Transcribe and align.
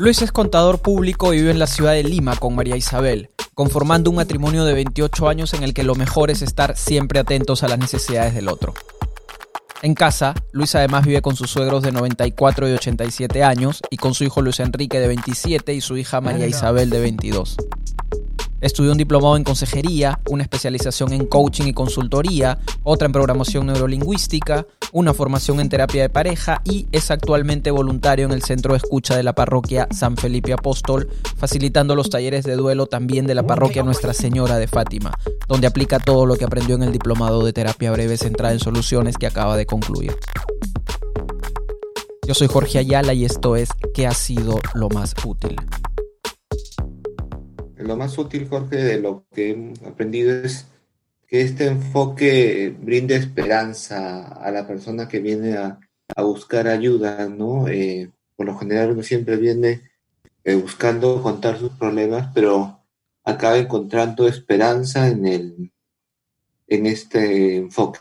Luis 0.00 0.22
es 0.22 0.32
contador 0.32 0.78
público 0.78 1.34
y 1.34 1.36
vive 1.36 1.50
en 1.50 1.58
la 1.58 1.66
ciudad 1.66 1.92
de 1.92 2.02
Lima 2.02 2.34
con 2.34 2.54
María 2.54 2.74
Isabel, 2.74 3.28
conformando 3.52 4.08
un 4.08 4.16
matrimonio 4.16 4.64
de 4.64 4.72
28 4.72 5.28
años 5.28 5.52
en 5.52 5.62
el 5.62 5.74
que 5.74 5.82
lo 5.82 5.94
mejor 5.94 6.30
es 6.30 6.40
estar 6.40 6.74
siempre 6.74 7.20
atentos 7.20 7.62
a 7.62 7.68
las 7.68 7.78
necesidades 7.78 8.34
del 8.34 8.48
otro. 8.48 8.72
En 9.82 9.92
casa, 9.92 10.34
Luis 10.52 10.74
además 10.74 11.04
vive 11.04 11.20
con 11.20 11.36
sus 11.36 11.50
suegros 11.50 11.82
de 11.82 11.92
94 11.92 12.66
y 12.70 12.72
87 12.72 13.44
años 13.44 13.82
y 13.90 13.98
con 13.98 14.14
su 14.14 14.24
hijo 14.24 14.40
Luis 14.40 14.60
Enrique 14.60 15.00
de 15.00 15.08
27 15.08 15.74
y 15.74 15.82
su 15.82 15.98
hija 15.98 16.22
María 16.22 16.46
Isabel 16.46 16.88
de 16.88 17.00
22. 17.00 17.58
Estudió 18.60 18.92
un 18.92 18.98
diplomado 18.98 19.36
en 19.36 19.44
consejería, 19.44 20.20
una 20.28 20.42
especialización 20.42 21.12
en 21.12 21.26
coaching 21.26 21.66
y 21.66 21.72
consultoría, 21.72 22.58
otra 22.82 23.06
en 23.06 23.12
programación 23.12 23.66
neurolingüística, 23.66 24.66
una 24.92 25.14
formación 25.14 25.60
en 25.60 25.68
terapia 25.68 26.02
de 26.02 26.10
pareja 26.10 26.60
y 26.64 26.86
es 26.92 27.10
actualmente 27.10 27.70
voluntario 27.70 28.26
en 28.26 28.32
el 28.32 28.42
centro 28.42 28.74
de 28.74 28.78
escucha 28.78 29.16
de 29.16 29.22
la 29.22 29.34
parroquia 29.34 29.88
San 29.90 30.16
Felipe 30.16 30.52
Apóstol, 30.52 31.08
facilitando 31.36 31.94
los 31.94 32.10
talleres 32.10 32.44
de 32.44 32.56
duelo 32.56 32.86
también 32.86 33.26
de 33.26 33.34
la 33.34 33.46
parroquia 33.46 33.82
Nuestra 33.82 34.12
Señora 34.12 34.56
de 34.58 34.66
Fátima, 34.66 35.12
donde 35.48 35.66
aplica 35.66 35.98
todo 35.98 36.26
lo 36.26 36.36
que 36.36 36.44
aprendió 36.44 36.74
en 36.74 36.82
el 36.82 36.92
diplomado 36.92 37.44
de 37.44 37.52
terapia 37.52 37.90
breve 37.92 38.18
centrada 38.18 38.52
en 38.52 38.60
soluciones 38.60 39.16
que 39.16 39.26
acaba 39.26 39.56
de 39.56 39.66
concluir. 39.66 40.14
Yo 42.26 42.34
soy 42.34 42.48
Jorge 42.48 42.78
Ayala 42.78 43.14
y 43.14 43.24
esto 43.24 43.56
es 43.56 43.70
¿Qué 43.94 44.06
ha 44.06 44.14
sido 44.14 44.60
lo 44.74 44.88
más 44.88 45.14
útil? 45.24 45.56
Lo 47.82 47.96
más 47.96 48.16
útil, 48.18 48.48
Jorge, 48.48 48.76
de 48.76 49.00
lo 49.00 49.24
que 49.32 49.50
he 49.50 49.88
aprendido 49.88 50.32
es 50.32 50.66
que 51.26 51.42
este 51.42 51.66
enfoque 51.66 52.74
brinde 52.80 53.16
esperanza 53.16 54.28
a 54.28 54.50
la 54.50 54.66
persona 54.66 55.08
que 55.08 55.20
viene 55.20 55.56
a, 55.56 55.78
buscar 56.16 56.66
ayuda, 56.66 57.28
¿no? 57.28 57.68
Eh, 57.68 58.10
por 58.34 58.46
lo 58.46 58.58
general 58.58 58.90
uno 58.90 59.02
siempre 59.02 59.36
viene 59.36 59.80
eh, 60.42 60.56
buscando 60.56 61.22
contar 61.22 61.58
sus 61.58 61.70
problemas, 61.70 62.30
pero 62.34 62.80
acaba 63.24 63.58
encontrando 63.58 64.26
esperanza 64.26 65.08
en 65.08 65.24
el 65.24 65.72
en 66.66 66.86
este 66.86 67.56
enfoque. 67.56 68.00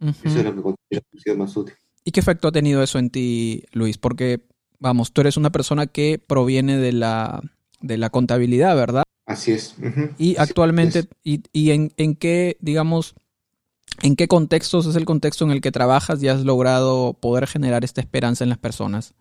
Eso 0.00 0.38
es 0.38 0.44
lo 0.44 0.54
que 0.54 0.62
considero 0.62 1.06
que 1.10 1.18
ha 1.18 1.20
sido 1.20 1.36
más 1.36 1.56
útil. 1.56 1.74
¿Y 2.04 2.12
qué 2.12 2.20
efecto 2.20 2.48
ha 2.48 2.52
tenido 2.52 2.82
eso 2.82 2.98
en 2.98 3.10
ti, 3.10 3.64
Luis? 3.72 3.98
Porque, 3.98 4.46
vamos, 4.78 5.12
tú 5.12 5.20
eres 5.20 5.36
una 5.36 5.50
persona 5.50 5.86
que 5.86 6.18
proviene 6.18 6.78
de 6.78 6.92
la 6.92 7.42
de 7.80 7.98
la 7.98 8.10
contabilidad, 8.10 8.76
¿verdad? 8.76 9.04
Así 9.26 9.52
es. 9.52 9.76
Y 10.18 10.36
actualmente, 10.38 11.04
y, 11.22 11.42
y 11.52 11.70
en, 11.70 11.92
en, 11.96 12.16
qué, 12.16 12.56
digamos, 12.60 13.14
en 14.02 14.16
qué 14.16 14.28
contextos 14.28 14.86
es 14.86 14.96
el 14.96 15.04
contexto 15.04 15.44
en 15.44 15.52
el 15.52 15.60
que 15.60 15.72
trabajas 15.72 16.22
y 16.22 16.28
has 16.28 16.44
logrado 16.44 17.14
poder 17.14 17.46
generar 17.46 17.84
esta 17.84 18.00
esperanza 18.00 18.44
en 18.44 18.50
las 18.50 18.58
personas? 18.58 19.14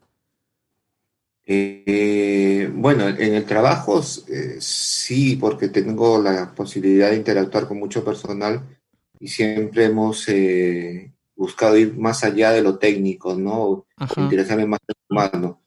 Eh, 1.45 2.71
bueno, 2.73 3.07
en 3.07 3.33
el 3.33 3.45
trabajo 3.45 4.01
eh, 4.27 4.57
sí, 4.59 5.35
porque 5.35 5.67
tengo 5.69 6.21
la 6.21 6.53
posibilidad 6.53 7.09
de 7.09 7.17
interactuar 7.17 7.67
con 7.67 7.79
mucho 7.79 8.03
personal 8.03 8.79
y 9.19 9.27
siempre 9.27 9.85
hemos 9.85 10.27
eh, 10.29 11.11
buscado 11.35 11.75
ir 11.77 11.97
más 11.97 12.23
allá 12.23 12.51
de 12.51 12.61
lo 12.61 12.77
técnico, 12.77 13.35
¿no? 13.35 13.85
Interesarme 14.17 14.67
más 14.67 14.79
en 14.87 14.95
lo 14.97 15.15
humano 15.15 15.58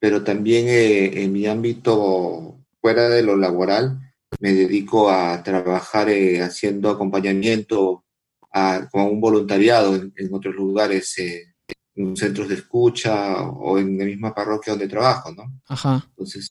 pero 0.00 0.24
también 0.24 0.66
eh, 0.66 1.22
en 1.22 1.32
mi 1.32 1.46
ámbito 1.46 2.58
fuera 2.80 3.08
de 3.10 3.22
lo 3.22 3.36
laboral 3.36 4.00
me 4.40 4.54
dedico 4.54 5.10
a 5.10 5.42
trabajar 5.42 6.08
eh, 6.08 6.40
haciendo 6.40 6.88
acompañamiento 6.88 8.04
a, 8.52 8.88
como 8.90 9.08
un 9.08 9.20
voluntariado 9.20 9.94
en, 9.94 10.34
otros 10.34 10.54
lugares, 10.54 11.16
eh, 11.18 11.52
en 11.94 12.16
centros 12.16 12.48
de 12.48 12.54
escucha 12.54 13.42
o 13.42 13.78
en 13.78 13.98
la 13.98 14.04
misma 14.06 14.34
parroquia 14.34 14.72
donde 14.72 14.88
trabajo, 14.88 15.32
¿no? 15.32 15.60
Ajá. 15.68 16.02
Entonces, 16.08 16.50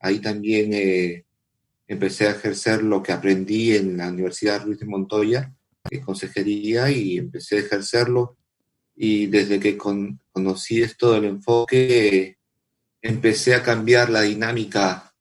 ahí 0.00 0.18
también 0.18 1.24
empecé 1.86 2.28
a 2.28 2.30
ejercer 2.30 2.82
lo 2.82 3.02
que 3.02 3.12
aprendí 3.12 3.76
en 3.76 3.98
la 3.98 4.08
Universidad 4.08 4.64
Ruiz 4.64 4.78
de 4.78 4.86
Montoya, 4.86 5.52
consejería, 6.04 6.90
y 6.90 7.18
empecé 7.18 7.56
a 7.56 7.60
ejercerlo. 7.60 8.38
Y 8.96 9.26
desde 9.26 9.60
que 9.60 9.76
conocí 9.76 10.82
esto 10.82 11.12
del 11.12 11.24
enfoque, 11.24 12.38
empecé 13.02 13.54
a 13.54 13.62
cambiar 13.62 14.10
la 14.10 14.22
dinámica 14.22 15.12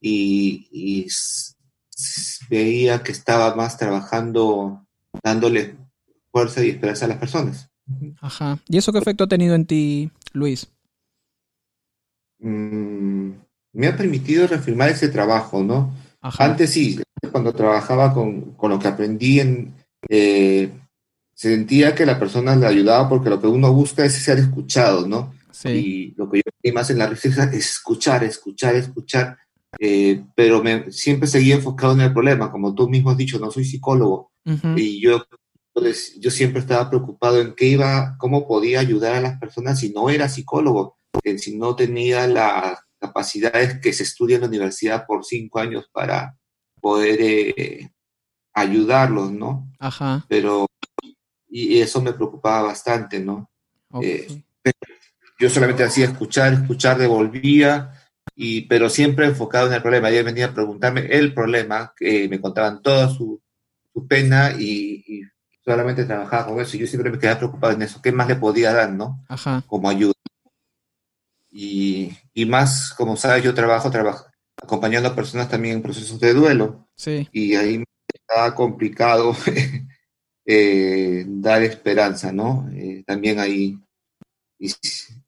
y, 0.00 1.08
veía 2.50 3.02
que 3.02 3.12
estaba 3.12 3.54
más 3.56 3.78
trabajando 3.78 4.86
dándole 5.22 5.76
fuerza 6.30 6.62
y 6.62 6.70
esperanza 6.70 7.06
a 7.06 7.08
las 7.08 7.18
personas. 7.18 7.70
Ajá. 8.20 8.58
¿Y 8.68 8.76
eso 8.76 8.92
qué 8.92 8.98
efecto 8.98 9.24
ha 9.24 9.28
tenido 9.28 9.54
en 9.54 9.66
ti, 9.66 10.10
Luis? 10.32 10.68
Mm, 12.38 13.30
me 13.72 13.86
ha 13.86 13.96
permitido 13.96 14.46
reafirmar 14.46 14.90
ese 14.90 15.08
trabajo, 15.08 15.62
¿no? 15.62 15.94
Antes 16.20 16.70
sí, 16.70 17.00
cuando 17.30 17.52
trabajaba 17.52 18.12
con, 18.12 18.56
lo 18.60 18.78
que 18.78 18.88
aprendí 18.88 19.40
en... 19.40 19.74
Eh, 20.08 20.70
sentía 21.34 21.94
que 21.94 22.06
la 22.06 22.18
persona 22.18 22.56
le 22.56 22.66
ayudaba 22.66 23.08
porque 23.08 23.30
lo 23.30 23.40
que 23.40 23.46
uno 23.46 23.72
busca 23.72 24.04
es 24.04 24.14
ser 24.14 24.38
escuchado, 24.38 25.06
¿no? 25.06 25.34
Y 25.64 26.14
lo 26.16 26.30
que 26.30 26.38
yo 26.38 26.50
vi 26.66 26.72
más 26.72 26.90
en 26.90 26.98
la 26.98 27.06
es 27.06 27.24
escuchar, 27.52 28.24
escuchar, 28.24 28.74
escuchar. 28.74 29.38
Eh, 29.78 30.24
pero 30.34 30.62
me, 30.62 30.90
siempre 30.90 31.28
seguía 31.28 31.54
enfocado 31.54 31.92
en 31.92 32.00
el 32.00 32.12
problema, 32.12 32.50
como 32.50 32.74
tú 32.74 32.88
mismo 32.88 33.10
has 33.10 33.16
dicho, 33.16 33.38
no 33.38 33.50
soy 33.50 33.64
psicólogo. 33.64 34.32
Y 34.76 35.00
yo, 35.00 35.24
yo 36.20 36.30
siempre 36.30 36.60
estaba 36.60 36.88
preocupado 36.88 37.40
en 37.40 37.54
qué 37.54 37.66
iba, 37.66 38.16
cómo 38.18 38.46
podía 38.46 38.78
ayudar 38.78 39.16
a 39.16 39.20
las 39.20 39.38
personas 39.40 39.80
si 39.80 39.92
no 39.92 40.08
era 40.08 40.28
psicólogo, 40.28 40.98
si 41.38 41.56
no 41.56 41.74
tenía 41.74 42.28
las 42.28 42.78
capacidades 43.00 43.80
que 43.80 43.92
se 43.92 44.04
estudia 44.04 44.36
en 44.36 44.42
la 44.42 44.48
universidad 44.48 45.04
por 45.04 45.24
cinco 45.24 45.58
años 45.58 45.88
para 45.92 46.36
poder 46.80 47.18
eh, 47.20 47.90
ayudarlos, 48.54 49.32
¿no? 49.32 49.68
Ajá. 49.80 50.24
Pero, 50.28 50.66
y 51.48 51.80
eso 51.80 52.00
me 52.00 52.12
preocupaba 52.12 52.68
bastante, 52.68 53.18
¿no? 53.18 53.50
Eh, 54.00 54.44
yo 55.38 55.50
solamente 55.50 55.84
hacía 55.84 56.06
escuchar, 56.06 56.52
escuchar, 56.52 56.98
devolvía, 56.98 57.92
y, 58.34 58.62
pero 58.62 58.88
siempre 58.88 59.26
enfocado 59.26 59.66
en 59.66 59.74
el 59.74 59.82
problema. 59.82 60.10
Ella 60.10 60.22
venía 60.22 60.46
a 60.46 60.54
preguntarme 60.54 61.06
el 61.06 61.34
problema, 61.34 61.94
me 62.00 62.40
contaban 62.40 62.82
toda 62.82 63.08
su, 63.08 63.40
su 63.92 64.06
pena 64.06 64.52
y, 64.58 65.22
solamente 65.64 66.04
trabajaba 66.04 66.46
con 66.46 66.60
eso. 66.60 66.76
Yo 66.76 66.86
siempre 66.86 67.10
me 67.10 67.18
quedaba 67.18 67.38
preocupado 67.38 67.72
en 67.72 67.82
eso. 67.82 68.00
¿Qué 68.00 68.12
más 68.12 68.28
le 68.28 68.36
podía 68.36 68.72
dar, 68.72 68.92
no? 68.92 69.24
Ajá. 69.28 69.64
Como 69.66 69.88
ayuda. 69.88 70.12
Y, 71.50 72.12
y 72.34 72.46
más, 72.46 72.94
como 72.96 73.16
sabes, 73.16 73.42
yo 73.42 73.52
trabajo, 73.54 73.90
trabajo 73.90 74.26
acompañando 74.62 75.08
a 75.08 75.14
personas 75.14 75.48
también 75.48 75.76
en 75.76 75.82
procesos 75.82 76.20
de 76.20 76.34
duelo. 76.34 76.88
Sí. 76.96 77.28
Y 77.32 77.54
ahí 77.56 77.78
me 77.78 77.84
estaba 78.12 78.54
complicado 78.54 79.34
eh, 80.46 81.24
dar 81.26 81.62
esperanza, 81.62 82.32
¿no? 82.32 82.68
Eh, 82.72 83.02
también 83.06 83.38
ahí 83.38 83.78
y 84.58 84.70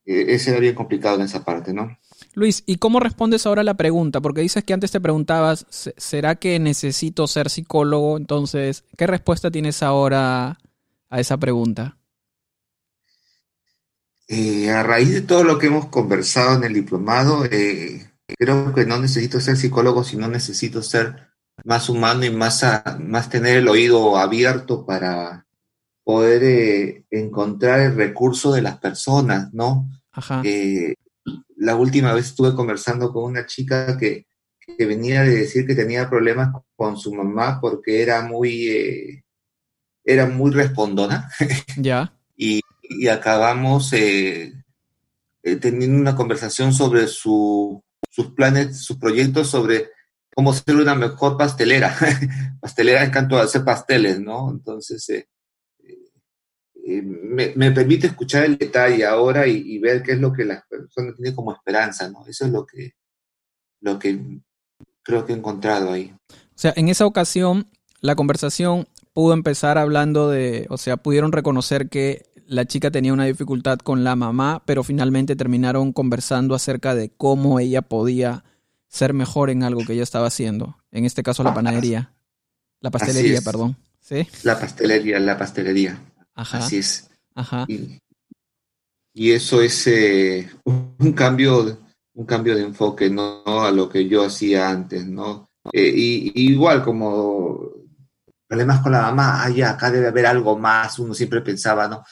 ese 0.08 0.50
era 0.50 0.60
bien 0.60 0.74
complicado 0.74 1.16
en 1.16 1.22
esa 1.22 1.44
parte, 1.44 1.74
¿no? 1.74 1.98
Luis, 2.34 2.62
¿y 2.66 2.76
cómo 2.76 2.98
respondes 2.98 3.46
ahora 3.46 3.60
a 3.60 3.64
la 3.64 3.74
pregunta? 3.74 4.20
Porque 4.20 4.41
dices 4.41 4.64
que 4.64 4.72
antes 4.72 4.91
te 4.91 5.00
preguntabas, 5.00 5.66
¿será 5.69 6.36
que 6.36 6.58
necesito 6.58 7.26
ser 7.26 7.50
psicólogo? 7.50 8.16
Entonces, 8.16 8.84
¿qué 8.97 9.06
respuesta 9.06 9.50
tienes 9.50 9.82
ahora 9.82 10.58
a 11.10 11.20
esa 11.20 11.36
pregunta? 11.36 11.97
Eh, 14.28 14.70
a 14.70 14.82
raíz 14.82 15.12
de 15.12 15.20
todo 15.22 15.44
lo 15.44 15.58
que 15.58 15.66
hemos 15.66 15.86
conversado 15.86 16.56
en 16.56 16.65
el 16.65 16.74
diplomado, 16.74 17.44
eh, 17.44 18.10
creo 18.38 18.74
que 18.74 18.86
no 18.86 18.98
necesito 18.98 19.41
ser 19.41 19.56
psicólogo, 19.56 20.04
sino 20.04 20.28
necesito 20.28 20.83
ser 20.83 21.28
más 21.65 21.88
humano 21.88 22.24
y 22.24 22.30
más, 22.30 22.65
más 23.00 23.30
tener 23.30 23.59
el 23.59 23.68
oído 23.68 24.16
abierto 24.16 24.84
para, 24.84 25.48
poder 26.09 26.42
eh, 26.42 27.04
encontrar 27.10 27.80
el 27.80 27.94
recurso 27.94 28.50
de 28.50 28.62
las 28.62 28.78
personas, 28.78 29.53
¿no? 29.53 29.86
Ajá. 30.18 30.42
Eh, 30.44 30.94
la 31.56 31.76
última 31.76 32.12
vez 32.12 32.26
estuve 32.26 32.54
conversando 32.54 33.12
con 33.12 33.24
una 33.24 33.47
chica 33.47 33.97
que, 33.97 34.26
venía 34.78 35.22
de 35.22 35.34
decir 35.34 35.66
que 35.66 35.74
tenía 35.74 36.10
problemas 36.10 36.50
con 36.76 36.98
su 36.98 37.15
mamá 37.15 37.59
porque 37.60 38.03
era 38.03 38.22
muy, 38.22 38.68
eh, 38.68 39.24
era 40.04 40.26
muy 40.26 40.50
respondona. 40.50 41.30
Ya. 41.76 42.12
y, 42.36 42.60
acabamos 43.10 43.91
teniendo 43.91 45.98
una 45.98 46.16
conversación 46.16 46.72
sobre 46.72 47.06
su, 47.06 47.82
sus 48.10 48.32
planes, 48.32 48.78
sus 48.78 48.97
proyectos 48.97 49.48
sobre 49.48 49.91
cómo 50.38 50.53
ser 50.53 50.76
una 50.76 50.94
mejor 50.94 51.36
pastelera. 51.36 51.97
pastelera 52.60 53.03
en 53.03 53.10
cuanto 53.10 53.36
a 53.36 53.42
hacer 53.42 53.64
pasteles, 53.64 54.21
¿no? 54.21 54.50
Entonces, 54.50 55.09
eh, 55.10 55.28
me, 57.02 57.70
permite 57.70 58.06
escuchar 58.06 58.44
el 58.44 58.56
detalle 58.56 59.04
ahora 59.04 59.46
y, 59.46 59.78
ver 59.78 60.02
qué 60.02 60.12
es 60.12 60.20
lo 60.20 60.32
que 60.32 60.44
las 60.44 60.64
personas 60.66 61.14
tienen 61.16 61.34
como 61.34 61.52
esperanza, 61.52 62.08
¿no? 62.08 62.24
Eso 62.26 62.46
es 62.46 62.50
lo 62.50 62.66
que, 62.66 62.92
lo 63.80 63.98
que 63.98 64.40
creo 65.02 65.24
que 65.24 65.32
he 65.32 65.36
encontrado 65.36 65.92
ahí. 65.92 66.14
O 66.30 66.60
sea, 66.60 66.72
en 66.76 66.88
esa 66.88 67.06
ocasión 67.06 67.68
la 68.00 68.14
conversación 68.14 68.88
pudo 69.12 69.34
empezar 69.34 69.78
hablando 69.78 70.30
de, 70.30 70.66
o 70.70 70.78
sea, 70.78 70.96
pudieron 70.96 71.32
reconocer 71.32 71.88
que 71.88 72.26
la 72.46 72.64
chica 72.64 72.90
tenía 72.90 73.12
una 73.12 73.26
dificultad 73.26 73.78
con 73.78 74.04
la 74.04 74.16
mamá, 74.16 74.62
pero 74.64 74.82
finalmente 74.82 75.36
terminaron 75.36 75.92
conversando 75.92 76.54
acerca 76.54 76.94
de 76.94 77.10
cómo 77.10 77.60
ella 77.60 77.82
podía 77.82 78.44
ser 78.88 79.12
mejor 79.12 79.50
en 79.50 79.62
algo 79.62 79.84
que 79.84 79.92
ella 79.92 80.02
estaba 80.02 80.28
haciendo. 80.28 80.78
En 80.90 81.04
este 81.04 81.22
caso, 81.22 81.42
la 81.42 81.52
panadería. 81.52 82.14
La 82.80 82.90
pastelería, 82.90 83.42
perdón. 83.42 83.76
¿Sí? 84.00 84.26
La 84.44 84.58
pastelería, 84.58 85.18
la 85.18 85.36
pastelería. 85.36 86.00
Ajá. 86.38 86.58
Así 86.58 86.78
es. 86.78 87.10
Ajá. 87.34 87.66
Y, 87.68 89.32
eso 89.32 89.60
es 89.60 89.88
eh, 89.88 90.48
un 90.64 91.12
cambio, 91.12 91.80
un 92.14 92.24
cambio 92.24 92.54
de 92.54 92.62
enfoque, 92.62 93.10
¿no? 93.10 93.42
A 93.44 93.72
lo 93.72 93.88
que 93.88 94.08
yo 94.08 94.24
hacía 94.24 94.70
antes, 94.70 95.04
¿no? 95.04 95.50
Eh, 95.72 95.92
y, 95.92 96.52
igual 96.52 96.84
como 96.84 97.72
problemas 98.46 98.80
con 98.80 98.92
la 98.92 99.02
mamá, 99.02 99.42
ay, 99.42 99.62
acá 99.62 99.90
debe 99.90 100.06
haber 100.06 100.26
algo 100.26 100.56
más, 100.56 101.00
uno 101.00 101.12
siempre 101.12 101.40
pensaba, 101.40 101.88
¿no? 101.88 102.04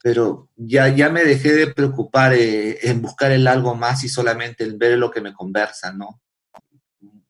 Pero 0.00 0.48
ya, 0.54 0.86
ya 0.88 1.10
me 1.10 1.24
dejé 1.24 1.52
de 1.52 1.66
preocupar 1.66 2.34
eh, 2.34 2.78
en 2.88 3.02
buscar 3.02 3.32
el 3.32 3.48
algo 3.48 3.74
más 3.74 4.04
y 4.04 4.08
solamente 4.08 4.62
en 4.62 4.78
ver 4.78 4.96
lo 4.96 5.10
que 5.10 5.20
me 5.20 5.32
conversa, 5.34 5.92
¿no? 5.92 6.20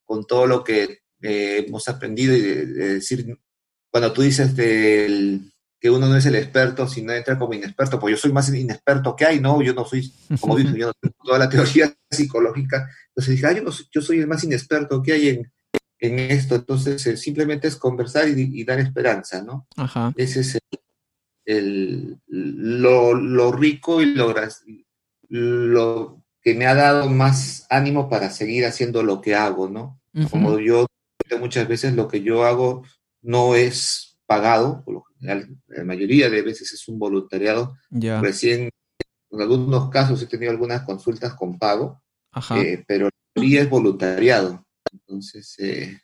Con 0.04 0.26
todo 0.26 0.46
lo 0.46 0.62
que 0.62 1.00
eh, 1.22 1.64
hemos 1.66 1.88
aprendido 1.88 2.36
y 2.36 2.40
de, 2.42 2.66
decir, 2.66 3.38
cuando 3.90 4.12
tú 4.12 4.20
dices 4.20 4.54
que 5.82 5.90
uno 5.90 6.06
no 6.06 6.16
es 6.16 6.24
el 6.26 6.36
experto, 6.36 6.86
sino 6.86 7.12
entra 7.12 7.36
como 7.36 7.54
inexperto, 7.54 7.98
pues 7.98 8.12
yo 8.12 8.16
soy 8.16 8.32
más 8.32 8.48
inexperto 8.54 9.16
que 9.16 9.24
hay, 9.24 9.40
¿no? 9.40 9.60
Yo 9.62 9.74
no 9.74 9.84
soy, 9.84 10.12
como 10.38 10.56
dices, 10.56 10.76
yo 10.76 10.86
no 10.86 10.92
tengo 10.94 11.16
toda 11.24 11.40
la 11.40 11.48
teoría 11.48 11.92
psicológica. 12.10 12.88
Entonces 13.08 13.34
dije, 13.34 13.56
yo, 13.56 13.68
yo 13.90 14.00
soy 14.00 14.20
el 14.20 14.28
más 14.28 14.44
inexperto 14.44 15.02
que 15.02 15.12
hay 15.12 15.28
en, 15.30 15.52
en 15.98 16.18
esto. 16.20 16.54
Entonces, 16.54 17.04
eh, 17.08 17.16
simplemente 17.16 17.66
es 17.66 17.74
conversar 17.74 18.28
y, 18.28 18.62
dar 18.62 18.78
esperanza, 18.78 19.42
¿no? 19.42 19.66
Ajá. 19.76 20.12
Ese 20.16 20.42
es 20.42 20.58
el, 21.46 22.16
lo, 22.28 23.50
rico 23.50 24.00
y 24.00 24.14
lo, 24.14 24.32
lo 25.30 26.22
que 26.42 26.54
me 26.54 26.66
ha 26.66 26.76
dado 26.76 27.10
más 27.10 27.66
ánimo 27.70 28.08
para 28.08 28.30
seguir 28.30 28.66
haciendo 28.66 29.02
lo 29.02 29.20
que 29.20 29.34
hago, 29.34 29.68
¿no? 29.68 30.00
Como 30.30 30.60
yo 30.60 30.86
muchas 31.40 31.66
veces 31.66 31.94
lo 31.94 32.06
que 32.06 32.22
yo 32.22 32.44
hago 32.44 32.84
no 33.20 33.56
es 33.56 34.16
pagado, 34.26 34.84
por 34.84 34.94
lo 34.94 35.04
la 35.22 35.84
mayoría 35.84 36.28
de 36.28 36.42
veces 36.42 36.72
es 36.72 36.88
un 36.88 36.98
voluntariado. 36.98 37.76
Recién, 37.90 38.70
en 39.30 39.40
algunos 39.40 39.90
casos 39.90 40.20
he 40.22 40.26
tenido 40.26 40.50
algunas 40.50 40.82
consultas 40.82 41.34
con 41.34 41.58
pago, 41.58 42.02
eh, 42.56 42.82
pero 42.86 43.06
la 43.06 43.10
mayoría 43.36 43.62
es 43.62 43.70
voluntariado. 43.70 44.64
Entonces, 44.92 45.54
eh, 45.58 45.98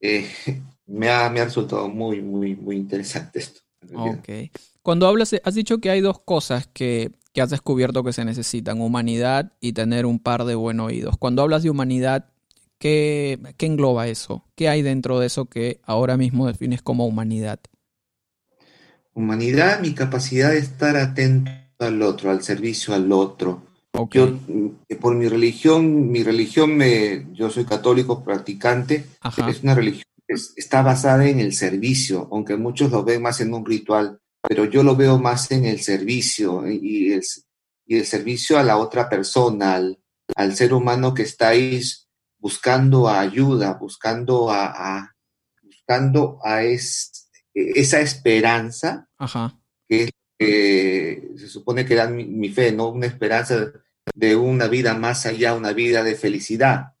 eh, 0.00 0.26
me, 0.86 1.10
ha, 1.10 1.28
me, 1.30 1.40
ha, 1.40 1.44
resultado 1.44 1.88
muy, 1.88 2.22
muy, 2.22 2.56
muy 2.56 2.76
interesante 2.76 3.38
esto. 3.38 3.60
Ok. 3.94 4.28
Cuando 4.82 5.06
hablas, 5.06 5.34
has 5.44 5.54
dicho 5.54 5.78
que 5.78 5.90
hay 5.90 6.00
dos 6.00 6.20
cosas 6.20 6.66
que, 6.66 7.12
que, 7.32 7.42
has 7.42 7.50
descubierto 7.50 8.02
que 8.02 8.12
se 8.12 8.24
necesitan, 8.24 8.80
humanidad 8.80 9.52
y 9.60 9.72
tener 9.72 10.06
un 10.06 10.18
par 10.18 10.44
de 10.44 10.54
buenos 10.54 10.88
oídos. 10.88 11.16
Cuando 11.18 11.42
hablas 11.42 11.62
de 11.62 11.70
humanidad, 11.70 12.30
¿qué, 12.78 13.38
¿qué, 13.56 13.66
engloba 13.66 14.08
eso? 14.08 14.44
¿Qué 14.54 14.68
hay 14.68 14.82
dentro 14.82 15.20
de 15.20 15.26
eso 15.26 15.46
que 15.46 15.80
ahora 15.84 16.16
mismo 16.16 16.46
defines 16.46 16.82
como 16.82 17.06
humanidad? 17.06 17.60
Humanidad, 19.14 19.80
mi 19.80 19.94
capacidad 19.94 20.50
de 20.50 20.58
estar 20.58 20.96
atento 20.96 21.50
al 21.78 22.02
otro, 22.02 22.30
al 22.30 22.42
servicio 22.42 22.94
al 22.94 23.10
otro, 23.12 23.62
yo, 24.10 24.38
eh, 24.88 24.96
por 24.96 25.14
mi 25.14 25.28
religión, 25.28 26.10
mi 26.10 26.22
religión, 26.22 26.76
me, 26.76 27.26
yo 27.32 27.50
soy 27.50 27.64
católico 27.64 28.22
practicante, 28.22 29.06
es 29.48 29.62
una 29.62 29.74
religión 29.74 30.04
que 30.26 30.34
está 30.56 30.82
basada 30.82 31.26
en 31.26 31.40
el 31.40 31.52
servicio, 31.52 32.28
aunque 32.30 32.56
muchos 32.56 32.90
lo 32.90 33.02
ven 33.02 33.22
más 33.22 33.40
en 33.40 33.52
un 33.52 33.66
ritual, 33.66 34.20
pero 34.48 34.64
yo 34.64 34.82
lo 34.82 34.96
veo 34.96 35.18
más 35.18 35.50
en 35.50 35.64
el 35.64 35.80
servicio 35.80 36.70
y 36.70 37.12
el, 37.12 37.22
y 37.86 37.96
el 37.96 38.06
servicio 38.06 38.58
a 38.58 38.62
la 38.62 38.76
otra 38.78 39.08
persona, 39.08 39.74
al, 39.74 39.98
al, 40.36 40.54
ser 40.54 40.72
humano 40.72 41.12
que 41.12 41.22
estáis 41.22 42.08
buscando 42.38 43.08
ayuda, 43.08 43.74
buscando 43.74 44.50
a, 44.50 45.14
buscando 45.62 46.38
a 46.44 46.62
es, 46.62 47.19
esa 47.54 48.00
esperanza 48.00 49.08
que 49.88 50.04
es 50.04 50.10
se 50.40 51.48
supone 51.48 51.84
que 51.84 51.94
era 51.94 52.08
mi, 52.08 52.48
fe, 52.48 52.72
¿no? 52.72 52.88
Una 52.88 53.06
esperanza 53.06 53.72
de 54.14 54.36
una 54.36 54.68
vida 54.68 54.94
más 54.94 55.26
allá, 55.26 55.54
una 55.54 55.72
vida 55.72 56.02
de 56.02 56.14
felicidad. 56.14 56.92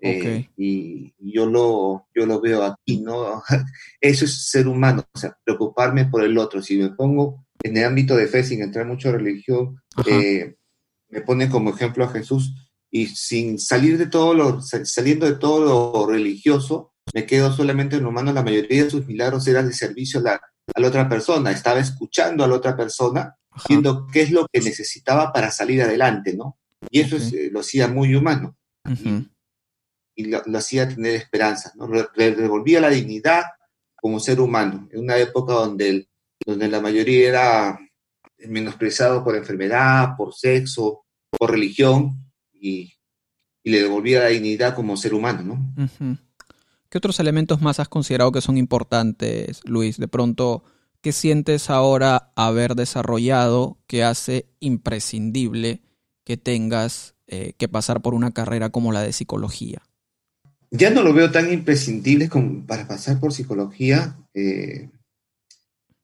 Eh, 0.00 0.48
y, 0.56 1.14
yo 1.18 1.46
lo, 1.46 2.08
yo 2.14 2.26
lo 2.26 2.40
veo 2.40 2.64
aquí, 2.64 3.00
¿no? 3.00 3.42
Eso 4.00 4.24
es 4.24 4.50
ser 4.50 4.68
humano, 4.68 5.04
o 5.14 5.18
sea, 5.18 5.36
preocuparme 5.44 6.06
por 6.06 6.24
el 6.24 6.36
otro. 6.36 6.60
Si 6.60 6.76
me 6.76 6.90
pongo 6.90 7.46
en 7.62 7.76
el 7.76 7.84
ámbito 7.84 8.16
de 8.16 8.26
fe, 8.26 8.44
sin 8.44 8.62
entrar 8.62 8.86
mucho 8.86 9.08
en 9.08 9.14
religión, 9.14 9.82
eh, 10.06 10.56
me 11.08 11.20
pone 11.22 11.48
como 11.48 11.70
ejemplo 11.70 12.04
a 12.04 12.10
Jesús 12.10 12.52
y 12.90 13.06
sin 13.06 13.58
salir 13.58 13.96
de 13.96 14.06
todo 14.06 14.34
lo, 14.34 14.60
saliendo 14.60 15.26
de 15.26 15.36
todo 15.36 15.64
lo 15.64 16.06
religioso, 16.06 16.91
me 17.12 17.26
quedo 17.26 17.52
solamente 17.52 17.96
en 17.96 18.06
humano. 18.06 18.32
La 18.32 18.42
mayoría 18.42 18.84
de 18.84 18.90
sus 18.90 19.06
milagros 19.06 19.46
eran 19.46 19.68
de 19.68 19.74
servicio 19.74 20.20
a 20.20 20.22
la, 20.22 20.40
a 20.74 20.80
la 20.80 20.88
otra 20.88 21.08
persona, 21.08 21.50
estaba 21.50 21.80
escuchando 21.80 22.44
a 22.44 22.48
la 22.48 22.54
otra 22.54 22.76
persona, 22.76 23.36
viendo 23.68 24.06
qué 24.06 24.22
es 24.22 24.30
lo 24.30 24.46
que 24.50 24.60
necesitaba 24.60 25.32
para 25.32 25.50
salir 25.50 25.82
adelante, 25.82 26.34
¿no? 26.34 26.58
Y 26.90 27.00
eso 27.00 27.16
eh, 27.16 27.50
lo 27.52 27.60
hacía 27.60 27.88
muy 27.88 28.14
humano. 28.14 28.56
Y, 30.14 30.26
lo, 30.26 30.42
hacía 30.58 30.88
tener 30.88 31.14
esperanza, 31.14 31.72
¿no? 31.76 31.88
Le, 31.88 32.34
devolvía 32.34 32.80
la 32.80 32.90
dignidad 32.90 33.44
como 33.96 34.20
ser 34.20 34.40
humano, 34.40 34.88
en 34.90 35.00
una 35.00 35.16
época 35.16 35.54
donde, 35.54 36.08
donde 36.44 36.68
la 36.68 36.80
mayoría 36.80 37.28
era 37.28 37.78
menospreciado 38.48 39.22
por 39.22 39.36
enfermedad, 39.36 40.16
por 40.16 40.34
sexo, 40.34 41.04
por 41.30 41.50
religión, 41.50 42.30
y, 42.52 42.92
le 43.64 43.80
devolvía 43.80 44.20
la 44.20 44.26
dignidad 44.26 44.74
como 44.74 44.96
ser 44.96 45.14
humano, 45.14 45.42
¿no? 45.44 46.18
¿Qué 46.92 46.98
otros 46.98 47.20
elementos 47.20 47.62
más 47.62 47.80
has 47.80 47.88
considerado 47.88 48.32
que 48.32 48.42
son 48.42 48.58
importantes, 48.58 49.62
Luis? 49.64 49.96
De 49.96 50.08
pronto, 50.08 50.62
¿qué 51.00 51.12
sientes 51.12 51.70
ahora 51.70 52.34
haber 52.36 52.74
desarrollado 52.74 53.78
que 53.86 54.04
hace 54.04 54.50
imprescindible 54.60 55.80
que 56.22 56.36
tengas 56.36 57.14
eh, 57.28 57.54
que 57.56 57.66
pasar 57.66 58.02
por 58.02 58.12
una 58.12 58.32
carrera 58.32 58.68
como 58.68 58.92
la 58.92 59.00
de 59.00 59.14
psicología? 59.14 59.80
Ya 60.70 60.90
no 60.90 61.02
lo 61.02 61.14
veo 61.14 61.30
tan 61.30 61.50
imprescindible 61.50 62.28
como 62.28 62.66
para 62.66 62.86
pasar 62.86 63.18
por 63.18 63.32
psicología. 63.32 64.18
Eh, 64.34 64.90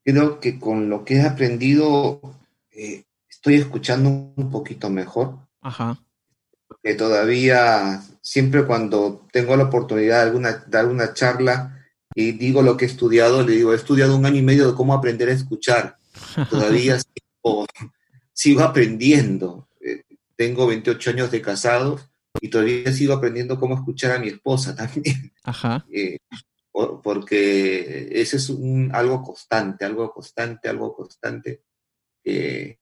creo 0.03 0.39
que 0.39 0.57
con 0.57 0.89
lo 0.89 1.05
que 1.05 1.17
he 1.17 1.21
aprendido 1.21 2.19
eh, 2.71 3.03
estoy 3.29 3.57
escuchando 3.57 4.09
un 4.09 4.49
poquito 4.49 4.89
mejor. 4.89 5.37
Ajá 5.61 5.99
que 6.83 6.93
todavía, 6.95 8.01
siempre 8.29 8.63
cuando 8.63 9.25
tengo 9.31 9.55
la 9.55 9.63
oportunidad 9.63 10.17
de 10.17 10.29
alguna, 10.29 10.63
dar 10.67 10.85
una 10.85 11.15
charla 11.15 11.83
y 12.13 12.33
digo 12.33 12.61
lo 12.61 12.77
que 12.77 12.85
he 12.85 12.87
estudiado, 12.87 13.41
le 13.41 13.53
digo, 13.53 13.73
he 13.73 13.75
estudiado 13.75 14.15
un 14.15 14.23
año 14.23 14.37
y 14.37 14.43
medio 14.43 14.67
de 14.69 14.75
cómo 14.75 14.93
aprender 14.93 15.29
a 15.29 15.33
escuchar. 15.33 15.97
Todavía 16.47 16.99
sigo, 18.33 18.61
aprendiendo. 18.61 19.67
Eh, 19.81 20.03
tengo 20.35 20.67
28 20.67 21.09
años 21.09 21.31
de 21.31 21.41
casado 21.41 21.99
y 22.39 22.49
todavía 22.49 22.93
sigo 22.93 23.13
aprendiendo 23.13 23.59
cómo 23.59 23.73
escuchar 23.73 24.11
a 24.11 24.19
mi 24.19 24.27
esposa 24.27 24.75
también. 24.75 25.33
Ajá. 25.43 25.83
Eh, 25.91 26.19
porque 26.71 28.09
ese 28.11 28.37
es 28.37 28.47
un, 28.49 28.91
algo 28.93 29.23
constante, 29.23 29.85
algo 29.85 30.13
constante, 30.13 30.69
algo 30.69 30.95
constante. 30.95 31.63
Eh, 32.23 32.77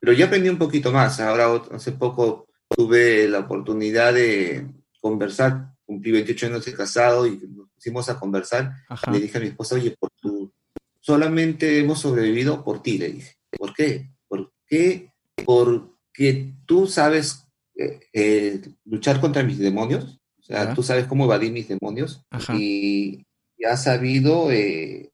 pero 0.00 0.14
ya 0.14 0.24
aprendí 0.24 0.48
un 0.48 0.56
poquito 0.56 0.92
más. 0.92 1.20
Ahora, 1.20 1.62
hace 1.72 1.92
poco 1.92 2.48
tuve 2.70 3.28
la 3.28 3.40
oportunidad 3.40 4.14
de 4.14 4.77
conversar, 5.00 5.74
cumplí 5.84 6.12
28 6.12 6.46
años 6.46 6.64
de 6.64 6.74
casado 6.74 7.26
y 7.26 7.38
nos 7.48 7.70
pusimos 7.70 8.08
a 8.08 8.18
conversar. 8.18 8.72
Le 9.10 9.20
dije 9.20 9.38
a 9.38 9.40
mi 9.40 9.48
esposa, 9.48 9.74
oye, 9.74 9.96
por 9.98 10.10
tu, 10.20 10.52
solamente 11.00 11.78
hemos 11.78 12.00
sobrevivido 12.00 12.64
por 12.64 12.82
ti, 12.82 12.98
le 12.98 13.12
dije. 13.12 13.36
¿Por 13.56 13.74
qué? 13.74 14.10
¿Por 14.26 14.52
qué? 14.66 15.12
Porque 15.44 16.54
tú 16.66 16.86
sabes 16.86 17.46
eh, 17.76 18.00
eh, 18.12 18.60
luchar 18.84 19.20
contra 19.20 19.42
mis 19.42 19.58
demonios, 19.58 20.20
o 20.38 20.42
sea, 20.42 20.74
tú 20.74 20.82
sabes 20.82 21.06
cómo 21.06 21.24
evadir 21.24 21.52
mis 21.52 21.68
demonios 21.68 22.24
y, 22.54 23.24
has 23.68 23.84
sabido 23.84 24.50
eh, 24.50 25.10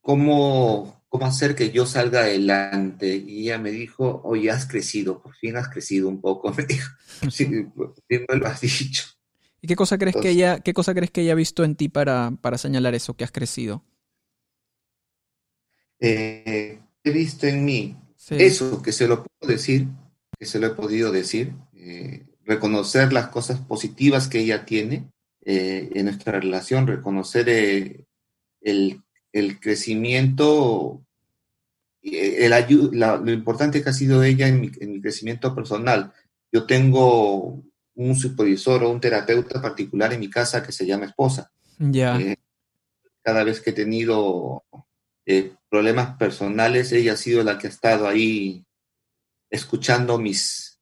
cómo 0.00 0.99
cómo 1.10 1.26
hacer 1.26 1.54
que 1.54 1.70
yo 1.70 1.84
salga 1.84 2.20
adelante. 2.20 3.16
Y 3.16 3.42
ella 3.42 3.58
me 3.58 3.72
dijo, 3.72 4.22
oye, 4.24 4.50
has 4.50 4.64
crecido, 4.64 5.20
por 5.20 5.34
fin 5.34 5.56
has 5.56 5.68
crecido 5.68 6.08
un 6.08 6.20
poco. 6.22 6.52
Me 6.56 6.64
dijo, 6.64 6.88
sí, 7.30 7.46
por 7.74 7.94
fin 8.08 8.24
me 8.26 8.36
lo 8.36 8.46
has 8.46 8.62
dicho. 8.62 9.04
¿Y 9.60 9.66
qué 9.66 9.76
cosa 9.76 9.98
crees 9.98 10.16
que 10.16 10.30
ella, 10.30 10.60
qué 10.60 10.72
cosa 10.72 10.94
crees 10.94 11.10
que 11.10 11.20
ella 11.20 11.32
ha 11.32 11.34
visto 11.34 11.64
en 11.64 11.74
ti 11.74 11.90
para, 11.90 12.30
para 12.40 12.56
señalar 12.56 12.94
eso, 12.94 13.14
que 13.14 13.24
has 13.24 13.32
crecido? 13.32 13.84
Eh, 15.98 16.80
he 17.04 17.10
visto 17.10 17.46
en 17.46 17.64
mí 17.66 17.96
eso, 18.30 18.80
que 18.80 18.92
se 18.92 19.06
lo 19.06 19.24
puedo 19.24 19.52
decir, 19.52 19.88
que 20.38 20.46
se 20.46 20.58
lo 20.60 20.68
he 20.68 20.70
podido 20.70 21.12
decir, 21.12 21.52
eh, 21.74 22.24
reconocer 22.46 23.12
las 23.12 23.28
cosas 23.28 23.60
positivas 23.60 24.28
que 24.28 24.38
ella 24.38 24.64
tiene 24.64 25.10
eh, 25.44 25.90
en 25.92 26.06
nuestra 26.06 26.40
relación, 26.40 26.86
reconocer 26.86 27.50
el 28.62 29.02
el 29.32 29.60
crecimiento 29.60 31.04
el, 32.02 32.52
lo 32.92 33.32
importante 33.32 33.82
que 33.82 33.90
ha 33.90 33.92
sido 33.92 34.22
ella 34.22 34.48
en 34.48 34.60
mi, 34.60 34.70
en 34.80 34.92
mi, 34.92 35.00
crecimiento 35.00 35.54
personal. 35.54 36.12
Yo 36.52 36.66
tengo 36.66 37.62
un 37.94 38.16
supervisor 38.16 38.84
o 38.84 38.90
un 38.90 39.00
terapeuta 39.00 39.60
particular 39.60 40.12
en 40.12 40.20
mi 40.20 40.30
casa 40.30 40.62
que 40.62 40.72
se 40.72 40.86
llama 40.86 41.06
esposa. 41.06 41.50
Ya. 41.78 42.18
Eh, 42.18 42.36
cada 43.22 43.44
vez 43.44 43.60
que 43.60 43.70
he 43.70 43.74
tenido 43.74 44.64
eh, 45.26 45.52
problemas 45.68 46.16
personales, 46.16 46.92
ella 46.92 47.12
ha 47.12 47.16
sido 47.16 47.44
la 47.44 47.58
que 47.58 47.66
ha 47.66 47.70
estado 47.70 48.08
ahí 48.08 48.64
escuchando 49.50 50.18
mis, 50.18 50.80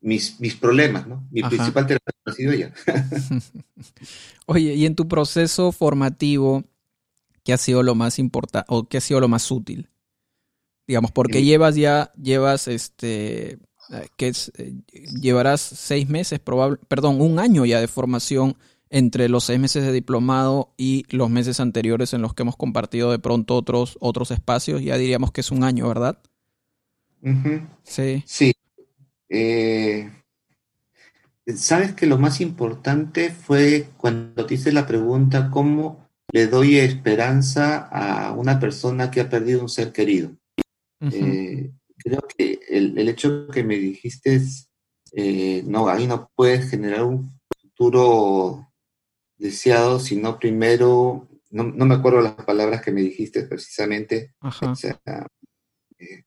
mis, 0.00 0.38
mis 0.40 0.56
problemas, 0.56 1.06
¿no? 1.06 1.26
Mi 1.30 1.42
principal 1.42 1.86
terapeuta 1.86 2.30
ha 2.30 2.32
sido 2.32 2.52
ella. 2.52 2.72
Oye, 4.46 4.74
y 4.74 4.84
en 4.84 4.94
tu 4.94 5.08
proceso 5.08 5.72
formativo, 5.72 6.64
¿qué 7.50 7.54
ha 7.54 7.58
sido 7.58 7.82
lo 7.82 7.96
más 7.96 8.20
importante 8.20 8.64
o 8.68 8.88
qué 8.88 8.98
ha 8.98 9.00
sido 9.00 9.18
lo 9.18 9.26
más 9.26 9.50
útil? 9.50 9.90
Digamos, 10.86 11.10
porque 11.10 11.42
llevas 11.42 11.74
ya, 11.74 12.12
llevas 12.14 12.68
este, 12.68 13.54
eh, 13.90 14.08
que 14.16 14.28
es, 14.28 14.52
eh, 14.56 14.72
llevarás 15.20 15.60
seis 15.60 16.08
meses, 16.08 16.38
probable, 16.38 16.78
perdón, 16.86 17.20
un 17.20 17.40
año 17.40 17.66
ya 17.66 17.80
de 17.80 17.88
formación 17.88 18.56
entre 18.88 19.28
los 19.28 19.42
seis 19.42 19.58
meses 19.58 19.84
de 19.84 19.90
diplomado 19.90 20.72
y 20.76 21.04
los 21.08 21.28
meses 21.28 21.58
anteriores 21.58 22.14
en 22.14 22.22
los 22.22 22.34
que 22.34 22.42
hemos 22.42 22.56
compartido 22.56 23.10
de 23.10 23.18
pronto 23.18 23.56
otros, 23.56 23.98
otros 24.00 24.30
espacios, 24.30 24.80
ya 24.80 24.96
diríamos 24.96 25.32
que 25.32 25.40
es 25.40 25.50
un 25.50 25.64
año, 25.64 25.88
¿verdad? 25.88 26.20
Sí. 27.82 28.22
Sí. 28.26 28.52
Eh, 29.28 30.08
Sabes 31.56 31.94
que 31.94 32.06
lo 32.06 32.16
más 32.16 32.40
importante 32.40 33.30
fue 33.30 33.88
cuando 33.96 34.46
te 34.46 34.54
hice 34.54 34.70
la 34.70 34.86
pregunta, 34.86 35.50
¿cómo 35.50 36.09
le 36.32 36.46
doy 36.46 36.78
esperanza 36.78 37.88
a 37.90 38.32
una 38.32 38.60
persona 38.60 39.10
que 39.10 39.20
ha 39.20 39.28
perdido 39.28 39.62
un 39.62 39.68
ser 39.68 39.92
querido? 39.92 40.36
Eh, 41.00 41.70
creo 41.96 42.20
que 42.36 42.60
el, 42.68 42.98
el, 42.98 43.08
hecho 43.08 43.48
que 43.48 43.64
me 43.64 43.76
dijiste 43.76 44.34
es, 44.34 44.68
eh, 45.12 45.62
no, 45.66 45.88
ahí 45.88 46.06
no 46.06 46.30
puedes 46.34 46.70
generar 46.70 47.04
un 47.04 47.30
futuro 47.60 48.70
deseado, 49.36 49.98
sino 49.98 50.38
primero, 50.38 51.28
no, 51.50 51.64
no, 51.64 51.86
me 51.86 51.94
acuerdo 51.94 52.20
las 52.20 52.34
palabras 52.34 52.82
que 52.82 52.92
me 52.92 53.00
dijiste 53.00 53.44
precisamente, 53.44 54.34
o 54.40 54.74
sea, 54.74 55.00
eh, 55.98 56.24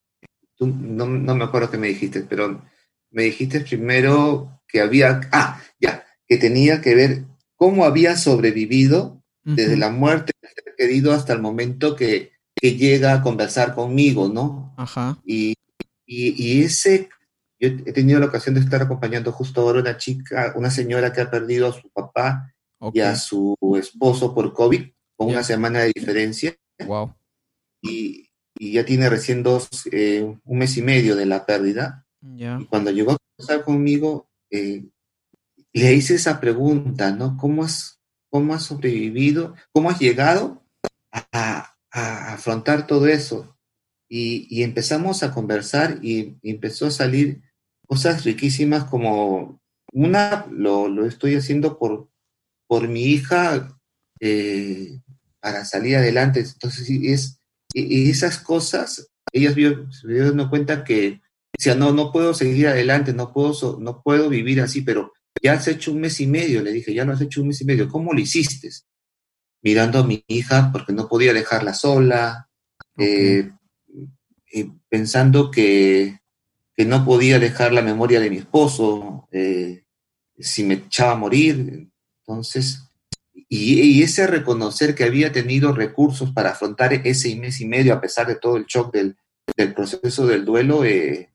tú, 0.56 0.68
no, 0.68 1.06
no, 1.06 1.36
me 1.36 1.44
acuerdo 1.44 1.70
qué 1.70 1.78
me 1.78 1.90
dijiste, 1.90 2.22
pero 2.22 2.64
me 3.12 3.24
dijiste 3.24 3.62
primero 3.62 4.62
que 4.68 4.82
había, 4.82 5.22
ah, 5.32 5.62
ya, 5.80 6.04
que 6.28 6.38
tenía 6.38 6.82
que 6.82 6.96
ver 6.96 7.26
cómo 7.56 7.86
había 7.86 8.18
sobrevivido 8.18 9.23
desde 9.44 9.78
la 9.78 9.90
muerte 9.90 10.32
del 10.42 10.52
ser 10.52 10.76
querido 10.78 11.12
hasta 11.12 11.34
el 11.34 11.42
momento 11.42 11.96
que, 11.96 12.32
que, 12.56 12.76
llega 12.76 13.14
a 13.14 13.22
conversar 13.22 13.76
conmigo, 13.76 14.30
¿no? 14.30 14.74
Ajá. 14.78 15.20
Y, 15.26 15.56
y, 16.06 16.44
y, 16.44 16.64
ese, 16.64 17.10
yo 17.60 17.70
he 17.70 17.94
tenido 17.94 18.20
la 18.20 18.28
ocasión 18.28 18.56
de 18.56 18.62
estar 18.62 18.82
acompañando 18.82 19.32
justo 19.32 19.62
ahora 19.62 19.82
una 19.82 19.98
chica, 19.98 20.54
una 20.56 20.70
señora 20.70 21.12
que 21.12 21.22
ha 21.22 21.30
perdido 21.30 21.68
a 21.68 21.74
su 21.74 21.90
papá 21.90 22.54
okay. 22.80 23.02
y 23.02 23.04
a 23.04 23.16
su 23.16 23.58
esposo 23.78 24.34
por 24.34 24.54
COVID, 24.54 24.82
con 25.16 25.28
yeah. 25.28 25.38
una 25.38 25.44
semana 25.44 25.80
de 25.80 25.92
diferencia. 25.94 26.56
Wow. 26.86 27.14
Y, 27.82 28.30
y 28.58 28.74
ya 28.74 28.86
tiene 28.86 29.10
recién 29.10 29.44
dos, 29.44 29.70
eh, 29.92 30.24
un 30.44 30.58
mes 30.58 30.78
y 30.78 30.82
medio 30.82 31.16
de 31.16 31.26
la 31.26 31.46
pérdida. 31.46 32.06
Yeah. 32.22 32.60
Y 32.62 32.66
cuando 32.66 32.92
llegó 32.92 33.12
a 33.12 33.18
conversar 33.18 33.66
conmigo, 33.66 34.30
eh, 34.50 34.86
le 35.74 35.94
hice 35.94 36.16
esa 36.16 36.40
pregunta, 36.40 37.12
¿no? 37.12 37.36
¿Cómo 37.36 37.64
has, 37.64 37.93
cómo 38.34 38.56
has 38.56 38.64
sobrevivido? 38.64 39.54
¿Cómo 39.72 39.92
has 39.92 40.00
llegado 40.00 40.66
a, 41.12 41.76
a 41.92 42.34
afrontar 42.34 42.88
todo 42.88 43.06
eso? 43.06 43.56
Y, 44.10 44.48
y, 44.50 44.64
empezamos 44.64 45.22
a 45.22 45.32
conversar 45.32 46.00
y, 46.02 46.40
y, 46.42 46.50
empezó 46.50 46.88
a 46.88 46.92
salir 46.92 47.44
cosas 47.88 48.24
riquísimas 48.24 48.86
como 48.86 49.62
una, 49.92 50.48
lo, 50.52 50.88
lo 50.88 51.06
estoy 51.06 51.36
haciendo 51.36 51.78
por, 51.78 52.10
por 52.68 52.88
mi 52.88 53.04
hija 53.04 53.80
eh, 54.20 55.00
para 55.40 55.64
salir 55.64 55.98
adelante. 55.98 56.40
Entonces, 56.40 56.90
es, 56.90 57.40
y, 57.72 58.10
esas 58.10 58.40
cosas, 58.40 59.12
ellas 59.32 59.54
vio, 59.54 59.92
se 59.92 60.08
dieron 60.08 60.50
cuenta 60.50 60.84
que 60.84 61.22
decía, 61.56 61.76
no, 61.76 61.94
no 61.94 62.12
puedo 62.12 62.34
seguir 62.34 62.68
adelante, 62.68 63.14
no 63.14 63.32
puedo, 63.32 63.78
no 63.80 64.02
puedo 64.02 64.28
vivir 64.28 64.60
así, 64.60 64.82
pero 64.82 65.14
ya 65.42 65.54
has 65.54 65.68
hecho 65.68 65.92
un 65.92 66.02
mes 66.02 66.20
y 66.20 66.28
medio, 66.28 66.62
le 66.62 66.72
dije, 66.72 66.94
ya 66.94 67.06
lo 67.06 67.14
has 67.14 67.22
hecho 67.22 67.42
un 67.42 67.48
mes 67.48 67.62
y 67.62 67.66
medio, 67.66 67.90
¿cómo 67.90 68.14
lo 68.14 68.20
hiciste? 68.20 68.70
Mirando 69.62 70.00
a 70.00 70.08
mi 70.08 70.24
hija, 70.28 70.72
porque 70.72 70.94
no 70.94 71.08
podía 71.08 71.34
dejarla 71.34 71.74
sola, 71.74 72.50
okay. 72.94 73.08
eh, 73.08 73.52
eh, 74.54 74.72
pensando 74.90 75.50
que, 75.52 76.20
que, 76.76 76.86
no 76.86 77.06
podía 77.06 77.40
dejar 77.40 77.74
la 77.74 77.82
memoria 77.82 78.20
de 78.20 78.30
mi 78.30 78.38
esposo, 78.38 79.28
eh, 79.32 79.86
si 80.38 80.64
me 80.64 80.76
echaba 80.76 81.14
a 81.14 81.18
morir. 81.18 81.90
Entonces, 82.20 82.84
y, 83.34 83.82
y, 83.82 84.04
ese 84.04 84.28
reconocer 84.28 84.96
que 84.96 85.04
había 85.04 85.32
tenido 85.32 85.74
recursos 85.74 86.32
para 86.32 86.52
afrontar 86.52 86.94
ese 86.94 87.36
mes 87.36 87.62
y 87.62 87.66
medio, 87.66 87.94
a 87.94 88.02
pesar 88.02 88.28
de 88.28 88.36
todo 88.36 88.58
el 88.58 88.66
shock 88.66 88.94
del, 88.94 89.18
del 89.58 89.74
proceso 89.74 90.28
del 90.28 90.46
duelo, 90.46 90.86
eh, 90.86 91.32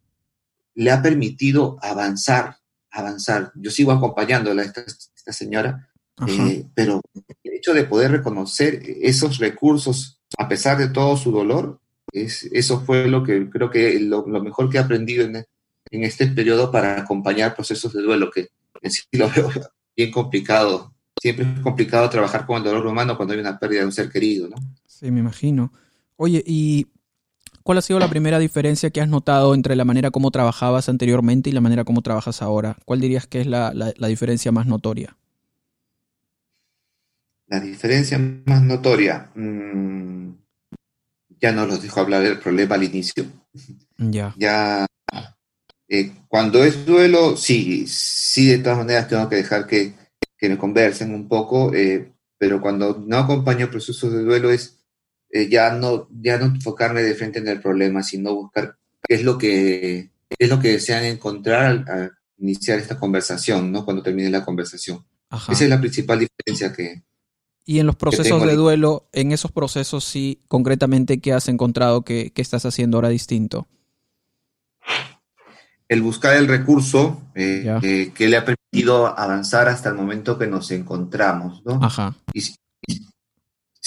le 0.74 0.90
ha 0.90 1.02
permitido 1.02 1.76
avanzar, 1.82 2.57
avanzar. 2.90 3.52
Yo 3.54 3.70
sigo 3.70 3.92
acompañando 3.92 4.50
a 4.50 4.62
esta, 4.62 4.82
esta 4.82 5.32
señora, 5.32 5.90
eh, 6.26 6.66
pero 6.74 7.00
el 7.44 7.54
hecho 7.54 7.72
de 7.74 7.84
poder 7.84 8.10
reconocer 8.10 8.82
esos 9.02 9.38
recursos, 9.38 10.20
a 10.36 10.48
pesar 10.48 10.78
de 10.78 10.88
todo 10.88 11.16
su 11.16 11.30
dolor, 11.30 11.80
es, 12.12 12.44
eso 12.52 12.80
fue 12.80 13.06
lo 13.08 13.22
que 13.22 13.48
creo 13.50 13.70
que 13.70 14.00
lo, 14.00 14.26
lo 14.26 14.42
mejor 14.42 14.70
que 14.70 14.78
he 14.78 14.80
aprendido 14.80 15.24
en, 15.24 15.36
en, 15.36 16.04
este 16.04 16.26
periodo 16.28 16.70
para 16.72 17.00
acompañar 17.00 17.54
procesos 17.54 17.92
de 17.92 18.02
duelo, 18.02 18.30
que 18.30 18.48
en 18.82 18.90
sí 18.90 19.02
lo 19.12 19.30
veo 19.30 19.50
bien 19.96 20.10
complicado. 20.10 20.94
Siempre 21.20 21.46
es 21.52 21.60
complicado 21.60 22.08
trabajar 22.08 22.46
con 22.46 22.58
el 22.58 22.64
dolor 22.64 22.86
humano 22.86 23.16
cuando 23.16 23.34
hay 23.34 23.40
una 23.40 23.58
pérdida 23.58 23.80
de 23.80 23.86
un 23.86 23.92
ser 23.92 24.08
querido, 24.08 24.48
¿no? 24.48 24.56
Sí, 24.86 25.10
me 25.10 25.20
imagino. 25.20 25.72
Oye, 26.16 26.42
y 26.46 26.86
¿Cuál 27.68 27.76
ha 27.76 27.82
sido 27.82 27.98
la 27.98 28.08
primera 28.08 28.38
diferencia 28.38 28.88
que 28.88 29.02
has 29.02 29.10
notado 29.10 29.54
entre 29.54 29.76
la 29.76 29.84
manera 29.84 30.10
como 30.10 30.30
trabajabas 30.30 30.88
anteriormente 30.88 31.50
y 31.50 31.52
la 31.52 31.60
manera 31.60 31.84
como 31.84 32.00
trabajas 32.00 32.40
ahora? 32.40 32.78
¿Cuál 32.86 32.98
dirías 32.98 33.26
que 33.26 33.42
es 33.42 33.46
la, 33.46 33.74
la, 33.74 33.92
la 33.94 34.08
diferencia 34.08 34.50
más 34.50 34.66
notoria? 34.66 35.18
La 37.46 37.60
diferencia 37.60 38.18
más 38.46 38.62
notoria. 38.62 39.30
Mmm, 39.34 40.30
ya 41.38 41.52
no 41.52 41.66
los 41.66 41.82
dejo 41.82 42.00
hablar 42.00 42.22
del 42.22 42.38
problema 42.38 42.76
al 42.76 42.84
inicio. 42.84 43.26
Ya. 43.98 44.34
Ya. 44.38 44.86
Eh, 45.90 46.12
cuando 46.26 46.64
es 46.64 46.86
duelo, 46.86 47.36
sí, 47.36 47.86
sí, 47.86 48.46
de 48.46 48.60
todas 48.60 48.78
maneras 48.78 49.08
tengo 49.08 49.28
que 49.28 49.36
dejar 49.36 49.66
que, 49.66 49.92
que 50.38 50.48
me 50.48 50.56
conversen 50.56 51.12
un 51.12 51.28
poco, 51.28 51.74
eh, 51.74 52.14
pero 52.38 52.62
cuando 52.62 53.04
no 53.06 53.18
acompaño 53.18 53.70
procesos 53.70 54.10
de 54.10 54.22
duelo 54.22 54.50
es 54.50 54.77
eh, 55.30 55.48
ya, 55.48 55.72
no, 55.72 56.08
ya 56.20 56.38
no 56.38 56.46
enfocarme 56.46 57.02
de 57.02 57.14
frente 57.14 57.38
en 57.38 57.48
el 57.48 57.60
problema, 57.60 58.02
sino 58.02 58.34
buscar 58.34 58.76
qué 59.02 59.14
es 59.14 59.24
lo 59.24 59.38
que, 59.38 60.10
qué 60.28 60.36
es 60.38 60.48
lo 60.48 60.58
que 60.60 60.72
desean 60.72 61.04
encontrar 61.04 61.64
al, 61.64 61.84
al 61.88 62.12
iniciar 62.38 62.78
esta 62.78 62.98
conversación, 62.98 63.72
¿no? 63.72 63.84
Cuando 63.84 64.02
termine 64.02 64.30
la 64.30 64.44
conversación. 64.44 65.04
Ajá. 65.30 65.52
Esa 65.52 65.64
es 65.64 65.70
la 65.70 65.80
principal 65.80 66.20
diferencia 66.20 66.72
que... 66.72 67.02
Y 67.64 67.80
en 67.80 67.86
los 67.86 67.96
procesos 67.96 68.46
de 68.46 68.54
duelo, 68.54 69.10
en 69.12 69.32
esos 69.32 69.52
procesos 69.52 70.02
sí, 70.02 70.40
concretamente, 70.48 71.20
¿qué 71.20 71.34
has 71.34 71.48
encontrado 71.48 72.02
que, 72.02 72.32
que 72.32 72.40
estás 72.40 72.64
haciendo 72.64 72.96
ahora 72.96 73.10
distinto? 73.10 73.68
El 75.86 76.00
buscar 76.00 76.36
el 76.36 76.48
recurso 76.48 77.20
eh, 77.34 77.78
eh, 77.82 78.12
que 78.14 78.28
le 78.28 78.38
ha 78.38 78.44
permitido 78.46 79.06
avanzar 79.18 79.68
hasta 79.68 79.90
el 79.90 79.96
momento 79.96 80.38
que 80.38 80.46
nos 80.46 80.70
encontramos, 80.70 81.62
¿no? 81.66 81.78
Ajá. 81.82 82.14
Y, 82.32 82.42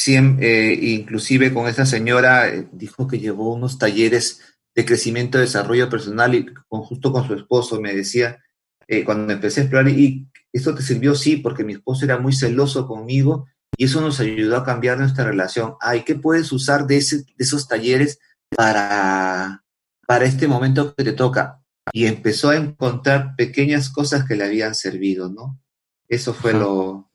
eh, 0.08 0.79
inclusive 0.81 1.53
con 1.53 1.67
esta 1.67 1.86
señora 1.86 2.50
eh, 2.50 2.67
dijo 2.72 3.08
que 3.08 3.20
llevó 3.20 3.53
unos 3.53 3.77
talleres 3.77 4.41
de 4.74 4.86
crecimiento 4.86 5.38
y 5.38 5.41
desarrollo 5.41 5.89
personal 5.89 6.34
y 6.34 6.46
con, 6.67 6.81
justo 6.81 7.12
con 7.12 7.27
su 7.27 7.34
esposo 7.34 7.81
me 7.81 7.93
decía, 7.93 8.39
eh, 8.88 9.03
cuando 9.03 9.34
empecé 9.34 9.62
a 9.62 9.63
explorar, 9.63 9.89
y 9.89 10.27
esto 10.53 10.74
te 10.74 10.81
sirvió, 10.81 11.15
sí, 11.15 11.38
porque 11.38 11.63
mi 11.63 11.74
esposo 11.74 12.05
era 12.05 12.17
muy 12.17 12.34
celoso 12.34 12.88
conmigo 12.88 13.48
y 13.77 13.86
eso 13.86 14.01
nos 14.01 14.20
ayudó 14.20 14.58
a 14.58 14.65
cambiar 14.65 14.98
nuestra 14.98 15.25
relación. 15.25 15.75
Ay, 15.81 16.03
¿qué 16.03 16.15
puedes 16.15 16.51
usar 16.51 16.88
de, 16.88 16.98
ese, 16.98 17.17
de 17.17 17.34
esos 17.38 17.67
talleres 17.67 18.20
para, 18.50 19.63
para 20.08 20.25
este 20.25 20.48
momento 20.48 20.93
que 20.96 21.03
te 21.03 21.13
toca? 21.13 21.62
Y 21.93 22.05
empezó 22.05 22.50
a 22.50 22.55
encontrar 22.55 23.36
pequeñas 23.36 23.89
cosas 23.89 24.25
que 24.25 24.36
le 24.36 24.46
habían 24.46 24.75
servido, 24.75 25.29
¿no? 25.29 25.60
Eso 26.08 26.34
fue 26.34 26.53
lo, 26.53 27.10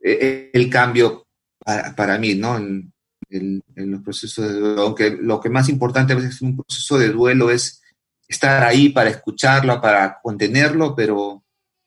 el 0.00 0.70
cambio 0.70 1.25
para, 1.66 1.96
para 1.96 2.16
mí, 2.16 2.36
¿no? 2.36 2.56
En, 2.56 2.92
en, 3.28 3.60
en, 3.74 3.90
los 3.90 4.02
procesos 4.02 4.46
de 4.46 4.54
duelo, 4.54 4.82
aunque 4.82 5.10
lo 5.10 5.40
que 5.40 5.50
más 5.50 5.68
importante 5.68 6.12
a 6.12 6.16
veces 6.16 6.40
en 6.40 6.48
un 6.48 6.56
proceso 6.58 6.96
de 6.96 7.08
duelo 7.08 7.50
es 7.50 7.82
estar 8.28 8.62
ahí 8.62 8.90
para 8.90 9.10
escucharlo, 9.10 9.80
para 9.80 10.20
contenerlo, 10.22 10.94
pero 10.94 11.42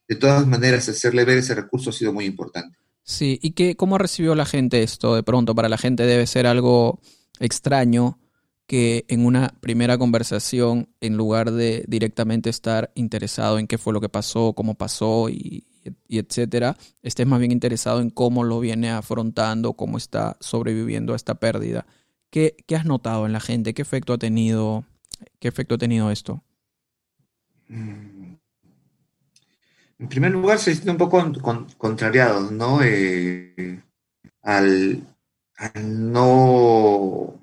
de 0.06 0.18
todas 0.18 0.46
maneras 0.46 0.90
hacerle 0.90 1.24
ver 1.24 1.38
ese 1.38 1.56
recurso 1.56 1.92
ha 1.92 1.94
sido 1.94 2.12
muy 2.12 2.26
importante. 2.26 2.78
Sí, 3.04 3.40
¿y 3.42 3.52
qué, 3.52 3.78
cómo 3.78 3.98
recibió 3.98 4.36
la 4.36 4.46
gente 4.46 4.84
esto 4.84 5.16
de 5.16 5.24
pronto? 5.24 5.56
Para 5.56 5.70
la 5.70 5.78
gente 5.78 6.06
debe 6.06 6.28
ser 6.28 6.46
algo 6.46 7.00
extraño 7.40 8.20
que 8.68 9.06
en 9.08 9.26
una 9.26 9.56
primera 9.62 9.98
conversación, 9.98 10.90
en 11.00 11.16
lugar 11.16 11.52
de 11.52 11.86
directamente 11.88 12.50
estar 12.50 12.92
interesado 12.96 13.60
en 13.60 13.68
qué 13.68 13.78
fue 13.78 13.94
lo 13.94 14.02
que 14.02 14.10
pasó, 14.10 14.52
cómo 14.54 14.76
pasó 14.76 15.30
y, 15.30 15.64
etcétera, 16.08 16.78
estés 17.02 17.28
más 17.28 17.40
bien 17.40 17.52
interesado 17.52 18.02
en 18.02 18.10
cómo 18.10 18.44
lo 18.44 18.60
viene 18.60 18.92
afrontando, 18.92 19.74
cómo 19.74 19.98
está 19.98 20.38
sobreviviendo 20.40 21.14
a 21.14 21.16
esta 21.16 21.36
pérdida. 21.36 21.86
¿Qué, 22.30 22.56
has 22.76 22.86
notado 22.86 23.26
en 23.26 23.34
la 23.34 23.40
gente? 23.40 23.74
¿Qué 23.74 23.82
efecto 23.82 24.14
ha 24.14 24.18
tenido, 24.18 24.86
qué 25.40 25.48
efecto 25.48 25.76
ha 25.76 25.80
tenido 25.80 26.12
esto? 26.12 26.44
Mm. 27.68 28.36
En 30.00 30.08
primer 30.08 30.32
lugar, 30.32 30.60
se 30.60 30.74
siente 30.74 30.92
un 30.92 30.98
poco 30.98 31.22
contrariado, 31.78 32.52
¿no? 32.52 32.80
Eh, 32.84 33.82
al, 34.42 35.04
no 35.84 37.40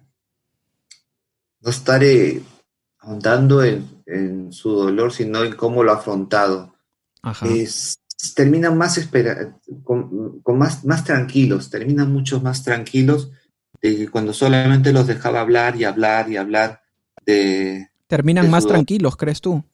no 1.67 1.71
estaré 1.71 2.43
ahondando 3.01 3.65
en, 3.65 4.53
su 4.53 4.71
dolor, 4.71 5.13
sino 5.13 5.43
en 5.43 5.57
cómo 5.57 5.83
lo 5.83 5.91
ha 5.91 5.97
afrontado. 5.97 6.77
Terminan 8.35 8.77
más, 8.77 9.09
con, 9.85 10.43
más, 10.59 10.85
más 10.85 11.05
tranquilos, 11.05 11.71
terminan 11.71 12.13
mucho 12.13 12.41
más 12.41 12.63
tranquilos 12.63 13.31
de 13.83 13.97
que 13.97 14.09
cuando 14.09 14.33
solamente 14.33 14.93
los 14.93 15.07
dejaba 15.07 15.41
hablar 15.41 15.77
y 15.77 15.85
hablar 15.85 16.31
y 16.31 16.37
hablar 16.37 16.83
de... 17.25 17.91
¿Terminan 18.07 18.51
más 18.51 18.67
tranquilos, 18.67 19.17
crees 19.17 19.41
tú? 19.41 19.65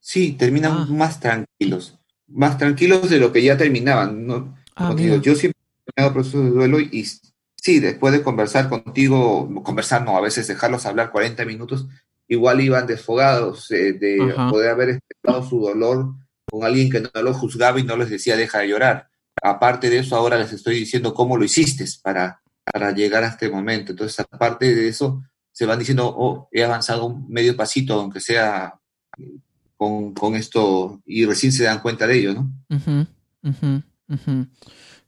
Sí, 0.00 0.32
terminan 0.32 0.72
ah. 0.72 0.86
más 0.90 1.20
tranquilos, 1.20 1.98
más 2.26 2.58
tranquilos 2.58 3.08
de 3.08 3.18
lo 3.18 3.32
que 3.32 3.42
ya 3.42 3.56
terminaban. 3.56 4.26
¿no? 4.26 4.56
Ah, 4.76 4.94
yo 4.96 5.34
siempre 5.34 5.60
he 5.60 5.92
terminado 5.92 6.14
procesos 6.14 6.44
de 6.44 6.50
duelo 6.50 6.80
y 6.80 7.06
sí, 7.56 7.80
después 7.80 8.12
de 8.12 8.22
conversar 8.22 8.68
contigo, 8.68 9.62
conversar 9.62 10.04
no, 10.04 10.16
a 10.16 10.20
veces 10.20 10.46
dejarlos 10.46 10.86
hablar 10.86 11.10
40 11.10 11.44
minutos, 11.44 11.86
igual 12.28 12.60
iban 12.60 12.86
desfogados 12.86 13.70
eh, 13.70 13.92
de 13.92 14.34
poder 14.50 14.70
haber 14.70 14.88
expresado 14.90 15.48
su 15.48 15.60
dolor 15.60 16.14
con 16.54 16.64
alguien 16.64 16.88
que 16.88 17.00
no 17.00 17.10
lo 17.20 17.34
juzgaba 17.34 17.80
y 17.80 17.82
no 17.82 17.96
les 17.96 18.10
decía 18.10 18.36
deja 18.36 18.60
de 18.60 18.68
llorar. 18.68 19.08
Aparte 19.42 19.90
de 19.90 19.98
eso, 19.98 20.14
ahora 20.14 20.38
les 20.38 20.52
estoy 20.52 20.76
diciendo 20.76 21.12
cómo 21.12 21.36
lo 21.36 21.44
hiciste 21.44 21.84
para, 22.00 22.40
para 22.64 22.92
llegar 22.92 23.24
a 23.24 23.28
este 23.28 23.50
momento. 23.50 23.90
Entonces, 23.90 24.20
aparte 24.20 24.72
de 24.72 24.86
eso, 24.86 25.24
se 25.50 25.66
van 25.66 25.80
diciendo, 25.80 26.14
oh, 26.16 26.48
he 26.52 26.62
avanzado 26.62 27.06
un 27.06 27.28
medio 27.28 27.56
pasito, 27.56 27.94
aunque 27.94 28.20
sea 28.20 28.78
con, 29.76 30.36
esto, 30.36 31.02
y 31.04 31.26
recién 31.26 31.50
se 31.50 31.64
dan 31.64 31.80
cuenta 31.80 32.06
de 32.06 32.18
ello, 32.18 32.34
¿no? 32.34 32.52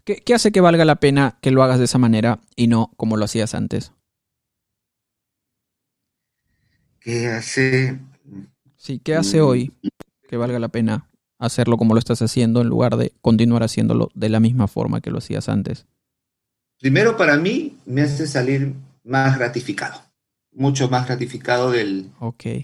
¿Qué, 0.04 0.34
hace 0.34 0.50
que 0.50 0.60
valga 0.60 0.84
la 0.84 0.96
pena 0.96 1.38
que 1.40 1.52
lo 1.52 1.62
hagas 1.62 1.78
de 1.78 1.84
esa 1.84 1.98
manera 1.98 2.40
y 2.56 2.66
no 2.66 2.92
como 2.96 3.16
lo 3.16 3.24
hacías 3.24 3.54
antes? 3.54 3.92
¿Qué 6.98 7.28
hace? 7.28 8.00
Sí, 8.76 8.98
¿qué 8.98 9.14
hace 9.14 9.40
hoy 9.40 9.72
que 10.28 10.36
valga 10.36 10.58
la 10.58 10.68
pena 10.68 11.05
hacerlo 11.38 11.76
como 11.76 11.94
lo 11.94 11.98
estás 11.98 12.22
haciendo 12.22 12.60
en 12.60 12.68
lugar 12.68 12.96
de 12.96 13.12
continuar 13.20 13.62
haciéndolo 13.62 14.10
de 14.14 14.28
la 14.28 14.40
misma 14.40 14.68
forma 14.68 15.00
que 15.00 15.10
lo 15.10 15.18
hacías 15.18 15.48
antes? 15.48 15.86
Primero, 16.78 17.16
para 17.16 17.36
mí, 17.36 17.76
me 17.86 18.02
hace 18.02 18.26
salir 18.26 18.74
más 19.02 19.38
gratificado, 19.38 20.00
mucho 20.52 20.88
más 20.88 21.06
gratificado 21.06 21.70
del, 21.70 22.10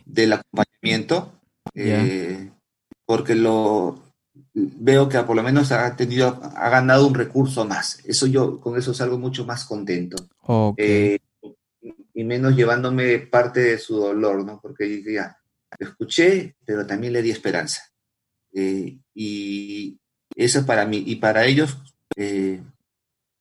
del 0.04 0.32
acompañamiento, 0.32 1.32
eh, 1.74 2.50
porque 3.06 3.34
lo, 3.34 4.02
veo 4.54 5.08
que 5.08 5.18
por 5.20 5.36
lo 5.36 5.42
menos 5.42 5.72
ha 5.72 5.96
tenido, 5.96 6.40
ha 6.56 6.68
ganado 6.68 7.06
un 7.06 7.14
recurso 7.14 7.64
más. 7.64 8.00
Eso 8.04 8.26
yo, 8.26 8.60
con 8.60 8.76
eso 8.78 8.92
salgo 8.94 9.18
mucho 9.18 9.44
más 9.46 9.64
contento. 9.64 10.16
Eh, 10.76 11.18
y 12.14 12.24
menos 12.24 12.54
llevándome 12.54 13.18
parte 13.18 13.60
de 13.60 13.78
su 13.78 13.96
dolor, 13.96 14.44
¿no? 14.44 14.60
Porque 14.60 15.02
ya, 15.02 15.38
lo 15.78 15.88
escuché, 15.88 16.56
pero 16.64 16.86
también 16.86 17.14
le 17.14 17.22
di 17.22 17.30
esperanza. 17.30 17.82
Eh, 18.52 18.98
y 19.14 19.98
eso 20.36 20.64
para 20.66 20.86
mí, 20.86 21.02
y 21.06 21.16
para 21.16 21.46
ellos, 21.46 21.78
eh, 22.16 22.62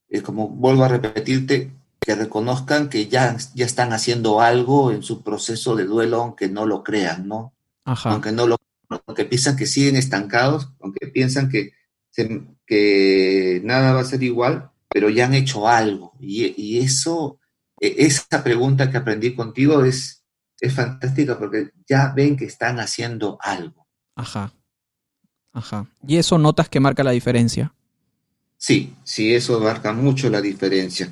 es 0.09 0.21
como 0.21 0.49
vuelvo 0.49 0.83
a 0.83 0.89
repetirte, 0.89 1.71
que 1.99 2.15
reconozcan 2.15 2.89
que 2.89 3.07
ya, 3.07 3.37
ya 3.53 3.65
están 3.65 3.93
haciendo 3.93 4.41
algo 4.41 4.91
en 4.91 5.03
su 5.03 5.21
proceso 5.21 5.75
de 5.75 5.85
duelo, 5.85 6.21
aunque 6.21 6.49
no 6.49 6.65
lo 6.65 6.83
crean, 6.83 7.27
¿no? 7.27 7.53
Aunque 7.85 8.31
no 8.31 8.47
lo 8.47 8.57
aunque 9.05 9.25
piensan 9.25 9.55
que 9.55 9.65
siguen 9.65 9.95
estancados, 9.95 10.69
aunque 10.81 11.07
piensan 11.07 11.49
que, 11.49 11.71
que 12.65 13.61
nada 13.63 13.93
va 13.93 14.01
a 14.01 14.05
ser 14.05 14.21
igual, 14.23 14.69
pero 14.89 15.09
ya 15.09 15.25
han 15.25 15.33
hecho 15.33 15.67
algo. 15.67 16.13
Y, 16.19 16.79
eso, 16.79 17.39
e, 17.79 17.95
esa 17.99 18.43
pregunta 18.43 18.91
que 18.91 18.97
aprendí 18.97 19.33
contigo 19.33 19.85
es, 19.85 20.23
es 20.59 20.73
fantástica 20.73 21.37
porque 21.39 21.71
ya 21.87 22.11
ven 22.15 22.35
que 22.35 22.45
están 22.45 22.79
haciendo 22.79 23.37
algo. 23.41 23.87
Ajá. 24.15 24.51
Ajá. 25.53 25.87
¿Y 26.07 26.17
eso 26.17 26.37
notas 26.37 26.69
que 26.69 26.79
marca 26.79 27.03
la 27.03 27.11
diferencia? 27.11 27.73
Sí, 28.57 28.93
sí, 29.03 29.33
eso 29.33 29.59
marca 29.59 29.91
mucho 29.91 30.29
la 30.29 30.41
diferencia. 30.41 31.11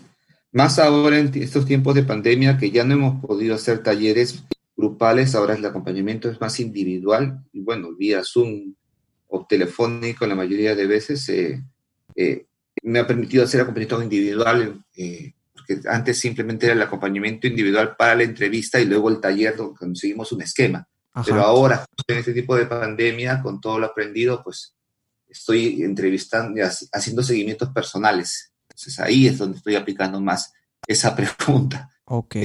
Más 0.52 0.80
ahora 0.80 1.20
en 1.20 1.32
estos 1.36 1.66
tiempos 1.66 1.96
de 1.96 2.04
pandemia 2.04 2.58
que 2.58 2.72
ya 2.72 2.84
no 2.84 2.94
hemos 2.94 3.24
podido 3.24 3.56
hacer 3.56 3.84
talleres 3.84 4.44
grupales, 4.76 5.36
ahora 5.36 5.56
el 5.56 5.66
acompañamiento 5.66 6.30
es 6.30 6.40
más 6.40 6.60
individual 6.60 7.44
y 7.52 7.62
bueno, 7.62 7.94
vía 7.96 8.22
Zoom 8.24 8.74
o 9.28 9.46
telefónico 9.46 10.26
la 10.26 10.36
mayoría 10.36 10.76
de 10.76 10.88
veces 10.88 11.28
eh, 11.30 11.64
eh, 12.16 12.46
me 12.84 13.00
ha 13.00 13.08
permitido 13.08 13.44
hacer 13.44 13.62
acompañamiento 13.62 14.04
individual, 14.04 14.84
eh, 14.96 15.34
porque 15.54 15.80
antes 15.88 16.18
simplemente 16.18 16.66
era 16.66 16.76
el 16.76 16.82
acompañamiento 16.82 17.48
individual 17.48 17.96
para 17.98 18.16
la 18.16 18.24
entrevista 18.24 18.80
y 18.80 18.86
luego 18.86 19.10
el 19.10 19.20
taller 19.20 19.56
donde 19.56 19.78
conseguimos 19.78 20.32
un 20.32 20.42
esquema. 20.42 20.88
Pero 21.26 21.42
ahora, 21.42 21.86
en 22.08 22.18
este 22.18 22.34
tipo 22.34 22.56
de 22.56 22.66
pandemia, 22.66 23.42
con 23.42 23.60
todo 23.60 23.80
lo 23.80 23.88
aprendido, 23.88 24.42
pues 24.44 24.76
estoy 25.28 25.84
entrevistando, 25.84 26.62
haciendo 26.92 27.24
seguimientos 27.24 27.70
personales. 27.70 28.52
Entonces 28.70 29.00
ahí 29.00 29.28
es 29.28 29.38
donde 29.38 29.58
estoy 29.58 29.76
aplicando 29.76 30.20
más 30.22 30.54
esa 30.88 31.16
pregunta. 31.16 31.90
Ok. 32.06 32.36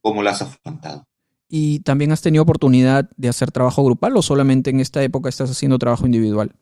¿Cómo 0.00 0.22
la 0.22 0.30
has 0.30 0.42
afrontado? 0.42 1.06
¿Y 1.48 1.80
también 1.80 2.12
has 2.12 2.20
tenido 2.20 2.42
oportunidad 2.42 3.08
de 3.16 3.28
hacer 3.28 3.50
trabajo 3.50 3.82
grupal 3.84 4.16
o 4.16 4.22
solamente 4.22 4.70
en 4.70 4.80
esta 4.80 5.02
época 5.02 5.28
estás 5.28 5.50
haciendo 5.50 5.78
trabajo 5.78 6.04
individual? 6.04 6.54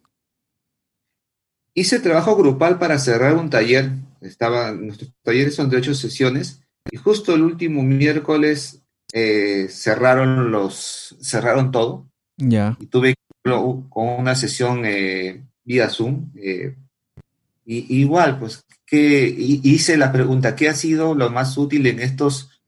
Hice 1.75 1.99
trabajo 2.01 2.37
grupal 2.37 2.79
para 2.79 2.99
cerrar 2.99 3.37
un 3.37 3.51
taller. 3.51 3.91
Estaba, 4.21 4.73
nuestros 4.73 5.13
talleres 5.23 5.57
son 5.57 5.69
de 5.69 5.77
ocho 5.77 5.95
sesiones 5.95 6.63
y 6.91 6.97
justo 6.97 7.35
el 7.35 7.43
último 7.43 7.83
miércoles 7.83 8.86
eh, 9.19 9.69
cerraron 9.71 10.51
los, 10.51 11.17
cerraron 11.23 11.71
todo. 11.71 12.07
Ya. 12.37 12.77
Y 12.79 12.87
tuve 12.87 13.15
con 13.43 14.09
una 14.19 14.35
sesión 14.35 14.83
eh, 14.85 15.43
vía 15.65 15.89
Zoom. 15.89 16.33
Eh, 16.37 16.77
y, 17.65 18.01
igual, 18.01 18.39
pues, 18.39 18.67
que 18.85 19.35
hice 19.39 19.97
la 19.97 20.13
pregunta, 20.13 20.55
¿qué 20.55 20.69
ha 20.69 20.75
sido 20.75 21.15
lo 21.15 21.31
más 21.31 21.57
útil 21.57 21.87
en 21.87 22.01
estos 22.01 22.61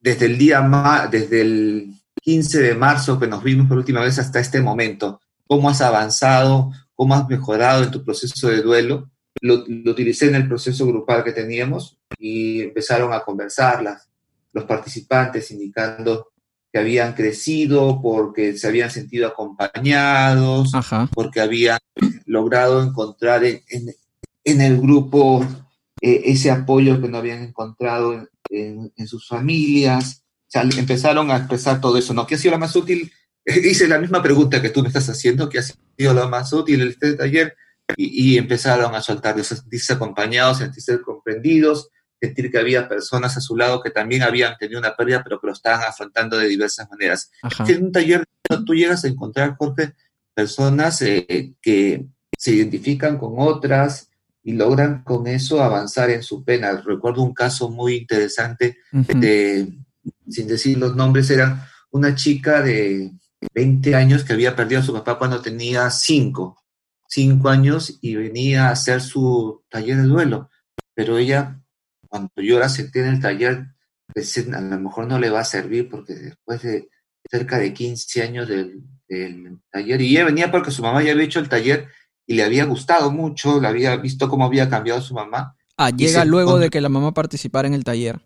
desde 0.00 0.26
el 0.26 0.38
día 0.38 1.08
desde 1.10 1.40
el 1.40 1.92
15 2.22 2.62
de 2.62 2.74
marzo 2.76 3.18
que 3.18 3.26
nos 3.26 3.42
vimos 3.42 3.66
por 3.66 3.78
última 3.78 4.00
vez 4.00 4.16
hasta 4.20 4.38
este 4.38 4.60
momento, 4.60 5.20
cómo 5.48 5.68
has 5.68 5.80
avanzado, 5.80 6.70
cómo 6.94 7.16
has 7.16 7.28
mejorado 7.28 7.82
en 7.82 7.90
tu 7.90 8.04
proceso 8.04 8.48
de 8.48 8.62
duelo. 8.62 9.10
Lo, 9.42 9.64
utilicé 9.90 10.28
en 10.28 10.36
el 10.36 10.46
proceso 10.46 10.86
grupal 10.86 11.24
que 11.24 11.32
teníamos 11.32 11.98
y 12.16 12.60
empezaron 12.60 13.12
a 13.12 13.24
conversar 13.24 13.82
los 14.52 14.64
participantes 14.64 15.50
indicando 15.50 16.28
que 16.72 16.78
habían 16.78 17.14
crecido 17.14 18.00
porque 18.00 18.56
se 18.56 18.68
habían 18.68 18.90
sentido 18.90 19.28
acompañados, 19.28 20.72
porque 21.12 21.40
habían 21.40 21.78
logrado 22.26 22.82
encontrar 22.82 23.44
en, 23.44 23.62
en, 24.44 24.60
el 24.60 24.80
grupo 24.80 25.44
eh, 26.00 26.22
ese 26.26 26.50
apoyo 26.50 27.00
que 27.00 27.08
no 27.08 27.18
habían 27.18 27.42
encontrado 27.42 28.14
en, 28.50 28.92
en, 28.96 29.08
sus 29.08 29.26
familias, 29.26 30.22
empezaron 30.52 31.30
a 31.30 31.38
expresar 31.38 31.80
todo 31.80 31.98
eso, 31.98 32.14
¿no? 32.14 32.26
¿Qué 32.26 32.36
ha 32.36 32.38
sido 32.38 32.52
lo 32.52 32.60
más 32.60 32.74
útil? 32.76 33.10
Hice 33.44 33.88
la 33.88 33.98
misma 33.98 34.22
pregunta 34.22 34.62
que 34.62 34.70
tú 34.70 34.82
me 34.82 34.88
estás 34.88 35.08
haciendo, 35.08 35.48
¿qué 35.48 35.58
ha 35.58 35.62
sido 35.62 36.14
lo 36.14 36.28
más 36.28 36.52
útil 36.52 36.82
en 36.82 36.88
este 36.88 37.14
taller? 37.14 37.56
Y, 37.96 38.38
empezaron 38.38 38.94
a 38.94 39.02
soltar, 39.02 39.42
sentirse 39.42 39.94
acompañados, 39.94 40.58
sentirse 40.58 41.00
comprendidos, 41.00 41.88
sentir 42.20 42.50
que 42.50 42.58
había 42.58 42.88
personas 42.88 43.36
a 43.36 43.40
su 43.40 43.56
lado 43.56 43.82
que 43.82 43.90
también 43.90 44.22
habían 44.22 44.56
tenido 44.58 44.78
una 44.78 44.94
pérdida, 44.94 45.22
pero 45.22 45.40
que 45.40 45.46
lo 45.46 45.52
estaban 45.52 45.82
afrontando 45.88 46.36
de 46.36 46.48
diversas 46.48 46.88
maneras. 46.90 47.30
En 47.66 47.84
un 47.86 47.92
taller 47.92 48.24
tú 48.66 48.74
llegas 48.74 49.04
a 49.04 49.08
encontrar, 49.08 49.56
Jorge, 49.56 49.94
personas 50.34 51.00
eh, 51.02 51.54
que 51.62 52.06
se 52.36 52.52
identifican 52.52 53.18
con 53.18 53.34
otras, 53.36 54.10
y 54.42 54.52
logran 54.52 55.02
con 55.02 55.26
eso 55.26 55.62
avanzar 55.62 56.10
en 56.10 56.22
su 56.22 56.44
pena. 56.44 56.72
Recuerdo 56.84 57.22
un 57.22 57.34
caso 57.34 57.70
muy 57.70 57.96
interesante 57.96 58.78
de, 58.90 59.68
sin 60.28 60.46
decir 60.46 60.78
los 60.78 60.96
nombres, 60.96 61.30
era 61.30 61.68
una 61.90 62.14
chica 62.14 62.62
de 62.62 63.12
20 63.54 63.94
años 63.94 64.24
que 64.24 64.32
había 64.32 64.56
perdido 64.56 64.80
a 64.80 64.84
su 64.84 64.92
papá 64.92 65.18
cuando 65.18 65.40
tenía 65.40 65.90
5, 65.90 66.56
5 67.08 67.48
años 67.48 67.98
y 68.00 68.14
venía 68.14 68.68
a 68.68 68.72
hacer 68.72 69.00
su 69.00 69.62
taller 69.68 69.98
de 69.98 70.04
duelo. 70.04 70.50
Pero 70.94 71.18
ella, 71.18 71.59
cuando 72.10 72.30
yo 72.36 72.58
la 72.58 72.68
senté 72.68 73.00
en 73.00 73.06
el 73.06 73.20
taller, 73.20 73.68
pues, 74.12 74.36
a 74.36 74.60
lo 74.60 74.80
mejor 74.80 75.06
no 75.06 75.18
le 75.18 75.30
va 75.30 75.40
a 75.40 75.44
servir 75.44 75.88
porque 75.88 76.14
después 76.14 76.60
de 76.62 76.90
cerca 77.30 77.58
de 77.58 77.72
15 77.72 78.22
años 78.22 78.48
del, 78.48 78.82
taller, 79.70 80.00
y 80.00 80.10
ella 80.10 80.24
venía 80.24 80.50
porque 80.50 80.72
su 80.72 80.82
mamá 80.82 81.02
ya 81.02 81.12
había 81.12 81.24
hecho 81.24 81.38
el 81.38 81.48
taller 81.48 81.88
y 82.26 82.34
le 82.34 82.42
había 82.42 82.64
gustado 82.64 83.10
mucho, 83.10 83.60
le 83.60 83.68
había 83.68 83.96
visto 83.96 84.28
cómo 84.28 84.44
había 84.44 84.68
cambiado 84.68 85.00
su 85.00 85.14
mamá. 85.14 85.56
Ah, 85.76 85.90
llega 85.90 86.24
luego 86.24 86.58
de 86.58 86.68
que 86.68 86.80
la 86.80 86.88
mamá 86.88 87.14
participara 87.14 87.68
en 87.68 87.74
el 87.74 87.84
taller. 87.84 88.20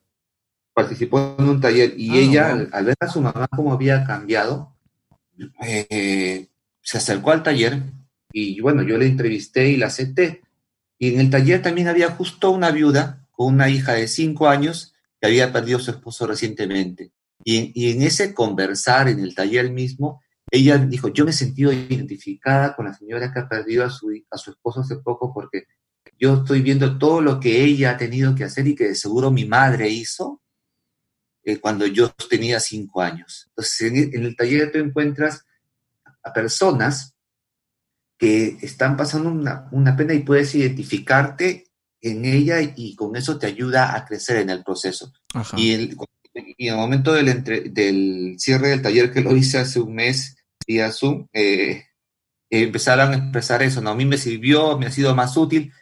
Participó 0.73 1.37
en 1.38 1.49
un 1.49 1.61
taller 1.61 1.94
y 1.97 2.11
ah, 2.11 2.16
ella, 2.16 2.68
al, 2.73 2.85
ver 2.85 2.97
a 3.01 3.09
su 3.09 3.20
mamá 3.20 3.47
cómo 3.55 3.73
había 3.73 4.05
cambiado, 4.05 4.75
eh, 5.62 6.49
se 6.81 6.99
acercó 6.99 7.33
al 7.33 7.42
taller 7.42 7.83
y 8.33 8.61
bueno, 8.61 8.83
yo 8.83 8.97
le 8.97 9.07
entrevisté 9.07 9.68
y 9.68 9.77
la 9.77 9.87
acepté. 9.87 10.42
Y 10.99 11.14
en 11.14 11.20
el 11.20 11.31
taller 11.31 11.61
también 11.61 11.88
había 11.88 12.11
justo 12.11 12.51
una 12.51 12.70
viuda 12.70 13.24
con 13.37 13.55
una 13.55 13.68
hija 13.68 13.92
de 13.92 14.09
cinco 14.09 14.49
años 14.49 14.94
que 15.20 15.27
había 15.27 15.53
perdido 15.53 15.79
a 15.79 15.83
su 15.83 15.90
esposo 15.90 16.27
recientemente. 16.27 17.12
Y, 17.44 17.90
en 17.90 18.03
ese 18.03 18.33
conversar 18.33 19.09
en 19.09 19.20
el 19.20 19.35
taller 19.35 19.70
mismo, 19.70 20.23
ella 20.51 20.79
dijo, 20.79 21.09
yo 21.09 21.25
me 21.25 21.31
he 21.31 21.35
sentido 21.35 21.73
identificada 21.73 22.75
con 22.75 22.87
la 22.87 22.94
señora 22.94 23.33
que 23.33 23.40
ha 23.40 23.49
perdido 23.49 23.85
a 23.85 23.90
su, 23.90 24.11
a 24.31 24.38
su 24.38 24.51
esposo 24.51 24.81
hace 24.81 24.97
poco 24.97 25.33
porque 25.35 25.64
yo 26.18 26.35
estoy 26.35 26.62
viendo 26.62 26.99
todo 26.99 27.20
lo 27.20 27.40
que 27.40 27.64
ella 27.64 27.92
ha 27.92 27.97
tenido 27.97 28.35
que 28.35 28.44
hacer 28.44 28.66
y 28.66 28.75
que 28.75 28.88
de 28.88 28.94
seguro 28.94 29.31
mi 29.31 29.44
madre 29.44 29.88
hizo 29.88 30.42
eh, 31.42 31.59
cuando 31.59 31.87
yo 31.87 32.11
tenía 32.31 32.59
cinco 32.61 33.03
años. 33.03 33.47
Entonces, 33.49 33.92
en, 33.92 34.25
el 34.25 34.37
taller 34.37 34.73
tú 34.73 34.79
encuentras 34.79 35.44
a 36.23 36.33
personas 36.33 37.14
que 38.16 38.57
están 38.62 38.97
pasando 38.97 39.31
una, 39.31 39.97
pena 39.97 40.14
y 40.14 40.20
puedes 40.20 40.55
identificarte 40.55 41.63
en 42.05 42.25
ella 42.27 42.61
y, 42.61 42.95
con 42.95 43.17
eso 43.17 43.38
te 43.38 43.47
ayuda 43.47 43.97
a 43.97 44.05
crecer 44.05 44.37
en 44.37 44.51
el 44.51 44.62
proceso. 44.62 45.12
Y, 45.57 45.73
el, 45.73 45.97
en 46.35 46.55
el 46.59 46.77
momento 46.77 47.12
del, 47.12 47.43
del, 47.43 48.37
cierre 48.38 48.69
del 48.69 48.83
taller 48.83 49.11
que 49.11 49.23
lo 49.23 49.35
hice 49.35 49.59
hace 49.59 49.81
un 49.81 49.95
mes 49.95 50.37
vía 50.67 50.93
Zoom, 50.93 51.29
eh, 51.33 51.85
empezaron 52.51 53.12
a 53.12 53.17
expresar 53.17 53.62
eso, 53.62 53.81
¿no? 53.81 53.90
A 53.90 53.95
mí 53.95 54.05
me 54.05 54.19
sirvió, 54.19 54.79
me 54.79 54.87
ha 54.87 54.90
sido 54.90 55.14
más 55.14 55.37
útil 55.37 55.73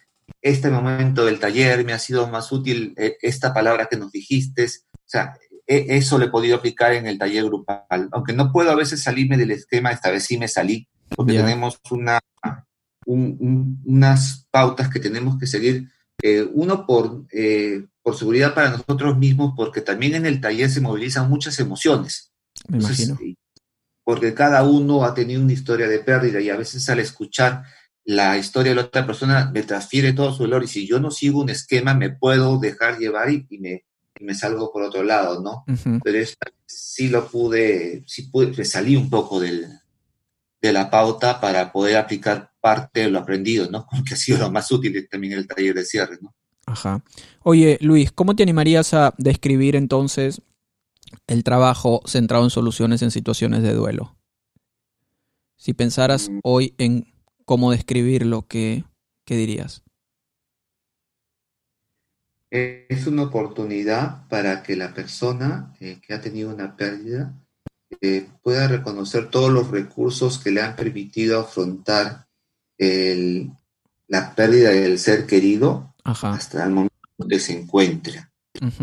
este 0.40 0.70
momento 0.70 1.24
del 1.24 1.40
taller, 1.40 1.84
me 1.84 1.92
ha 1.92 1.98
sido 1.98 2.28
más 2.28 2.52
útil 2.52 2.94
eh, 2.96 3.16
esta 3.20 3.52
palabra 3.52 3.88
que 3.90 3.96
nos 3.96 4.12
dijiste, 4.12 4.64
o 4.64 4.68
sea, 5.04 5.36
e, 5.66 5.86
eso 5.88 6.18
le 6.18 6.26
he 6.26 6.30
podido 6.30 6.56
aplicar 6.56 6.92
en 6.92 7.06
el 7.06 7.18
taller 7.18 7.44
grupal, 7.44 8.08
aunque 8.12 8.32
no 8.32 8.52
puedo 8.52 8.70
a 8.70 8.76
veces 8.76 9.02
salirme 9.02 9.36
del 9.36 9.50
esquema, 9.50 9.90
esta 9.90 10.10
vez 10.10 10.24
sí 10.24 10.38
me 10.38 10.48
salí, 10.48 10.88
porque 11.14 11.34
tenemos 11.34 11.78
una, 11.90 12.20
unas 13.06 14.46
pautas 14.50 14.88
que 14.88 15.00
tenemos 15.00 15.38
que 15.38 15.46
seguir. 15.46 15.88
Eh, 16.22 16.48
uno, 16.52 16.86
por, 16.86 17.26
eh, 17.32 17.84
por 18.00 18.16
seguridad 18.16 18.54
para 18.54 18.70
nosotros 18.70 19.18
mismos, 19.18 19.54
porque 19.56 19.80
también 19.80 20.14
en 20.14 20.24
el 20.24 20.40
taller 20.40 20.70
se 20.70 20.80
movilizan 20.80 21.28
muchas 21.28 21.58
emociones. 21.58 22.32
Me 22.68 22.78
imagino. 22.78 23.18
Porque 24.04 24.32
cada 24.32 24.62
uno 24.62 25.04
ha 25.04 25.14
tenido 25.14 25.42
una 25.42 25.52
historia 25.52 25.88
de 25.88 25.98
pérdida 25.98 26.40
y 26.40 26.48
a 26.48 26.56
veces 26.56 26.88
al 26.88 27.00
escuchar 27.00 27.64
la 28.04 28.36
historia 28.36 28.70
de 28.70 28.76
la 28.76 28.82
otra 28.82 29.06
persona 29.06 29.50
me 29.52 29.62
transfiere 29.62 30.12
todo 30.12 30.32
su 30.32 30.42
dolor 30.42 30.64
y 30.64 30.68
si 30.68 30.86
yo 30.86 30.98
no 30.98 31.10
sigo 31.10 31.40
un 31.40 31.50
esquema 31.50 31.94
me 31.94 32.10
puedo 32.10 32.58
dejar 32.58 32.98
llevar 32.98 33.30
y, 33.30 33.46
me, 33.60 33.84
me 34.20 34.34
salgo 34.34 34.72
por 34.72 34.82
otro 34.82 35.04
lado, 35.04 35.40
¿no? 35.40 35.64
Pero 36.02 36.18
esta, 36.18 36.50
sí 36.66 37.08
lo 37.08 37.28
pude, 37.28 38.02
sí 38.06 38.22
pude, 38.22 38.64
salí 38.64 38.96
un 38.96 39.08
poco 39.08 39.38
del, 39.38 39.68
de 40.62 40.72
la 40.72 40.88
pauta 40.88 41.40
para 41.40 41.72
poder 41.72 41.96
aplicar 41.96 42.52
parte 42.60 43.00
de 43.00 43.10
lo 43.10 43.18
aprendido, 43.18 43.68
¿no? 43.68 43.86
Porque 43.90 44.14
ha 44.14 44.16
sido 44.16 44.38
lo 44.38 44.50
más 44.50 44.70
útil 44.70 45.06
también 45.10 45.34
en 45.34 45.40
el 45.40 45.46
taller 45.46 45.74
de 45.74 45.84
cierre, 45.84 46.18
¿no? 46.22 46.34
Ajá. 46.64 47.02
Oye, 47.42 47.76
Luis, 47.80 48.12
¿cómo 48.12 48.36
te 48.36 48.44
animarías 48.44 48.94
a 48.94 49.12
describir 49.18 49.74
entonces 49.74 50.40
el 51.26 51.42
trabajo 51.42 52.00
centrado 52.06 52.44
en 52.44 52.50
soluciones 52.50 53.02
en 53.02 53.10
situaciones 53.10 53.62
de 53.64 53.74
duelo? 53.74 54.16
Si 55.56 55.74
pensaras 55.74 56.30
mm. 56.30 56.38
hoy 56.44 56.74
en 56.78 57.12
cómo 57.44 57.72
describirlo, 57.72 58.46
¿qué, 58.46 58.84
qué 59.24 59.36
dirías? 59.36 59.82
Es 62.50 63.06
una 63.06 63.24
oportunidad 63.24 64.28
para 64.28 64.62
que 64.62 64.76
la 64.76 64.94
persona 64.94 65.74
eh, 65.80 66.00
que 66.00 66.14
ha 66.14 66.20
tenido 66.20 66.54
una 66.54 66.76
pérdida 66.76 67.41
eh, 68.00 68.28
pueda 68.42 68.68
reconocer 68.68 69.30
todos 69.30 69.50
los 69.50 69.70
recursos 69.70 70.38
que 70.38 70.50
le 70.50 70.62
han 70.62 70.76
permitido 70.76 71.40
afrontar 71.40 72.26
la 74.08 74.34
pérdida 74.34 74.70
del 74.70 74.98
ser 74.98 75.24
querido 75.26 75.94
hasta 76.02 76.64
el 76.64 76.70
momento 76.70 76.96
que 77.28 77.38
se 77.38 77.52
encuentra. 77.52 78.32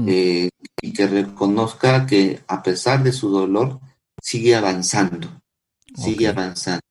Eh, 0.08 0.50
y 0.82 0.93
que 0.93 1.08
reconozca 1.08 2.06
que 2.06 2.41
a 2.48 2.63
pesar 2.63 3.04
de 3.04 3.12
su 3.12 3.30
dolor, 3.30 3.80
sigue 4.22 4.56
avanzando, 4.56 5.41
sigue 5.95 6.28
avanzando. 6.28 6.82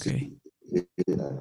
Eh, 0.00 0.86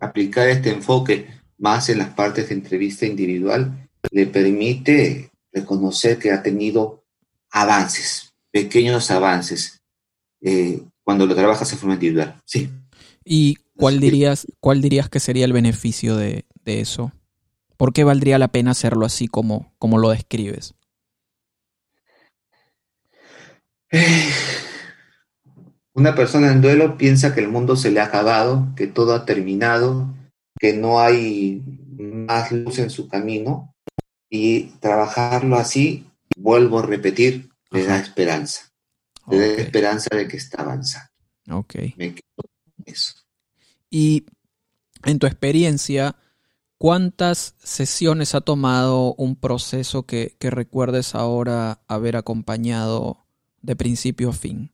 aplicar 0.02 0.50
este 0.50 0.72
enfoque 0.72 1.28
más 1.58 1.90
en 1.90 2.00
las 2.00 2.10
partes 2.10 2.50
de 2.50 2.56
entrevista 2.56 3.06
individual 3.06 3.90
le 4.12 4.28
permite 4.28 5.32
reconocer 5.52 6.20
que 6.20 6.32
ha 6.32 6.44
tenido 6.44 7.04
avances, 7.50 8.34
pequeños 8.52 9.10
avances, 9.12 9.77
eh, 10.42 10.82
cuando 11.04 11.26
lo 11.26 11.36
trabajas 11.36 11.72
en 11.72 11.80
forma 11.80 11.96
individual. 11.96 12.42
Sí. 12.46 12.70
¿Y 13.24 13.56
cuál 13.76 14.00
dirías, 14.00 14.48
cuál 14.60 14.82
dirías 14.82 15.10
que 15.10 15.20
sería 15.20 15.46
el 15.46 15.54
beneficio 15.54 16.16
de, 16.16 16.46
eso? 16.66 17.12
¿Por 17.78 17.94
qué 17.94 18.04
valdría 18.04 18.38
la 18.40 18.50
pena 18.50 18.72
hacerlo 18.72 19.06
así 19.06 19.28
como, 19.28 19.74
como 19.80 19.98
lo 19.98 20.10
describes? 20.10 20.76
Una 25.94 26.14
persona 26.14 26.52
en 26.52 26.62
duelo 26.62 26.98
piensa 26.98 27.34
que 27.34 27.40
el 27.40 27.48
mundo 27.48 27.76
se 27.76 27.92
le 27.92 28.00
ha 28.00 28.06
acabado, 28.06 28.68
que 28.76 28.88
todo 28.88 29.14
ha 29.14 29.26
terminado, 29.26 30.14
que 30.60 30.74
no 30.74 31.00
hay 31.00 31.64
más 31.98 32.52
luz 32.52 32.80
en 32.80 32.90
su 32.90 33.08
camino 33.08 33.74
y 34.30 34.72
trabajarlo 34.82 35.56
así, 35.56 36.06
vuelvo 36.36 36.80
a 36.80 36.86
repetir, 36.86 37.50
le 37.72 37.86
da 37.86 37.98
esperanza 37.98 38.67
de 39.28 39.56
da 39.56 39.62
esperanza 39.62 40.16
de 40.16 40.28
que 40.28 40.38
está 40.38 40.62
avanzando. 40.62 41.10
Ok. 41.52 41.76
Me 41.98 42.16
quedo 42.16 42.50
eso. 42.86 43.14
Y 43.90 44.26
en 45.06 45.20
tu 45.20 45.28
experiencia, 45.28 46.16
¿cuántas 46.78 47.56
sesiones 47.60 48.36
ha 48.36 48.42
tomado 48.42 49.14
un 49.16 49.36
proceso 49.36 50.06
que, 50.06 50.36
recuerdes 50.40 51.16
ahora 51.16 51.82
haber 51.88 52.16
acompañado 52.16 53.26
de 53.62 53.76
principio 53.76 54.30
a 54.30 54.34
fin? 54.34 54.72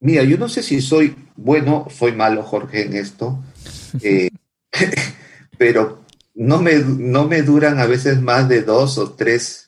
Mira, 0.00 0.22
yo 0.22 0.38
no 0.38 0.48
sé 0.48 0.62
si 0.62 0.80
soy 0.80 1.16
bueno 1.36 1.84
o 1.86 1.90
soy 1.90 2.12
malo, 2.12 2.42
Jorge, 2.42 2.86
en 2.86 2.94
esto, 2.94 3.42
eh, 4.02 4.30
pero 5.58 6.04
no 6.34 6.62
me, 6.62 6.74
no 6.74 7.26
me 7.26 7.42
duran 7.42 7.80
a 7.80 7.86
veces 7.86 8.20
más 8.22 8.48
de 8.48 8.62
dos 8.62 8.96
o 8.98 9.12
tres 9.12 9.67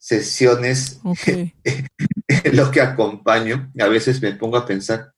sesiones 0.00 0.98
en 1.26 1.52
lo 2.56 2.70
que 2.70 2.80
acompaño, 2.80 3.70
a 3.78 3.86
veces 3.86 4.20
me 4.20 4.32
pongo 4.32 4.56
a 4.56 4.66
pensar, 4.66 5.12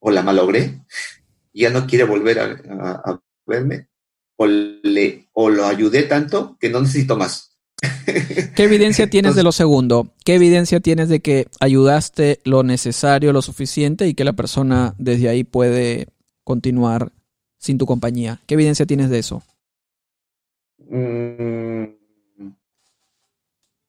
o 0.00 0.10
la 0.10 0.22
malogré, 0.22 0.82
ya 1.54 1.70
no 1.70 1.86
quiere 1.86 2.04
volver 2.04 2.40
a, 2.40 3.20
verme, 3.46 3.88
o, 4.36 4.46
le, 4.46 5.28
o 5.32 5.48
lo 5.48 5.64
ayudé 5.64 6.02
tanto 6.02 6.58
que 6.60 6.68
no 6.68 6.80
necesito 6.80 7.16
más. 7.16 7.56
¿Qué 8.56 8.64
evidencia 8.64 9.08
tienes 9.08 9.36
de 9.36 9.42
lo 9.42 9.52
segundo? 9.52 10.12
¿Qué 10.24 10.34
evidencia 10.34 10.80
tienes 10.80 11.08
de 11.08 11.20
que 11.20 11.46
ayudaste 11.60 12.40
lo 12.44 12.62
necesario, 12.62 13.32
lo 13.32 13.42
suficiente 13.42 14.08
y 14.08 14.14
que 14.14 14.24
la 14.24 14.32
persona 14.32 14.94
desde 14.98 15.28
ahí 15.28 15.44
puede 15.44 16.08
continuar 16.42 17.12
sin 17.58 17.78
tu 17.78 17.86
compañía? 17.86 18.40
¿Qué 18.46 18.54
evidencia 18.54 18.86
tienes 18.86 19.10
de 19.10 19.18
eso? 19.18 19.42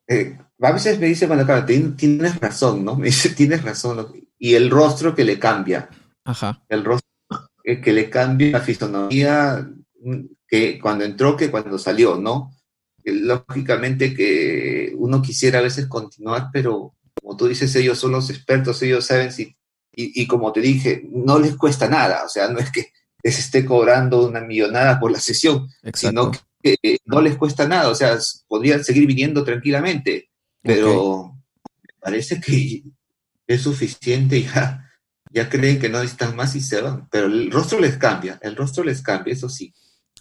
Mm, 0.07 0.13
eh, 0.13 0.37
a 0.61 0.71
veces 0.71 0.99
me 0.99 1.07
dice, 1.07 1.27
bueno, 1.27 1.45
claro, 1.45 1.65
tienes 1.65 2.39
razón, 2.39 2.85
¿no? 2.85 2.95
Me 2.97 3.07
dice, 3.07 3.29
tienes 3.29 3.63
razón. 3.63 4.07
Y 4.37 4.55
el 4.55 4.69
rostro 4.69 5.15
que 5.15 5.23
le 5.23 5.39
cambia. 5.39 5.89
Ajá. 6.23 6.63
El 6.69 6.83
rostro 6.83 7.09
que 7.63 7.93
le 7.93 8.09
cambia 8.09 8.51
la 8.51 8.61
fisonomía 8.61 9.67
que 10.47 10.79
cuando 10.79 11.03
entró 11.03 11.35
que 11.35 11.49
cuando 11.49 11.79
salió, 11.79 12.15
¿no? 12.15 12.51
Lógicamente 13.03 14.13
que 14.13 14.93
uno 14.97 15.21
quisiera 15.21 15.59
a 15.59 15.63
veces 15.63 15.87
continuar, 15.87 16.49
pero 16.53 16.95
como 17.21 17.37
tú 17.37 17.47
dices, 17.47 17.75
ellos 17.75 17.97
son 17.97 18.11
los 18.11 18.29
expertos, 18.29 18.81
ellos 18.81 19.05
saben 19.05 19.31
si... 19.31 19.55
Y, 19.97 20.27
como 20.27 20.51
te 20.51 20.59
dije, 20.59 21.07
no 21.09 21.39
les 21.39 21.55
cuesta 21.55 21.87
nada, 21.87 22.25
o 22.25 22.29
sea, 22.29 22.49
no 22.49 22.59
es 22.59 22.69
que 22.69 22.91
les 23.23 23.39
esté 23.39 23.63
cobrando 23.63 24.27
una 24.27 24.41
millonada 24.41 24.99
por 24.99 25.09
la 25.09 25.21
sesión, 25.21 25.69
sino 25.93 26.31
que 26.31 26.39
no 27.05 27.21
les 27.21 27.37
cuesta 27.37 27.67
nada, 27.67 27.89
o 27.89 27.95
sea, 27.95 28.17
podrían 28.47 28.83
seguir 28.83 29.05
viniendo 29.05 29.43
tranquilamente, 29.43 30.29
pero 30.61 31.35
me 31.83 31.93
parece 31.99 32.39
que 32.39 32.83
es 33.47 33.61
suficiente 33.61 34.41
ya, 34.41 34.89
ya 35.31 35.49
creen 35.49 35.79
que 35.79 35.89
no 35.89 35.99
necesitan 35.99 36.35
más 36.35 36.55
y 36.55 36.61
se 36.61 36.81
van, 36.81 37.07
pero 37.09 37.27
el 37.27 37.51
rostro 37.51 37.79
les 37.79 37.97
cambia, 37.97 38.39
el 38.41 38.55
rostro 38.55 38.83
les 38.83 39.01
cambia, 39.01 39.33
eso 39.33 39.49
sí, 39.49 39.73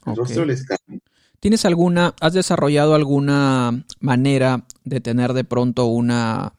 el 0.06 0.16
rostro 0.16 0.44
les 0.44 0.64
cambia. 0.64 1.00
¿Tienes 1.40 1.64
alguna, 1.66 2.14
has 2.20 2.32
desarrollado 2.32 2.94
alguna 2.94 3.84
manera 4.00 4.66
de 4.84 5.00
tener 5.00 5.34
de 5.34 5.44
pronto 5.44 5.86
una 5.86 6.54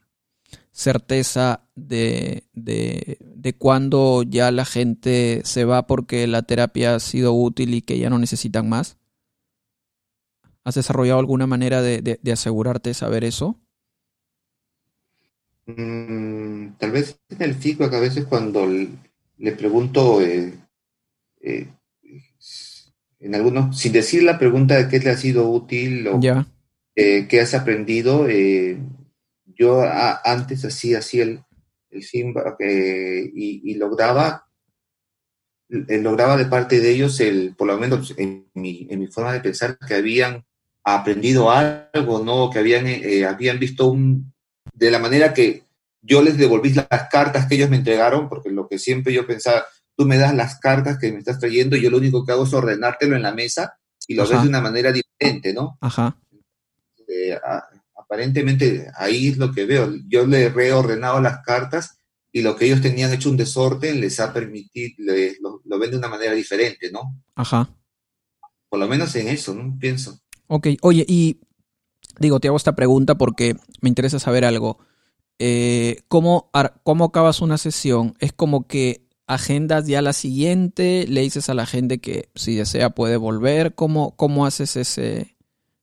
certeza 0.71 1.63
de, 1.75 2.43
de, 2.53 3.17
de 3.19 3.53
cuándo 3.55 4.23
ya 4.23 4.51
la 4.51 4.65
gente 4.65 5.41
se 5.43 5.65
va 5.65 5.87
porque 5.87 6.27
la 6.27 6.43
terapia 6.43 6.95
ha 6.95 6.99
sido 6.99 7.33
útil 7.33 7.73
y 7.73 7.81
que 7.81 7.97
ya 7.97 8.09
no 8.09 8.19
necesitan 8.19 8.69
más? 8.69 8.97
¿Has 10.65 10.73
desarrollado 10.73 11.19
alguna 11.19 11.45
manera 11.45 11.83
de, 11.83 12.01
de, 12.01 12.31
asegurarte 12.31 12.89
de 12.89 12.95
saber 12.95 13.23
eso? 13.23 13.61
Mm, 15.67 16.73
tal 16.79 16.91
vez 16.91 17.19
en 17.29 17.41
el 17.43 17.53
feedback 17.53 17.93
a 17.93 17.99
veces 17.99 18.25
cuando 18.25 18.65
le, 18.65 19.51
pregunto 19.51 20.21
eh, 20.21 20.53
eh, 21.41 21.67
en 23.19 23.35
algunos, 23.35 23.79
sin 23.79 23.93
decir 23.93 24.23
la 24.23 24.39
pregunta 24.39 24.75
de 24.75 24.87
qué 24.87 24.97
le 24.97 25.11
ha 25.11 25.17
sido 25.17 25.47
útil 25.51 26.07
o 26.07 26.19
eh, 26.95 27.27
qué 27.27 27.41
has 27.41 27.53
aprendido, 27.53 28.27
yo 29.45 29.83
antes 30.23 30.65
hacía 30.65 30.97
así 30.97 31.21
el, 31.21 31.43
el 31.91 32.03
feedback 32.03 32.57
y, 32.59 33.71
y, 33.71 33.75
lograba 33.75 34.47
lograba 35.69 36.37
de 36.37 36.45
parte 36.45 36.79
de 36.79 36.91
ellos 36.91 37.19
el 37.19 37.55
por 37.55 37.67
lo 37.67 37.77
menos 37.77 38.15
en 38.17 38.49
mi, 38.55 38.87
en 38.89 38.99
mi 38.99 39.07
forma 39.07 39.33
de 39.33 39.41
pensar 39.41 39.77
que 39.77 39.93
habían 39.93 40.43
aprendido 40.85 41.51
algo, 41.51 42.23
¿no? 42.23 42.49
Que 42.51 42.59
habían, 42.59 42.85
eh, 42.87 43.25
habían 43.25 43.59
visto 43.59 43.87
un, 43.87 44.31
de 44.73 44.91
la 44.91 44.99
manera 44.99 45.33
que 45.33 45.63
yo 46.01 46.21
les 46.21 46.37
devolví 46.37 46.73
las 46.73 47.09
cartas 47.11 47.47
que 47.47 47.55
ellos 47.55 47.69
me 47.69 47.77
entregaron, 47.77 48.29
porque 48.29 48.51
lo 48.51 48.67
que 48.67 48.77
siempre 48.77 49.11
yo 49.11 49.25
pensaba, 49.25 49.65
tú 49.97 50.05
me 50.05 50.17
das 50.17 50.35
las 50.35 50.59
cartas 50.59 50.99
que 50.99 51.11
me 51.11 51.19
estás 51.19 51.39
trayendo 51.39 51.75
y 51.75 51.81
yo 51.81 51.89
lo 51.89 51.97
único 51.97 52.23
que 52.23 52.31
hago 52.31 52.43
es 52.43 52.53
ordenártelo 52.53 53.15
en 53.15 53.23
la 53.23 53.33
mesa 53.33 53.79
y 54.07 54.13
lo 54.13 54.27
ves 54.27 54.43
de 54.43 54.47
una 54.47 54.61
manera 54.61 54.91
diferente, 54.91 55.53
¿no? 55.53 55.77
Ajá. 55.81 56.15
Eh, 57.07 57.35
aparentemente 57.95 58.91
ahí 58.95 59.29
es 59.29 59.37
lo 59.37 59.51
que 59.51 59.65
veo. 59.65 59.91
Yo 60.07 60.27
le 60.27 60.43
he 60.43 60.49
reordenado 60.49 61.19
las 61.19 61.39
cartas 61.43 61.97
y 62.31 62.43
lo 62.43 62.55
que 62.55 62.65
ellos 62.65 62.81
tenían 62.81 63.11
hecho 63.11 63.31
un 63.31 63.37
desorden 63.37 63.99
les 63.99 64.19
ha 64.19 64.31
permitido, 64.31 65.15
lo, 65.41 65.61
lo 65.65 65.79
ven 65.79 65.89
de 65.89 65.97
una 65.97 66.09
manera 66.09 66.33
diferente, 66.33 66.91
¿no? 66.91 67.23
Ajá. 67.33 67.67
Por 68.69 68.79
lo 68.79 68.87
menos 68.87 69.15
en 69.15 69.29
eso, 69.29 69.55
¿no? 69.55 69.75
Pienso. 69.79 70.19
Ok, 70.47 70.67
oye, 70.81 71.05
y 71.07 71.41
digo, 72.19 72.39
te 72.39 72.47
hago 72.47 72.57
esta 72.57 72.75
pregunta 72.75 73.15
porque 73.15 73.55
me 73.81 73.89
interesa 73.89 74.19
saber 74.19 74.45
algo. 74.45 74.79
Eh, 75.39 76.03
¿cómo, 76.07 76.49
¿Cómo 76.83 77.05
acabas 77.05 77.41
una 77.41 77.57
sesión? 77.57 78.15
¿Es 78.19 78.31
como 78.31 78.67
que 78.67 79.05
agendas 79.27 79.87
ya 79.87 80.01
la 80.01 80.13
siguiente? 80.13 81.05
¿Le 81.07 81.21
dices 81.21 81.49
a 81.49 81.53
la 81.53 81.65
gente 81.65 81.99
que 81.99 82.29
si 82.35 82.55
desea 82.55 82.91
puede 82.91 83.17
volver? 83.17 83.75
¿Cómo, 83.75 84.15
cómo 84.15 84.45
haces 84.45 84.75
ese, 84.75 85.35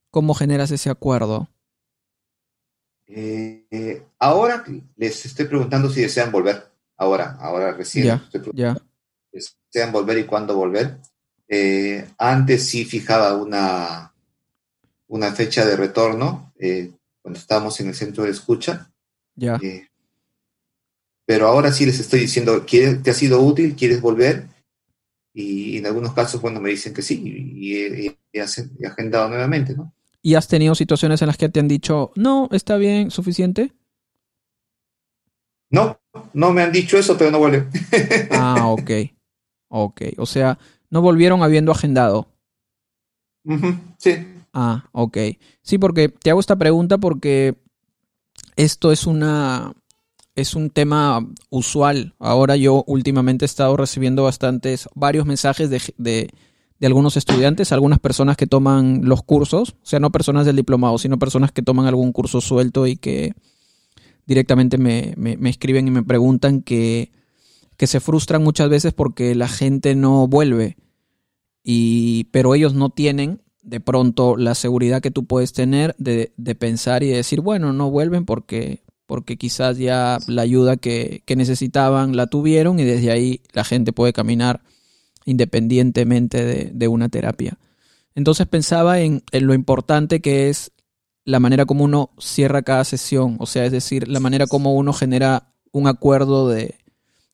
cómo 0.09 0.33
generas 0.33 0.71
ese 0.71 0.89
acuerdo? 0.89 1.49
Eh, 3.07 4.03
ahora 4.17 4.63
les 4.95 5.25
estoy 5.25 5.45
preguntando 5.45 5.89
si 5.89 6.01
desean 6.01 6.31
volver. 6.31 6.71
Ahora, 6.97 7.37
ahora 7.39 7.73
recién. 7.73 8.05
Ya, 8.05 8.23
ya. 8.53 8.77
Desean 9.31 9.91
volver 9.91 10.19
y 10.19 10.25
cuándo 10.25 10.55
volver. 10.55 10.99
Eh, 11.47 12.07
antes 12.17 12.67
sí 12.67 12.85
fijaba 12.85 13.35
una, 13.35 14.12
una 15.13 15.31
fecha 15.31 15.63
de 15.63 15.75
retorno 15.75 16.51
eh, 16.57 16.91
cuando 17.21 17.39
estábamos 17.39 17.79
en 17.79 17.89
el 17.89 17.93
centro 17.93 18.23
de 18.23 18.31
escucha. 18.31 18.91
Ya. 19.35 19.59
Eh, 19.61 19.87
pero 21.23 21.47
ahora 21.47 21.71
sí 21.71 21.85
les 21.85 21.99
estoy 21.99 22.21
diciendo, 22.21 22.65
¿te 22.65 23.11
ha 23.11 23.13
sido 23.13 23.39
útil? 23.39 23.75
¿Quieres 23.75 24.01
volver? 24.01 24.47
Y, 25.31 25.77
en 25.77 25.85
algunos 25.85 26.13
casos, 26.13 26.41
bueno, 26.41 26.59
me 26.59 26.71
dicen 26.71 26.95
que 26.95 27.03
sí 27.03 27.21
y, 27.23 28.07
he 28.33 28.41
agendado 28.85 29.29
nuevamente, 29.29 29.75
¿no? 29.75 29.93
¿Y 30.23 30.33
has 30.33 30.47
tenido 30.47 30.73
situaciones 30.73 31.21
en 31.21 31.27
las 31.27 31.37
que 31.37 31.49
te 31.49 31.59
han 31.59 31.67
dicho, 31.67 32.11
no, 32.15 32.49
está 32.51 32.77
bien, 32.77 33.11
suficiente? 33.11 33.71
No, 35.69 35.99
no 36.33 36.53
me 36.53 36.63
han 36.63 36.71
dicho 36.71 36.97
eso, 36.97 37.17
pero 37.17 37.29
no 37.29 37.37
vuelven. 37.37 37.69
ah, 38.31 38.67
ok. 38.67 38.91
Ok. 39.67 40.01
O 40.17 40.25
sea, 40.25 40.57
no 40.89 41.01
volvieron 41.01 41.43
habiendo 41.43 41.71
agendado. 41.71 42.29
sí. 43.99 44.32
Ah, 44.53 44.89
ok. 44.91 45.17
Sí, 45.63 45.77
porque 45.79 46.09
te 46.09 46.29
hago 46.29 46.39
esta 46.39 46.55
pregunta 46.55 46.99
porque 46.99 47.55
esto 48.55 48.91
es 48.91 49.07
una 49.07 49.73
es 50.35 50.55
un 50.55 50.69
tema 50.69 51.27
usual. 51.49 52.15
Ahora 52.19 52.55
yo 52.55 52.83
últimamente 52.87 53.45
he 53.45 53.47
estado 53.47 53.77
recibiendo 53.77 54.23
bastantes, 54.23 54.87
varios 54.95 55.25
mensajes 55.25 55.69
de, 55.69 55.81
de, 55.97 56.29
de, 56.79 56.87
algunos 56.87 57.17
estudiantes, 57.17 57.71
algunas 57.71 57.99
personas 57.99 58.35
que 58.35 58.47
toman 58.47 59.01
los 59.03 59.21
cursos, 59.21 59.75
o 59.83 59.85
sea, 59.85 59.99
no 59.99 60.11
personas 60.11 60.45
del 60.45 60.55
diplomado, 60.55 60.97
sino 60.97 61.19
personas 61.19 61.51
que 61.51 61.61
toman 61.61 61.85
algún 61.85 62.11
curso 62.11 62.41
suelto 62.41 62.87
y 62.87 62.95
que 62.95 63.33
directamente 64.25 64.77
me, 64.79 65.13
me, 65.17 65.37
me 65.37 65.51
escriben 65.51 65.87
y 65.87 65.91
me 65.91 66.03
preguntan 66.03 66.61
que, 66.61 67.11
que 67.77 67.85
se 67.85 67.99
frustran 67.99 68.43
muchas 68.43 68.69
veces 68.69 68.93
porque 68.93 69.35
la 69.35 69.47
gente 69.47 69.95
no 69.95 70.27
vuelve. 70.27 70.77
Y, 71.63 72.25
pero 72.31 72.55
ellos 72.55 72.73
no 72.73 72.89
tienen 72.89 73.42
de 73.63 73.79
pronto 73.79 74.35
la 74.35 74.55
seguridad 74.55 75.01
que 75.01 75.11
tú 75.11 75.25
puedes 75.25 75.53
tener 75.53 75.95
de, 75.97 76.31
pensar 76.55 77.01
y 77.01 77.07
decir, 77.07 77.41
bueno, 77.41 77.73
no 77.73 77.89
vuelven 77.89 78.25
porque, 78.25 78.83
porque 79.05 79.37
quizás 79.37 79.77
ya 79.77 80.19
la 80.27 80.41
ayuda 80.41 80.75
que, 80.77 81.23
necesitaban 81.35 82.15
la 82.15 82.27
tuvieron 82.27 82.79
y 82.79 82.83
desde 82.83 83.11
ahí 83.11 83.41
la 83.53 83.63
gente 83.63 83.93
puede 83.93 84.13
caminar 84.13 84.61
independientemente 85.25 86.71
de, 86.73 86.87
una 86.89 87.07
terapia. 87.07 87.57
Entonces 88.15 88.45
pensaba 88.45 88.99
en, 88.99 89.23
lo 89.31 89.53
importante 89.53 90.21
que 90.21 90.49
es 90.49 90.71
la 91.25 91.39
manera 91.39 91.65
como 91.65 91.85
uno 91.85 92.11
cierra 92.19 92.63
cada 92.63 92.83
sesión, 92.83 93.37
o 93.39 93.45
sea, 93.45 93.65
es 93.65 93.71
decir, 93.71 94.09
la 94.09 94.19
manera 94.19 94.45
como 94.45 94.75
uno 94.75 94.91
genera 94.91 95.53
un 95.71 95.87
acuerdo 95.87 96.49
de, 96.49 96.75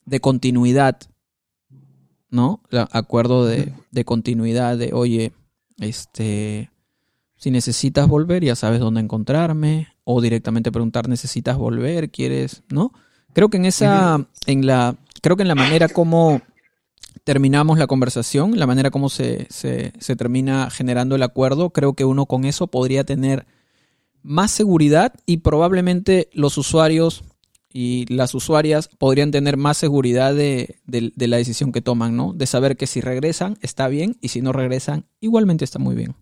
de 0.06 0.20
continuidad, 0.20 0.96
¿no? 2.30 2.62
Acuerdo 2.92 3.44
de, 3.44 3.72
de 3.90 4.04
continuidad 4.04 4.78
de, 4.78 4.92
oye, 4.92 5.32
este, 5.80 6.70
si 7.36 7.50
necesitas 7.50 8.06
volver, 8.06 8.44
ya 8.44 8.54
sabes 8.54 8.80
dónde 8.80 9.00
encontrarme. 9.00 9.88
O 10.04 10.20
directamente 10.20 10.72
preguntar, 10.72 11.08
¿necesitas 11.08 11.56
volver? 11.56 12.10
¿Quieres? 12.10 12.62
¿No? 12.68 12.92
Creo 13.32 13.48
que 13.48 13.56
en 13.56 13.64
esa, 13.64 14.26
en 14.46 14.66
la, 14.66 14.96
creo 15.22 15.36
que 15.36 15.42
en 15.42 15.48
la 15.48 15.54
manera 15.54 15.88
como 15.88 16.42
terminamos 17.24 17.78
la 17.78 17.86
conversación, 17.86 18.58
la 18.58 18.66
manera 18.66 18.90
como 18.90 19.08
se, 19.08 19.46
se, 19.50 19.92
se 19.98 20.16
termina 20.16 20.68
generando 20.70 21.14
el 21.14 21.22
acuerdo, 21.22 21.70
creo 21.70 21.94
que 21.94 22.04
uno 22.04 22.26
con 22.26 22.44
eso 22.44 22.66
podría 22.66 23.04
tener 23.04 23.46
más 24.22 24.50
seguridad 24.50 25.14
y 25.26 25.38
probablemente 25.38 26.28
los 26.32 26.58
usuarios 26.58 27.22
y 27.72 28.06
las 28.12 28.34
usuarias 28.34 28.88
podrían 28.88 29.30
tener 29.30 29.56
más 29.56 29.76
seguridad 29.76 30.34
de, 30.34 30.76
la 30.86 31.36
decisión 31.36 31.72
que 31.72 31.80
toman, 31.80 32.16
¿no? 32.16 32.32
De 32.32 32.46
saber 32.46 32.76
que 32.76 32.86
si 32.86 33.00
regresan 33.00 33.58
está 33.62 33.88
bien 33.88 34.16
y 34.20 34.28
si 34.28 34.42
no 34.42 34.52
regresan 34.52 35.06
igualmente 35.20 35.64
está 35.64 35.78
muy 35.78 35.94
bien. 35.94 36.14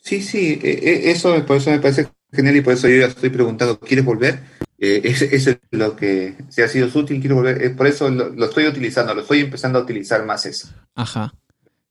Sí, 0.00 0.22
sí, 0.22 0.58
e, 0.62 0.70
e, 0.70 1.10
eso 1.10 1.44
por 1.46 1.56
eso 1.56 1.70
me 1.70 1.80
parece 1.80 2.08
genial 2.32 2.56
y 2.56 2.60
por 2.60 2.74
eso 2.74 2.88
yo 2.88 2.96
ya 2.96 3.06
estoy 3.06 3.30
preguntando, 3.30 3.80
¿quieres 3.80 4.04
volver? 4.04 4.40
Eh, 4.78 5.00
eso 5.04 5.24
es 5.24 5.58
lo 5.70 5.96
que 5.96 6.36
se 6.50 6.62
ha 6.62 6.68
sido 6.68 6.88
útil, 6.94 7.20
quiero 7.20 7.36
volver. 7.36 7.62
Eh, 7.62 7.70
por 7.70 7.86
eso 7.86 8.08
lo, 8.10 8.44
estoy 8.44 8.66
utilizando, 8.66 9.14
lo 9.14 9.22
estoy 9.22 9.40
empezando 9.40 9.78
a 9.78 9.82
utilizar 9.82 10.24
más 10.24 10.46
eso. 10.46 10.68
Ajá, 10.94 11.34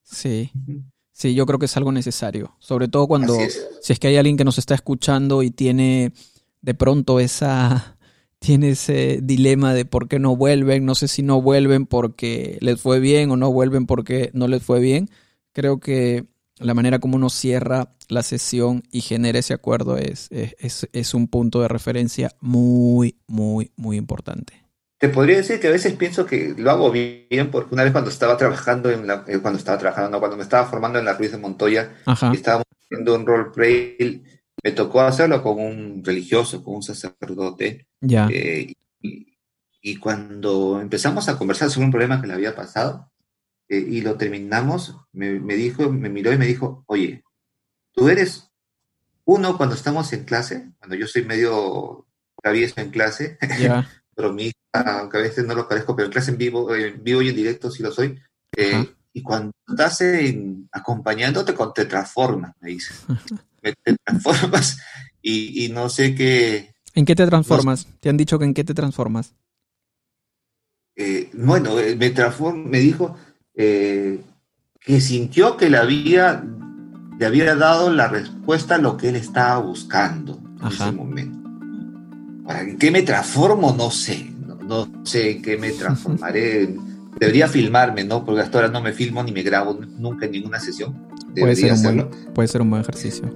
sí. 0.03 0.51
Sí, 1.11 1.33
yo 1.33 1.47
creo 1.47 1.57
que 1.57 1.65
es 1.65 1.75
algo 1.75 1.91
necesario, 1.91 2.55
sobre 2.59 2.87
todo 2.87 3.07
cuando, 3.07 3.35
si 3.81 3.91
es 3.91 3.99
que 3.99 4.07
hay 4.07 4.17
alguien 4.17 4.37
que 4.37 4.43
nos 4.43 4.59
está 4.59 4.75
escuchando 4.75 5.41
y 5.41 5.49
tiene 5.49 6.13
de 6.61 6.73
pronto 6.75 7.19
esa, 7.19 7.96
tiene 8.39 8.71
ese 8.71 9.19
dilema 9.21 9.73
de 9.73 9.85
por 9.85 10.07
qué 10.07 10.19
no 10.19 10.35
vuelven, 10.35 10.85
no 10.85 10.95
sé 10.95 11.07
si 11.07 11.23
no 11.23 11.41
vuelven 11.41 11.85
porque 11.85 12.57
les 12.61 12.79
fue 12.79 12.99
bien 12.99 13.31
o 13.31 13.37
no 13.37 13.51
vuelven 13.51 13.85
porque 13.85 14.29
no 14.33 14.47
les 14.47 14.63
fue 14.63 14.79
bien. 14.79 15.09
Creo 15.53 15.79
que 15.79 16.25
la 16.59 16.73
manera 16.73 16.99
como 16.99 17.15
uno 17.15 17.29
cierra 17.29 17.93
la 18.09 18.23
sesión 18.23 18.83
y 18.91 19.01
genera 19.01 19.39
ese 19.39 19.53
acuerdo 19.53 19.97
es, 19.97 20.29
es, 20.31 20.87
es 20.91 21.13
un 21.13 21.27
punto 21.27 21.61
de 21.61 21.67
referencia 21.67 22.31
muy, 22.39 23.17
muy, 23.27 23.71
muy 23.75 23.97
importante. 23.97 24.67
Te 24.99 25.09
podría 25.09 25.37
decir 25.37 25.59
que 25.59 25.67
a 25.67 25.71
veces 25.71 25.93
pienso 25.93 26.25
que 26.25 26.55
lo 26.57 26.71
hago 26.71 26.91
bien, 26.91 27.51
porque 27.51 27.75
una 27.75 27.83
vez 27.83 27.91
cuando 27.91 28.09
estaba 28.09 28.35
trabajando 28.35 28.89
en 28.89 29.05
la, 29.05 29.23
eh, 29.27 29.37
cuando 29.39 29.59
estaba 29.59 29.77
trabajando, 29.77 30.19
cuando 30.19 30.37
me 30.37 30.43
estaba 30.43 30.65
formando 30.65 30.97
en 30.97 31.05
la 31.05 31.13
Ruiz 31.13 31.31
de 31.31 31.37
Montoya, 31.37 31.93
estábamos 32.33 32.65
haciendo 32.81 33.13
un 33.13 33.27
roleplay 33.27 34.23
me 34.67 34.73
tocó 34.73 34.99
hacerlo 34.99 35.41
con 35.41 35.61
un 35.61 36.03
religioso, 36.03 36.61
con 36.61 36.75
un 36.75 36.83
sacerdote. 36.83 37.87
Ya. 38.01 38.27
Eh, 38.29 38.73
y, 39.81 39.95
cuando 39.95 40.81
empezamos 40.81 41.29
a 41.29 41.37
conversar 41.37 41.69
sobre 41.69 41.85
un 41.85 41.91
problema 41.91 42.19
que 42.19 42.27
le 42.27 42.33
había 42.33 42.53
pasado 42.53 43.09
eh, 43.69 43.77
y 43.77 44.01
lo 44.01 44.15
terminamos, 44.17 44.97
me, 45.13 45.39
dijo, 45.55 45.89
me 45.89 46.09
miró 46.09 46.33
y 46.33 46.37
me 46.37 46.47
dijo, 46.47 46.83
oye, 46.87 47.23
tú 47.93 48.09
eres 48.09 48.51
uno 49.23 49.55
cuando 49.55 49.75
estamos 49.75 50.11
en 50.11 50.25
clase, 50.25 50.73
cuando 50.79 50.97
yo 50.97 51.07
soy 51.07 51.23
medio 51.23 52.05
travieso 52.35 52.81
en 52.81 52.89
clase, 52.89 53.37
pero 54.15 54.33
mi 54.33 54.47
hija, 54.47 54.99
aunque 54.99 55.17
a 55.17 55.21
veces 55.21 55.45
no 55.45 55.55
lo 55.55 55.69
parezco, 55.69 55.95
pero 55.95 56.07
en 56.07 56.11
clase 56.11 56.31
en 56.31 56.37
vivo, 56.37 56.75
en 56.75 57.01
vivo 57.01 57.21
y 57.21 57.29
en 57.29 57.35
directo 57.37 57.71
sí 57.71 57.81
lo 57.81 57.93
soy. 57.93 58.19
Eh, 58.57 58.85
y 59.13 59.23
cuando 59.23 59.53
estás 59.65 60.03
acompañándote 60.73 61.53
con 61.53 61.73
te 61.73 61.85
transformas, 61.85 62.53
me 62.59 62.71
dice. 62.71 62.93
te 63.73 63.95
transformas 64.03 64.77
y, 65.21 65.69
no 65.73 65.89
sé 65.89 66.15
qué... 66.15 66.73
¿En 66.93 67.05
qué 67.05 67.15
te 67.15 67.25
transformas? 67.25 67.87
¿Te 67.99 68.09
han 68.09 68.17
dicho 68.17 68.39
que 68.39 68.45
en 68.45 68.53
qué 68.53 68.63
te 68.63 68.73
transformas? 68.73 69.33
Eh, 70.95 71.29
bueno, 71.33 71.79
eh, 71.79 71.95
me, 71.95 72.13
me 72.65 72.79
dijo 72.79 73.15
eh, 73.53 74.19
que 74.79 75.01
sintió 75.01 75.57
que 75.57 75.69
le 75.69 75.77
había, 75.77 76.43
le 77.19 77.25
había 77.25 77.55
dado 77.55 77.91
la 77.91 78.07
respuesta 78.07 78.75
a 78.75 78.77
lo 78.79 78.97
que 78.97 79.09
él 79.09 79.15
estaba 79.15 79.59
buscando 79.59 80.39
en 80.61 80.67
ese 80.67 80.91
momento. 80.91 81.49
¿En 82.49 82.77
qué 82.77 82.89
me 82.89 83.03
transformo? 83.03 83.75
No 83.77 83.91
sé. 83.91 84.31
No, 84.65 84.87
sé 85.03 85.31
en 85.31 85.41
qué 85.41 85.57
me 85.57 85.71
transformaré. 85.71 86.75
Debería 87.19 87.47
filmarme, 87.47 88.03
¿no? 88.03 88.23
Porque 88.23 88.41
hasta 88.41 88.59
ahora 88.59 88.69
no 88.69 88.81
me 88.81 88.93
filmo 88.93 89.23
ni 89.23 89.31
me 89.31 89.41
grabo 89.41 89.79
nunca 89.97 90.25
en 90.25 90.33
ninguna 90.33 90.59
sesión. 90.59 91.07
puede 91.35 91.55
ser, 91.55 91.73
un 91.73 91.83
buen, 91.83 92.09
puede 92.33 92.47
ser 92.47 92.61
un 92.61 92.69
buen 92.69 92.81
ejercicio. 92.81 93.29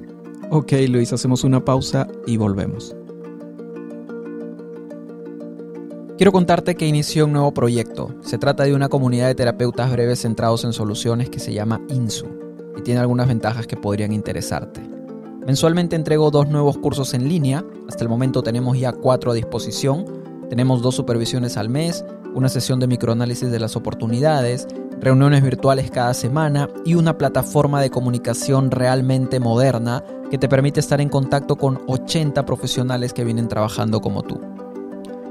Ok, 0.54 0.74
Luis, 0.90 1.14
hacemos 1.14 1.46
una 1.46 1.64
pausa 1.64 2.10
y 2.28 2.36
volvemos. 2.36 2.94
Quiero 6.18 6.34
contarte 6.34 6.76
que 6.76 6.86
inició 6.86 7.24
un 7.24 7.32
nuevo 7.32 7.54
proyecto. 7.54 8.14
Se 8.20 8.38
trata 8.38 8.66
de 8.66 8.76
una 8.76 8.90
comunidad 8.90 9.28
de 9.28 9.36
terapeutas 9.36 9.90
breves 9.90 10.24
centrados 10.24 10.66
en 10.66 10.74
soluciones 10.74 11.30
que 11.30 11.40
se 11.40 11.54
llama 11.54 11.80
INSU 11.88 12.28
y 12.78 12.82
tiene 12.82 13.00
algunas 13.00 13.30
ventajas 13.30 13.66
que 13.66 13.78
podrían 13.78 14.12
interesarte. 14.12 14.82
Mensualmente 15.48 15.96
entrego 15.96 16.32
dos 16.32 16.50
nuevos 16.50 16.78
cursos 16.80 17.14
en 17.14 17.30
línea. 17.30 17.64
Hasta 17.88 18.04
el 18.04 18.10
momento 18.10 18.44
tenemos 18.44 18.78
ya 18.78 18.92
cuatro 18.92 19.32
a 19.32 19.36
disposición. 19.36 20.04
Tenemos 20.50 20.82
dos 20.82 20.96
supervisiones 20.96 21.56
al 21.56 21.70
mes, 21.70 22.04
una 22.36 22.50
sesión 22.50 22.82
de 22.82 22.88
microanálisis 22.88 23.50
de 23.50 23.60
las 23.62 23.78
oportunidades, 23.78 24.68
reuniones 25.00 25.44
virtuales 25.44 25.90
cada 25.92 26.14
semana 26.14 26.68
y 26.84 26.96
una 26.96 27.18
plataforma 27.18 27.82
de 27.82 27.90
comunicación 27.90 28.70
realmente 28.70 29.40
moderna 29.40 30.04
que 30.32 30.38
te 30.38 30.48
permite 30.48 30.80
estar 30.80 31.02
en 31.02 31.10
contacto 31.10 31.58
con 31.58 31.82
80 31.88 32.46
profesionales 32.46 33.12
que 33.12 33.26
vienen 33.26 33.50
trabajando 33.50 34.00
como 34.00 34.24
tú. 34.24 34.39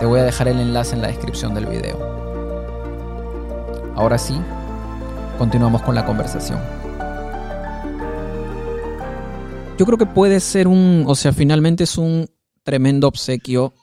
Te 0.00 0.06
voy 0.06 0.18
a 0.18 0.22
dejar 0.22 0.48
el 0.48 0.58
enlace 0.58 0.94
en 0.94 1.02
la 1.02 1.08
descripción 1.08 1.52
del 1.52 1.66
video. 1.66 1.98
Ahora 3.94 4.16
sí, 4.16 4.34
continuamos 5.36 5.82
con 5.82 5.94
la 5.94 6.06
conversación. 6.06 6.58
Yo 9.78 9.84
creo 9.84 9.98
que 9.98 10.06
puede 10.06 10.40
ser 10.40 10.68
un, 10.68 11.04
o 11.06 11.14
sea, 11.14 11.34
finalmente 11.34 11.84
es 11.84 11.98
un 11.98 12.30
tremendo 12.62 13.08
obsequio 13.08 13.74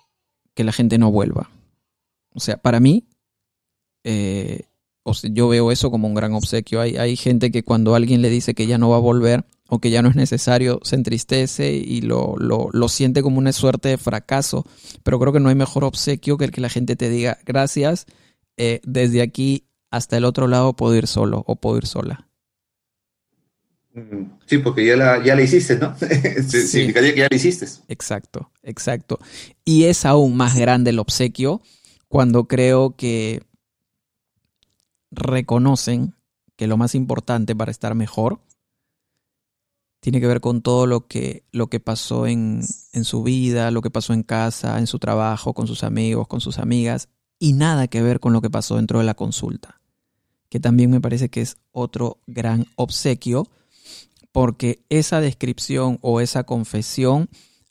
que 0.55 0.63
la 0.63 0.71
gente 0.71 0.97
no 0.97 1.11
vuelva. 1.11 1.51
O 2.33 2.39
sea, 2.39 2.57
para 2.57 2.79
mí, 2.79 3.07
eh, 4.03 4.63
yo 5.21 5.49
veo 5.49 5.71
eso 5.71 5.91
como 5.91 6.07
un 6.07 6.15
gran 6.15 6.33
obsequio. 6.33 6.81
Hay, 6.81 6.97
hay 6.97 7.15
gente 7.15 7.51
que 7.51 7.61
cuando 7.61 7.93
alguien 7.93 8.23
le 8.23 8.31
dice 8.31 8.55
que 8.55 8.65
ya 8.65 8.79
no 8.79 8.89
va 8.89 8.97
a 8.97 9.01
volver 9.01 9.45
o 9.69 9.79
que 9.79 9.89
ya 9.89 10.01
no 10.01 10.09
es 10.09 10.15
necesario, 10.15 10.79
se 10.83 10.95
entristece 10.95 11.73
y 11.73 12.01
lo, 12.01 12.35
lo, 12.37 12.89
siente 12.89 13.21
como 13.21 13.37
una 13.37 13.51
suerte 13.51 13.89
de 13.89 13.97
fracaso. 13.97 14.65
Pero 15.03 15.19
creo 15.19 15.33
que 15.33 15.39
no 15.39 15.49
hay 15.49 15.55
mejor 15.55 15.83
obsequio 15.83 16.37
que 16.37 16.45
el 16.45 16.51
que 16.51 16.61
la 16.61 16.69
gente 16.69 16.95
te 16.95 17.09
diga, 17.09 17.37
gracias, 17.45 18.05
eh, 18.57 18.79
desde 18.83 19.21
aquí 19.21 19.67
hasta 19.91 20.17
el 20.17 20.25
otro 20.25 20.47
lado 20.47 20.75
puedo 20.75 20.95
ir 20.95 21.07
solo 21.07 21.43
o 21.47 21.55
puedo 21.55 21.77
ir 21.77 21.85
sola. 21.85 22.27
Sí, 24.45 24.59
porque 24.59 24.85
ya 24.85 24.95
la, 24.95 25.23
ya 25.23 25.35
la 25.35 25.41
hiciste, 25.41 25.77
¿no? 25.77 25.95
Significaría 26.47 27.13
que 27.13 27.19
ya 27.21 27.27
la 27.29 27.35
hiciste. 27.35 27.65
Exacto, 27.87 28.51
exacto. 28.61 29.19
Y 29.65 29.85
es 29.85 30.05
aún 30.05 30.37
más 30.37 30.55
grande 30.55 30.91
el 30.91 30.99
obsequio 30.99 31.61
cuando 32.07 32.47
creo 32.47 32.95
que 32.95 33.41
reconocen 35.09 36.13
que 36.55 36.67
lo 36.67 36.77
más 36.77 36.95
importante 36.95 37.55
para 37.55 37.71
estar 37.71 37.95
mejor 37.95 38.39
tiene 39.99 40.21
que 40.21 40.27
ver 40.27 40.41
con 40.41 40.61
todo 40.61 40.85
lo 40.85 41.07
que, 41.07 41.43
lo 41.51 41.67
que 41.67 41.79
pasó 41.79 42.27
en, 42.27 42.61
en 42.93 43.03
su 43.03 43.23
vida, 43.23 43.71
lo 43.71 43.81
que 43.81 43.89
pasó 43.89 44.13
en 44.13 44.23
casa, 44.23 44.79
en 44.79 44.87
su 44.87 44.99
trabajo, 44.99 45.53
con 45.53 45.67
sus 45.67 45.83
amigos, 45.83 46.27
con 46.27 46.41
sus 46.41 46.59
amigas, 46.59 47.09
y 47.39 47.53
nada 47.53 47.87
que 47.87 48.01
ver 48.01 48.19
con 48.19 48.33
lo 48.33 48.41
que 48.41 48.49
pasó 48.49 48.77
dentro 48.77 48.99
de 48.99 49.05
la 49.05 49.15
consulta, 49.15 49.81
que 50.49 50.59
también 50.59 50.89
me 50.89 51.01
parece 51.01 51.29
que 51.29 51.41
es 51.41 51.57
otro 51.71 52.19
gran 52.25 52.65
obsequio 52.75 53.49
porque 54.37 54.85
esa 54.89 55.19
descripción 55.19 55.97
o 56.01 56.21
esa 56.21 56.43
confesión 56.43 57.27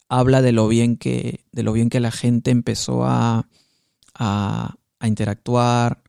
habla 0.09 0.43
de 0.43 0.51
lo 0.51 0.67
bien 0.67 0.97
que, 0.97 1.45
de 1.53 1.63
lo 1.63 1.73
bien 1.73 1.91
que 1.91 2.01
la 2.01 2.11
gente 2.11 2.51
empezó 2.51 3.05
a, 3.05 3.49
a, 4.15 4.77
interactuar, 5.05 6.03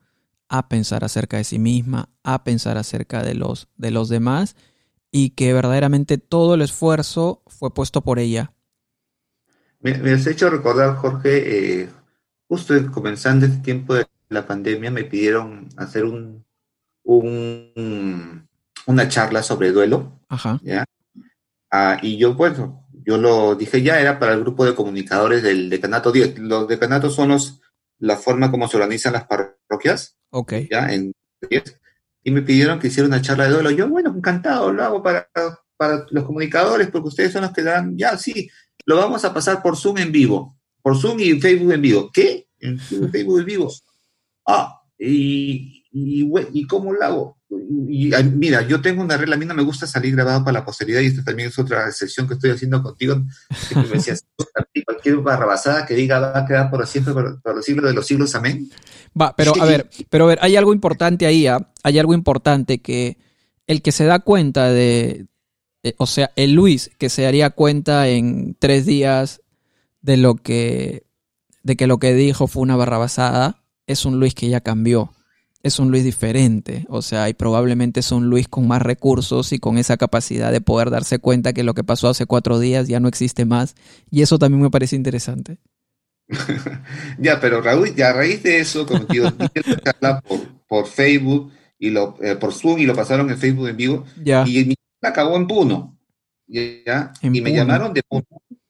a 0.50 0.68
pensar 0.68 1.04
acerca 1.04 1.38
de 1.38 1.44
sí 1.44 1.60
misma, 1.60 2.10
a 2.24 2.44
pensar 2.44 2.78
acerca 2.80 3.22
de 3.22 3.36
los, 3.36 3.68
de 3.78 3.92
los 3.92 4.10
demás 4.10 4.56
y 5.12 5.32
que 5.32 5.54
verdaderamente 5.54 6.18
todo 6.18 6.56
el 6.56 6.62
esfuerzo 6.62 7.44
fue 7.48 7.74
puesto 7.74 8.02
por 8.02 8.20
ella. 8.20 8.54
Me, 9.80 9.92
has 9.92 10.28
hecho 10.28 10.50
recordar, 10.50 10.96
Jorge, 10.96 11.82
eh, 11.82 11.90
justo 12.48 12.74
comenzando 12.92 13.46
este 13.46 13.60
tiempo 13.60 13.94
de 13.94 14.08
la 14.30 14.46
pandemia 14.46 14.92
me 14.92 15.04
pidieron 15.04 15.70
hacer 15.78 16.04
un, 16.04 16.46
un 17.04 18.48
una 18.88 19.08
charla 19.08 19.44
sobre 19.44 19.72
duelo. 19.72 20.20
Ajá. 20.30 20.60
¿ya? 20.64 20.86
Ah, 21.70 22.00
y 22.02 22.18
yo, 22.18 22.34
bueno, 22.34 22.88
yo 23.06 23.18
lo 23.18 23.56
dije 23.56 23.84
ya, 23.84 24.02
era 24.02 24.18
para 24.18 24.34
el 24.34 24.42
grupo 24.42 24.66
de 24.66 24.74
comunicadores 24.74 25.44
del 25.44 25.70
decanato 25.70 26.12
10. 26.12 26.40
Los 26.40 26.68
decanatos 26.68 27.14
son 27.14 27.30
los, 27.30 27.62
la 28.00 28.18
forma 28.18 28.50
como 28.50 28.68
se 28.68 28.78
organizan 28.78 29.14
las 29.14 29.28
parroquias. 29.28 30.18
Ok. 30.32 30.54
Ya, 30.72 30.88
en 30.92 31.14
10. 31.50 31.80
Y 32.28 32.32
me 32.32 32.42
pidieron 32.42 32.78
que 32.78 32.88
hiciera 32.88 33.08
una 33.08 33.22
charla 33.22 33.46
de 33.46 33.52
duelo. 33.52 33.72
Yo, 33.72 33.88
bueno, 33.88 34.14
encantado, 34.14 34.74
lo 34.74 34.84
hago 34.84 35.02
para, 35.02 35.30
para 35.78 36.06
los 36.10 36.26
comunicadores, 36.26 36.90
porque 36.90 37.08
ustedes 37.08 37.32
son 37.32 37.44
los 37.44 37.54
que 37.54 37.64
dan, 37.64 37.98
ya, 37.98 38.18
sí, 38.18 38.50
lo 38.86 38.98
vamos 38.98 39.24
a 39.24 39.34
pasar 39.34 39.62
por 39.62 39.78
Zoom 39.78 40.00
en 40.00 40.12
vivo. 40.12 40.58
Por 40.82 40.98
Zoom 40.98 41.22
y 41.22 41.40
Facebook 41.40 41.72
en 41.72 41.82
vivo. 41.82 42.12
¿Qué? 42.12 42.50
En 42.60 42.80
Facebook 43.12 43.40
en 43.40 43.46
vivo. 43.46 43.72
Ah, 44.46 44.78
y, 45.00 45.86
y, 45.90 46.30
¿y 46.52 46.68
cómo 46.68 46.92
lo 46.92 47.02
hago? 47.02 47.37
Y, 47.50 48.12
mira, 48.36 48.68
yo 48.68 48.82
tengo 48.82 49.02
una 49.02 49.16
regla, 49.16 49.36
a 49.36 49.40
mí 49.40 49.46
no 49.46 49.54
me 49.54 49.64
gusta 49.64 49.88
salir 49.88 50.14
grabado 50.14 50.44
para 50.44 50.60
la 50.60 50.66
posteridad 50.66 51.00
y 51.00 51.08
esta 51.08 51.24
también 51.24 51.50
es 51.50 51.58
otra 51.58 51.88
excepción 51.88 52.28
que 52.28 52.34
estoy 52.34 52.52
haciendo 52.52 52.84
contigo. 52.84 53.24
Que 53.70 53.76
me 53.76 53.88
decías, 53.88 54.26
cualquier 54.86 55.18
barrabasada 55.18 55.86
que 55.86 55.96
diga 55.96 56.20
va 56.20 56.40
a 56.40 56.46
quedar 56.46 56.70
por 56.70 56.86
siempre, 56.86 57.14
por, 57.14 57.40
los 57.56 57.66
siglos 57.66 57.86
de 57.86 57.94
los 57.94 58.06
siglos, 58.06 58.36
amén. 58.36 58.70
Va, 59.20 59.34
pero 59.36 59.54
a 59.60 59.66
ver, 59.66 59.90
pero 60.10 60.26
a 60.26 60.28
ver, 60.28 60.40
hay 60.42 60.58
algo 60.58 60.74
importante 60.74 61.26
ahí, 61.26 61.48
¿ah? 61.48 61.72
hay 61.84 62.00
algo 62.00 62.14
importante 62.14 62.80
que 62.80 63.18
el 63.66 63.82
que 63.82 63.92
se 63.92 64.06
da 64.06 64.20
cuenta 64.20 64.70
de, 64.70 65.28
eh, 65.84 65.94
o 65.98 66.06
sea, 66.06 66.32
el 66.36 66.54
Luis 66.54 66.92
que 66.98 67.10
se 67.10 67.22
daría 67.22 67.50
cuenta 67.50 68.10
en 68.10 68.56
tres 68.60 68.86
días 68.86 69.42
de 70.02 70.18
lo 70.18 70.36
que, 70.36 71.06
de 71.64 71.76
que 71.78 71.88
lo 71.88 71.98
que 71.98 72.14
dijo 72.14 72.48
fue 72.48 72.64
una 72.64 72.76
barrabasada, 72.76 73.64
es 73.88 74.06
un 74.06 74.20
Luis 74.20 74.36
que 74.36 74.50
ya 74.50 74.60
cambió 74.60 75.14
es 75.68 75.80
un 75.80 75.92
Luis 75.92 76.04
diferente, 76.04 76.86
o 76.90 77.02
sea, 77.02 77.30
y 77.30 77.34
probablemente 77.34 78.00
es 78.00 78.12
un 78.12 78.30
Luis 78.30 78.48
con 78.48 78.68
más 78.68 78.82
recursos 78.82 79.54
y 79.54 79.60
con 79.60 79.78
esa 79.78 79.98
capacidad 79.98 80.52
de 80.52 80.62
poder 80.62 80.90
darse 80.90 81.20
cuenta 81.20 81.54
que 81.54 81.64
lo 81.64 81.74
que 81.74 81.84
pasó 81.84 82.10
hace 82.10 82.26
cuatro 82.26 82.60
días 82.60 82.88
ya 82.88 83.00
no 83.00 83.08
existe 83.08 83.46
más, 83.46 83.76
y 84.10 84.22
eso 84.22 84.40
también 84.40 84.62
me 84.62 84.70
parece 84.70 84.96
interesante. 84.96 85.60
ya, 87.20 87.40
pero 87.40 87.62
Raúl, 87.62 87.96
ya 87.96 88.10
a 88.10 88.14
raíz 88.14 88.44
de 88.44 88.60
eso, 88.60 88.86
como 88.86 89.06
digo, 89.06 89.30
por, 90.28 90.40
por 90.68 90.88
Facebook 90.88 91.52
y 91.80 91.90
lo, 91.90 92.18
eh, 92.22 92.36
por 92.36 92.54
Zoom 92.54 92.80
y 92.80 92.86
lo 92.86 92.96
pasaron 92.96 93.30
en 93.30 93.38
Facebook 93.38 93.68
en 93.70 93.78
vivo, 93.78 94.06
y 94.46 94.66
mi 94.66 94.76
acabó 95.02 95.38
en 95.38 95.48
Puno. 95.48 95.98
¿ya? 96.48 97.14
Y 97.22 97.42
me 97.42 97.54
llamaron 97.54 97.94
de 97.94 98.02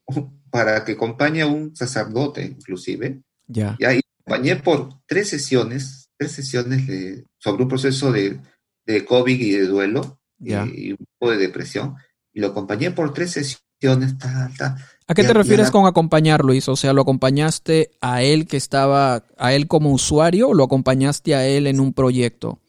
para 0.51 0.83
que 0.83 0.93
acompañe 0.93 1.41
a 1.41 1.47
un 1.47 1.75
sacerdote, 1.75 2.43
inclusive. 2.45 3.21
Ya. 3.47 3.77
¿ya? 3.79 3.93
Y 3.93 4.01
acompañé 4.21 4.57
por 4.57 5.01
tres 5.05 5.29
sesiones, 5.29 6.06
tres 6.17 6.31
sesiones 6.31 7.25
sobre 7.37 7.63
un 7.63 7.69
proceso 7.69 8.11
de, 8.11 8.39
de, 8.85 9.05
COVID 9.05 9.39
y 9.39 9.51
de 9.51 9.67
duelo 9.67 10.19
y, 10.39 10.91
un 10.91 11.05
poco 11.17 11.31
de 11.31 11.37
depresión. 11.37 11.95
Y 12.33 12.39
lo 12.39 12.47
acompañé 12.47 12.91
por 12.91 13.13
tres 13.13 13.31
sesiones. 13.31 14.17
Ta, 14.17 14.51
ta, 14.57 14.77
¿A 15.07 15.13
qué 15.13 15.23
te 15.23 15.33
refieres 15.33 15.71
con 15.71 15.85
acompañar, 15.85 16.43
Luis? 16.43 16.67
O 16.67 16.75
sea, 16.75 16.93
¿lo 16.93 17.01
acompañaste 17.01 17.91
a 18.01 18.23
él 18.23 18.45
que 18.47 18.57
estaba, 18.57 19.23
a 19.37 19.53
él 19.53 19.67
como 19.67 19.91
usuario 19.91 20.49
o 20.49 20.53
lo 20.53 20.65
acompañaste 20.65 21.35
a 21.35 21.47
él 21.47 21.67
en 21.67 21.79
un 21.79 21.93
proyecto? 21.93 22.59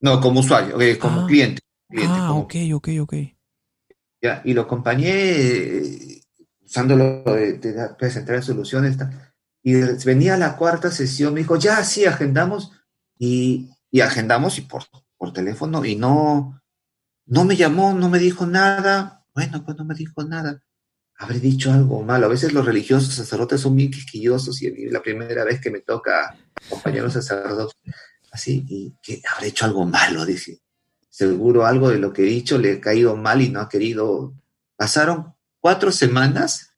No, 0.00 0.20
como 0.20 0.40
usuario, 0.40 0.76
como 1.00 1.22
ah. 1.22 1.26
cliente. 1.26 1.62
ah, 2.06 2.32
ok, 2.34 2.54
ok, 2.74 2.88
ok. 3.00 3.14
Ya, 4.22 4.40
y 4.44 4.54
lo 4.54 4.62
acompañé 4.62 5.10
eh, 5.10 6.20
usándolo 6.64 7.24
de, 7.24 7.58
de 7.58 7.88
presentar 7.98 8.42
soluciones. 8.42 8.96
Y 9.66 9.72
venía 10.04 10.36
la 10.36 10.56
cuarta 10.56 10.90
sesión, 10.90 11.32
me 11.32 11.40
dijo, 11.40 11.56
ya, 11.56 11.82
sí, 11.82 12.04
agendamos. 12.04 12.70
Y, 13.18 13.70
y 13.90 14.02
agendamos 14.02 14.58
y 14.58 14.60
por, 14.60 14.84
por 15.16 15.32
teléfono 15.32 15.84
y 15.84 15.96
no, 15.96 16.60
no 17.26 17.44
me 17.44 17.56
llamó, 17.56 17.94
no 17.94 18.10
me 18.10 18.18
dijo 18.18 18.46
nada. 18.46 19.24
Bueno, 19.34 19.64
pues 19.64 19.78
no 19.78 19.84
me 19.84 19.94
dijo 19.94 20.22
nada. 20.22 20.62
Habré 21.16 21.40
dicho 21.40 21.72
algo 21.72 22.02
malo. 22.02 22.26
A 22.26 22.28
veces 22.28 22.52
los 22.52 22.66
religiosos 22.66 23.14
sacerdotes 23.14 23.62
son 23.62 23.74
bien 23.74 23.90
quisquillosos 23.90 24.60
y 24.60 24.66
es 24.66 24.92
la 24.92 25.00
primera 25.00 25.44
vez 25.44 25.60
que 25.60 25.70
me 25.70 25.80
toca 25.80 26.36
acompañar 26.66 27.06
a 27.06 27.68
así, 28.32 28.66
y 28.68 28.94
que 29.00 29.22
habré 29.32 29.48
hecho 29.48 29.64
algo 29.64 29.86
malo, 29.86 30.26
dice. 30.26 30.60
Seguro 31.08 31.64
algo 31.64 31.88
de 31.88 31.98
lo 31.98 32.12
que 32.12 32.22
he 32.22 32.26
dicho 32.26 32.58
le 32.58 32.72
ha 32.72 32.80
caído 32.80 33.16
mal 33.16 33.40
y 33.40 33.48
no 33.48 33.60
ha 33.60 33.68
querido. 33.68 34.34
Pasaron 34.76 35.34
cuatro 35.60 35.90
semanas 35.90 36.76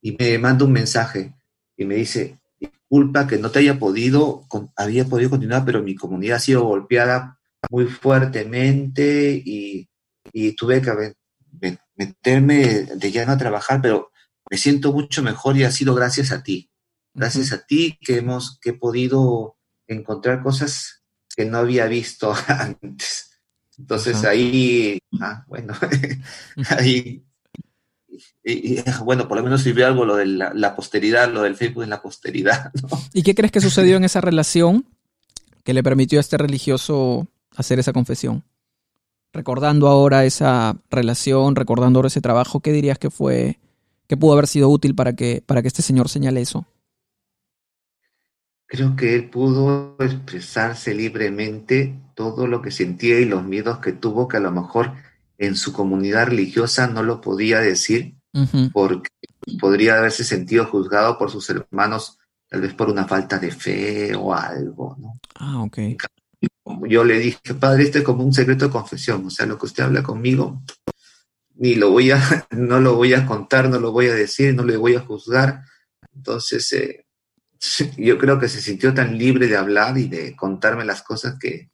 y 0.00 0.16
me 0.16 0.38
manda 0.38 0.64
un 0.64 0.72
mensaje 0.72 1.34
y 1.76 1.84
me 1.84 1.96
dice, 1.96 2.38
disculpa 2.58 3.26
que 3.26 3.38
no 3.38 3.50
te 3.50 3.60
haya 3.60 3.78
podido, 3.78 4.46
había 4.76 5.04
podido 5.06 5.30
continuar, 5.30 5.64
pero 5.64 5.82
mi 5.82 5.94
comunidad 5.94 6.36
ha 6.36 6.40
sido 6.40 6.64
golpeada 6.64 7.38
muy 7.70 7.86
fuertemente 7.86 9.42
y, 9.44 9.88
tuve 10.56 10.80
que 10.80 11.14
meterme 11.96 12.84
de 12.84 13.12
lleno 13.12 13.32
a 13.32 13.38
trabajar, 13.38 13.80
pero 13.80 14.10
me 14.50 14.56
siento 14.56 14.92
mucho 14.92 15.22
mejor 15.22 15.56
y 15.56 15.64
ha 15.64 15.70
sido 15.70 15.94
gracias 15.94 16.32
a 16.32 16.42
ti. 16.42 16.70
Gracias 17.12 17.52
a 17.52 17.64
ti 17.64 17.98
que 18.00 18.18
hemos 18.18 18.58
que 18.60 18.70
he 18.70 18.72
podido 18.72 19.56
encontrar 19.86 20.42
cosas 20.42 21.04
que 21.36 21.44
no 21.44 21.58
había 21.58 21.86
visto 21.86 22.34
antes. 22.48 23.40
Entonces 23.78 24.24
ahí, 24.24 24.98
ah, 25.20 25.44
bueno, 25.48 25.74
ahí, 26.70 27.24
y, 28.44 28.78
bueno, 29.04 29.28
por 29.28 29.36
lo 29.36 29.42
menos 29.42 29.62
sirvió 29.62 29.86
algo 29.86 30.04
lo 30.04 30.16
de 30.16 30.26
la, 30.26 30.76
posteridad, 30.76 31.32
lo 31.32 31.42
del 31.42 31.56
Facebook 31.56 31.84
en 31.84 31.90
la 31.90 32.02
posteridad. 32.02 32.72
¿Y 33.12 33.22
qué 33.22 33.34
crees 33.34 33.52
que 33.52 33.60
sucedió 33.60 33.96
en 33.96 34.04
esa 34.04 34.20
relación 34.20 34.84
que 35.62 35.74
le 35.74 35.82
permitió 35.82 36.18
a 36.18 36.20
este 36.20 36.38
religioso 36.38 37.26
hacer 37.56 37.78
esa 37.78 37.92
confesión? 37.92 38.44
Recordando 39.32 39.88
ahora 39.88 40.24
esa 40.24 40.76
relación, 40.90 41.56
recordando 41.56 41.98
ahora 41.98 42.08
ese 42.08 42.20
trabajo, 42.20 42.60
¿qué 42.60 42.72
dirías 42.72 42.98
que 42.98 43.10
fue, 43.10 43.58
que 44.06 44.16
pudo 44.16 44.34
haber 44.34 44.46
sido 44.46 44.68
útil 44.68 44.94
para 44.94 45.14
que, 45.14 45.42
para 45.44 45.62
que 45.62 45.68
este 45.68 45.82
señor 45.82 46.08
señale 46.08 46.40
eso? 46.40 46.66
Creo 48.66 48.96
que 48.96 49.14
él 49.14 49.30
pudo 49.30 49.96
expresarse 50.00 50.94
libremente 50.94 51.98
todo 52.14 52.46
lo 52.46 52.62
que 52.62 52.70
sentía 52.70 53.20
y 53.20 53.24
los 53.24 53.44
miedos 53.44 53.78
que 53.78 53.92
tuvo, 53.92 54.28
que 54.28 54.38
a 54.38 54.40
lo 54.40 54.50
mejor 54.50 54.92
en 55.38 55.56
su 55.56 55.72
comunidad 55.72 56.28
religiosa 56.28 56.86
no 56.86 57.02
lo 57.02 57.20
podía 57.20 57.60
decir, 57.60 58.14
porque 58.72 59.10
podría 59.60 59.98
haberse 59.98 60.24
sentido 60.24 60.66
juzgado 60.66 61.18
por 61.18 61.30
sus 61.30 61.48
hermanos, 61.50 62.18
tal 62.48 62.62
vez 62.62 62.74
por 62.74 62.90
una 62.90 63.06
falta 63.06 63.38
de 63.38 63.50
fe 63.50 64.14
o 64.14 64.34
algo, 64.34 64.96
¿no? 64.98 65.14
Ah, 65.36 65.62
ok. 65.62 65.78
Yo 66.88 67.04
le 67.04 67.18
dije, 67.18 67.54
padre, 67.58 67.84
este 67.84 67.98
es 67.98 68.04
como 68.04 68.24
un 68.24 68.32
secreto 68.32 68.66
de 68.66 68.72
confesión, 68.72 69.26
o 69.26 69.30
sea, 69.30 69.46
lo 69.46 69.58
que 69.58 69.66
usted 69.66 69.84
habla 69.84 70.02
conmigo, 70.02 70.62
ni 71.56 71.74
lo 71.74 71.90
voy 71.90 72.10
a, 72.10 72.18
no 72.50 72.80
lo 72.80 72.96
voy 72.96 73.14
a 73.14 73.26
contar, 73.26 73.68
no 73.68 73.78
lo 73.78 73.92
voy 73.92 74.06
a 74.06 74.14
decir, 74.14 74.54
no 74.54 74.64
le 74.64 74.76
voy 74.76 74.94
a 74.94 75.00
juzgar. 75.00 75.64
Entonces, 76.14 76.72
eh, 76.72 77.06
yo 77.96 78.18
creo 78.18 78.38
que 78.38 78.48
se 78.48 78.60
sintió 78.60 78.94
tan 78.94 79.16
libre 79.18 79.46
de 79.46 79.56
hablar 79.56 79.96
y 79.98 80.08
de 80.08 80.34
contarme 80.36 80.84
las 80.84 81.02
cosas 81.02 81.38
que... 81.38 81.70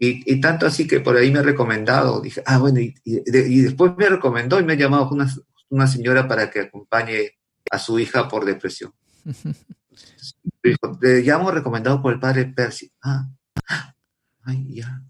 Y, 0.00 0.40
tanto 0.40 0.66
así 0.66 0.86
que 0.86 1.00
por 1.00 1.16
ahí 1.16 1.30
me 1.32 1.40
ha 1.40 1.42
recomendado, 1.42 2.20
dije, 2.20 2.40
ah, 2.46 2.58
bueno, 2.58 2.78
y, 2.80 2.94
después 3.04 3.92
me 3.96 4.08
recomendó 4.08 4.60
y 4.60 4.64
me 4.64 4.74
ha 4.74 4.76
llamado 4.76 5.08
una, 5.10 5.28
una, 5.70 5.86
señora 5.88 6.28
para 6.28 6.50
que 6.50 6.60
acompañe 6.60 7.32
a 7.70 7.78
su 7.80 7.98
hija 7.98 8.28
por 8.28 8.44
depresión. 8.44 8.92
Dijo, 10.62 10.98
le 11.00 11.22
llamo 11.22 11.50
recomendado 11.50 12.00
por 12.00 12.12
el 12.12 12.20
padre 12.20 12.46
Percy. 12.46 12.92
Ah, 13.02 13.28
ay, 14.44 14.74
ya. 14.74 15.02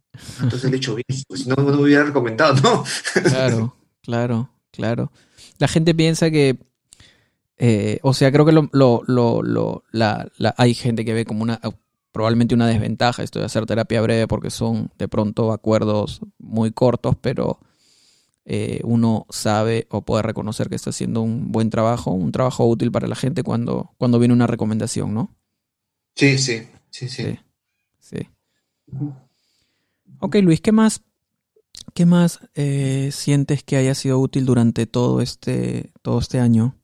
Entonces 0.43 0.70
le 0.70 0.76
he 0.76 0.78
hecho 0.78 0.95
bien, 0.95 1.05
pues 1.28 1.43
si 1.43 1.49
no, 1.49 1.57
no 1.57 1.64
me 1.64 1.82
hubiera 1.82 2.05
recomendado, 2.05 2.55
¿no? 2.62 2.84
claro, 3.22 3.76
claro, 4.03 4.51
claro. 4.70 5.12
La 5.59 5.68
gente 5.68 5.95
piensa 5.95 6.30
que 6.30 6.59
eh, 7.59 7.99
o 8.03 8.14
sea, 8.14 8.30
creo 8.30 8.47
que 8.47 8.53
lo, 8.53 8.68
lo, 8.72 9.03
lo, 9.07 9.84
la, 9.91 10.30
hay 10.57 10.74
gente 10.74 11.05
que 11.05 11.12
ve 11.12 11.24
como 11.24 11.43
una 11.43 11.61
probablemente 12.13 12.55
una 12.55 12.67
desventaja 12.67 13.23
esto 13.23 13.39
de 13.39 13.45
hacer 13.45 13.67
terapia 13.67 14.01
breve 14.01 14.27
porque 14.27 14.51
son 14.51 14.91
de 14.99 15.09
pronto 15.09 15.53
acuerdos 15.53 16.21
muy 16.39 16.73
cortos, 16.73 17.17
pero 17.21 17.61
eh, 18.45 18.81
uno 18.85 19.27
sabe 19.29 19.87
o 19.91 20.03
puede 20.03 20.23
reconocer 20.23 20.71
que 20.71 20.75
está 20.77 20.91
haciendo 20.91 21.21
un 21.21 21.53
buen 21.53 21.69
trabajo, 21.69 22.13
un 22.13 22.33
trabajo 22.33 22.67
útil 22.67 22.91
para 22.91 23.07
la 23.07 23.15
gente 23.15 23.43
cuando, 23.43 23.95
cuando 23.99 24.19
viene 24.19 24.33
una 24.33 24.47
recomendación, 24.47 25.13
¿no? 25.13 25.37
Sí, 26.17 26.39
sí, 26.39 26.67
sí, 26.91 27.09
sí. 27.09 27.39
sí, 28.01 28.27
Ok, 30.21 30.37
Luis, 30.37 30.61
¿qué 30.63 30.73
más, 30.73 31.03
qué 31.95 32.07
más 32.07 32.41
eh, 32.55 33.11
sientes 33.13 33.63
que 33.63 33.77
haya 33.77 33.95
sido 33.95 34.19
útil 34.19 34.47
durante 34.47 34.87
todo 34.87 35.21
este, 35.21 35.93
todo 36.03 36.19
este 36.19 36.41
año? 36.41 36.75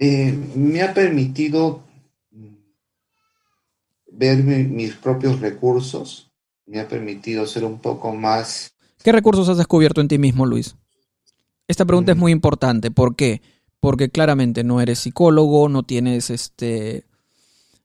Eh, 0.00 0.32
me 0.54 0.82
ha 0.82 0.92
permitido 0.92 1.87
ver 4.18 4.42
mis 4.42 4.94
propios 4.94 5.40
recursos, 5.40 6.30
me 6.66 6.80
ha 6.80 6.88
permitido 6.88 7.46
ser 7.46 7.64
un 7.64 7.78
poco 7.78 8.12
más... 8.12 8.72
¿Qué 9.02 9.12
recursos 9.12 9.48
has 9.48 9.56
descubierto 9.56 10.00
en 10.00 10.08
ti 10.08 10.18
mismo, 10.18 10.44
Luis? 10.44 10.76
Esta 11.68 11.84
pregunta 11.84 12.12
es 12.12 12.18
mm. 12.18 12.20
muy 12.20 12.32
importante. 12.32 12.90
¿Por 12.90 13.14
qué? 13.14 13.42
Porque 13.80 14.10
claramente 14.10 14.64
no 14.64 14.80
eres 14.80 14.98
psicólogo, 14.98 15.68
no 15.68 15.84
tienes, 15.84 16.30
este, 16.30 17.04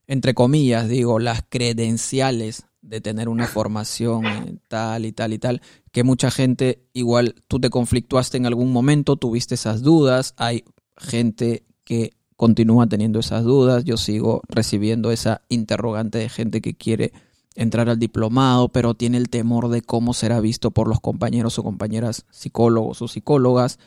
entre 0.08 0.34
comillas, 0.34 0.90
digo, 0.90 1.20
las 1.20 1.44
credenciales 1.48 2.66
de 2.82 3.00
tener 3.00 3.30
una 3.30 3.48
formación 3.48 4.60
tal 4.68 5.06
y 5.06 5.12
tal 5.12 5.34
y 5.34 5.38
tal, 5.38 5.62
que 5.92 6.04
mucha 6.04 6.32
gente, 6.32 6.84
igual 6.94 7.36
tú 7.48 7.60
te 7.60 7.70
conflictuaste 7.70 8.38
en 8.38 8.48
algún 8.48 8.74
momento, 8.74 9.16
tuviste 9.16 9.56
esas 9.56 9.84
dudas, 9.84 10.34
hay 10.38 10.66
gente 10.98 11.64
que 11.86 12.12
continúa 12.36 12.88
teniendo 12.88 13.20
esas 13.20 13.44
dudas, 13.44 13.84
yo 13.84 13.98
sigo 13.98 14.42
recibiendo 14.48 15.12
esa 15.12 15.42
interrogante 15.50 16.18
de 16.18 16.30
gente 16.30 16.62
que 16.62 16.74
quiere 16.74 17.14
entrar 17.56 17.90
al 17.90 18.00
diplomado, 18.00 18.70
pero 18.70 18.94
tiene 18.94 19.18
el 19.18 19.30
temor 19.30 19.70
de 19.70 19.82
cómo 19.82 20.14
será 20.14 20.40
visto 20.40 20.72
por 20.72 20.88
los 20.88 21.00
compañeros 21.00 21.60
o 21.60 21.64
compañeras 21.64 22.26
psicólogos 22.32 23.02
o 23.02 23.08
psicólogas. 23.08 23.80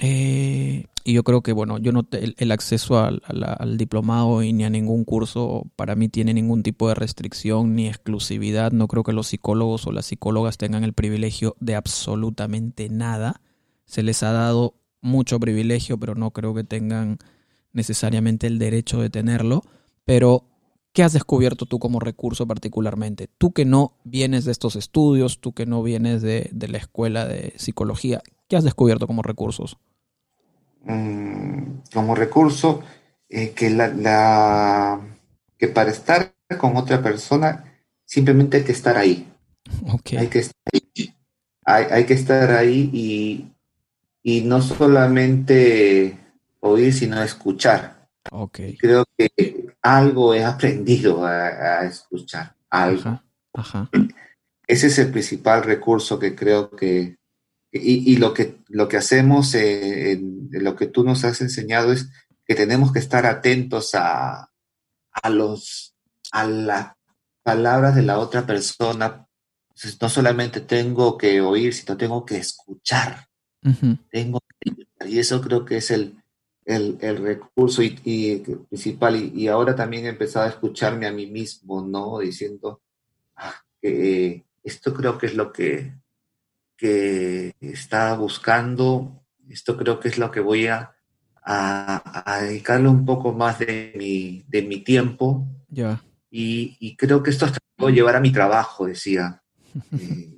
Eh, 0.00 0.86
y 1.04 1.14
yo 1.14 1.24
creo 1.24 1.42
que, 1.42 1.52
bueno, 1.52 1.78
yo 1.78 1.90
no 1.92 2.06
el, 2.12 2.52
acceso 2.52 2.98
al, 2.98 3.78
diplomado 3.78 4.42
y 4.42 4.52
ni 4.52 4.64
a 4.64 4.70
ningún 4.70 5.04
curso 5.04 5.64
para 5.74 5.96
mí 5.96 6.08
tiene 6.08 6.34
ningún 6.34 6.62
tipo 6.62 6.88
de 6.88 6.94
restricción 6.94 7.74
ni 7.74 7.88
exclusividad. 7.88 8.72
No 8.72 8.88
creo 8.88 9.02
que 9.04 9.14
los 9.14 9.28
psicólogos 9.28 9.86
o 9.86 9.92
las 9.92 10.06
psicólogas 10.06 10.58
tengan 10.58 10.84
el 10.84 10.92
privilegio 10.92 11.56
de 11.60 11.76
absolutamente 11.76 12.90
nada. 12.90 13.40
Se 13.86 14.02
les 14.02 14.22
ha 14.22 14.32
dado 14.32 14.74
mucho 15.00 15.40
privilegio, 15.40 15.98
pero 15.98 16.14
no 16.14 16.30
creo 16.32 16.54
que 16.54 16.64
tengan 16.64 17.18
necesariamente 17.78 18.46
el 18.46 18.58
derecho 18.58 19.00
de 19.00 19.08
tenerlo. 19.08 19.62
Pero, 20.04 20.44
¿qué 20.92 21.02
has 21.02 21.14
descubierto 21.14 21.64
tú 21.64 21.78
como 21.78 22.00
recurso 22.00 22.46
particularmente? 22.46 23.28
Tú 23.38 23.52
que 23.52 23.64
no 23.64 23.94
vienes 24.04 24.44
de 24.44 24.52
estos 24.52 24.76
estudios, 24.76 25.40
tú 25.40 25.54
que 25.54 25.64
no 25.64 25.82
vienes 25.82 26.20
de, 26.20 26.50
la 26.52 26.78
escuela 26.78 27.26
de 27.26 27.54
psicología, 27.56 28.20
¿qué 28.48 28.56
has 28.56 28.64
descubierto 28.64 29.06
como 29.06 29.22
recursos? 29.22 29.78
Mm, 30.84 31.78
como 31.94 32.14
recurso, 32.14 32.82
eh, 33.28 33.52
que, 33.52 33.70
la, 33.70 35.00
que 35.56 35.68
para 35.68 35.90
estar 35.90 36.34
con 36.58 36.76
otra 36.76 37.02
persona 37.02 37.64
simplemente 38.04 38.58
hay 38.58 38.64
que 38.64 38.72
estar 38.72 38.96
ahí. 38.96 39.26
Hay 40.18 40.28
que 40.28 40.38
estar 40.40 40.56
ahí. 40.72 41.14
hay 41.64 42.04
que 42.06 42.14
estar 42.14 42.50
ahí 42.52 42.90
y, 42.92 43.52
y 44.22 44.40
no 44.40 44.62
solamente 44.62 46.18
oír, 46.70 46.92
sino 46.92 47.22
escuchar. 47.22 48.08
Okay. 48.30 48.76
Creo 48.76 49.04
que 49.16 49.30
algo 49.82 50.34
he 50.34 50.44
aprendido 50.44 51.24
a, 51.24 51.84
escuchar, 51.84 52.54
algo. 52.70 53.22
Ajá, 53.54 53.88
Ese 54.66 54.88
es 54.88 54.98
el 54.98 55.10
principal 55.10 55.62
recurso 55.62 56.18
que 56.18 56.34
creo 56.34 56.70
que, 56.70 57.16
y, 57.72 58.16
lo, 58.16 58.34
que, 58.34 58.58
lo 58.68 58.88
que 58.88 58.96
hacemos, 58.96 59.54
eh, 59.54 60.12
en, 60.12 60.48
lo 60.52 60.76
que 60.76 60.86
tú 60.86 61.04
nos 61.04 61.24
has 61.24 61.40
enseñado 61.40 61.92
es 61.92 62.08
que 62.44 62.54
tenemos 62.54 62.92
que 62.92 62.98
estar 62.98 63.26
atentos 63.26 63.94
a, 63.94 64.50
a, 65.10 65.30
los, 65.30 65.94
a 66.32 66.46
las 66.46 66.92
palabras 67.42 67.94
de 67.94 68.02
la 68.02 68.18
otra 68.18 68.46
persona. 68.46 69.26
no 70.00 70.08
solamente 70.08 70.60
tengo 70.60 71.16
que 71.16 71.40
oír, 71.40 71.74
sino 71.74 71.96
tengo 71.96 72.24
que 72.24 72.38
escuchar. 72.38 73.28
tengo 74.10 74.40
y 75.06 75.18
eso 75.18 75.40
creo 75.40 75.64
que 75.64 75.76
es 75.78 75.90
el, 75.90 76.17
el, 76.68 76.98
el 77.00 77.16
recurso 77.16 77.82
y, 77.82 77.90
principal. 78.68 79.16
Y, 79.16 79.48
ahora 79.48 79.74
también 79.74 80.04
he 80.04 80.10
empezado 80.10 80.44
a 80.44 80.50
escucharme 80.50 81.06
a 81.06 81.12
mí 81.12 81.26
mismo, 81.26 81.80
¿no? 81.82 82.18
Diciendo 82.18 82.82
ah, 83.36 83.54
que 83.80 84.44
esto 84.62 84.92
creo 84.92 85.16
que 85.16 85.26
es 85.26 85.34
lo 85.34 85.50
que, 85.50 85.94
que 86.76 87.54
está 87.60 88.14
buscando, 88.16 89.24
esto 89.48 89.78
creo 89.78 89.98
que 89.98 90.08
es 90.08 90.18
lo 90.18 90.30
que 90.30 90.40
voy 90.40 90.66
a, 90.66 90.94
a, 91.42 92.40
dedicarle 92.42 92.88
un 92.88 93.06
poco 93.06 93.32
más 93.32 93.58
de 93.60 93.94
mi, 93.96 94.44
de 94.46 94.60
mi 94.62 94.84
tiempo. 94.84 95.48
Ya. 95.70 96.02
Y, 96.30 96.76
y, 96.80 96.96
creo 96.96 97.22
que 97.22 97.30
esto 97.30 97.46
hasta 97.46 97.60
puedo 97.76 97.94
llevar 97.94 98.16
a 98.16 98.20
mi 98.20 98.30
trabajo, 98.30 98.86
decía. 98.86 99.42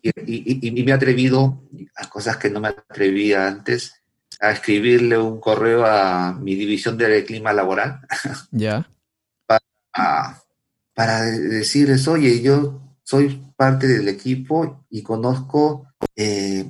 Eh, 0.00 0.12
y, 0.28 0.68
y, 0.68 0.84
me 0.84 0.92
he 0.92 0.94
atrevido 0.94 1.60
a 1.96 2.08
cosas 2.08 2.36
que 2.36 2.48
no 2.48 2.60
me 2.60 2.68
atrevía 2.68 3.48
antes, 3.48 4.00
a 4.40 4.52
escribirle 4.52 5.18
un 5.18 5.40
correo 5.40 5.84
a 5.84 6.32
mi 6.34 6.54
división 6.54 6.96
de 6.96 7.24
clima 7.24 7.52
laboral. 7.52 8.00
Ya. 8.50 8.88
para, 9.46 10.42
para 10.94 11.22
decirles, 11.22 12.06
oye, 12.08 12.40
yo 12.42 12.80
soy 13.02 13.40
parte 13.56 13.86
del 13.86 14.08
equipo 14.08 14.84
y 14.90 15.02
conozco, 15.02 15.88
eh, 16.14 16.68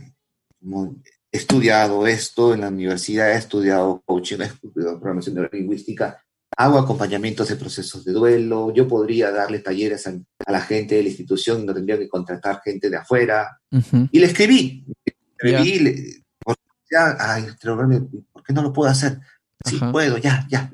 he 1.32 1.36
estudiado 1.36 2.06
esto 2.06 2.54
en 2.54 2.62
la 2.62 2.68
universidad, 2.68 3.32
he 3.32 3.36
estudiado 3.38 4.02
coaching, 4.04 4.38
he 4.40 4.44
estudiado 4.44 5.00
programación 5.00 5.48
lingüística, 5.52 6.22
hago 6.56 6.78
acompañamientos 6.78 7.48
de 7.48 7.56
procesos 7.56 8.04
de 8.04 8.12
duelo, 8.12 8.72
yo 8.72 8.88
podría 8.88 9.30
darle 9.30 9.58
talleres 9.58 10.06
a, 10.06 10.14
la 10.50 10.60
gente 10.60 10.94
de 10.94 11.02
la 11.02 11.08
institución, 11.08 11.66
no 11.66 11.74
tendría 11.74 11.98
que 11.98 12.08
contratar 12.08 12.60
gente 12.64 12.88
de 12.88 12.96
afuera. 12.96 13.60
Y 14.10 14.18
le 14.18 14.26
escribí, 14.26 14.86
escribí, 15.36 15.78
le, 15.80 16.24
¿por 18.32 18.44
qué 18.44 18.52
no 18.52 18.62
lo 18.62 18.72
puedo 18.72 18.90
hacer? 18.90 19.18
Sí 19.64 19.78
puedo, 19.92 20.18
ya, 20.18 20.46
ya. 20.48 20.70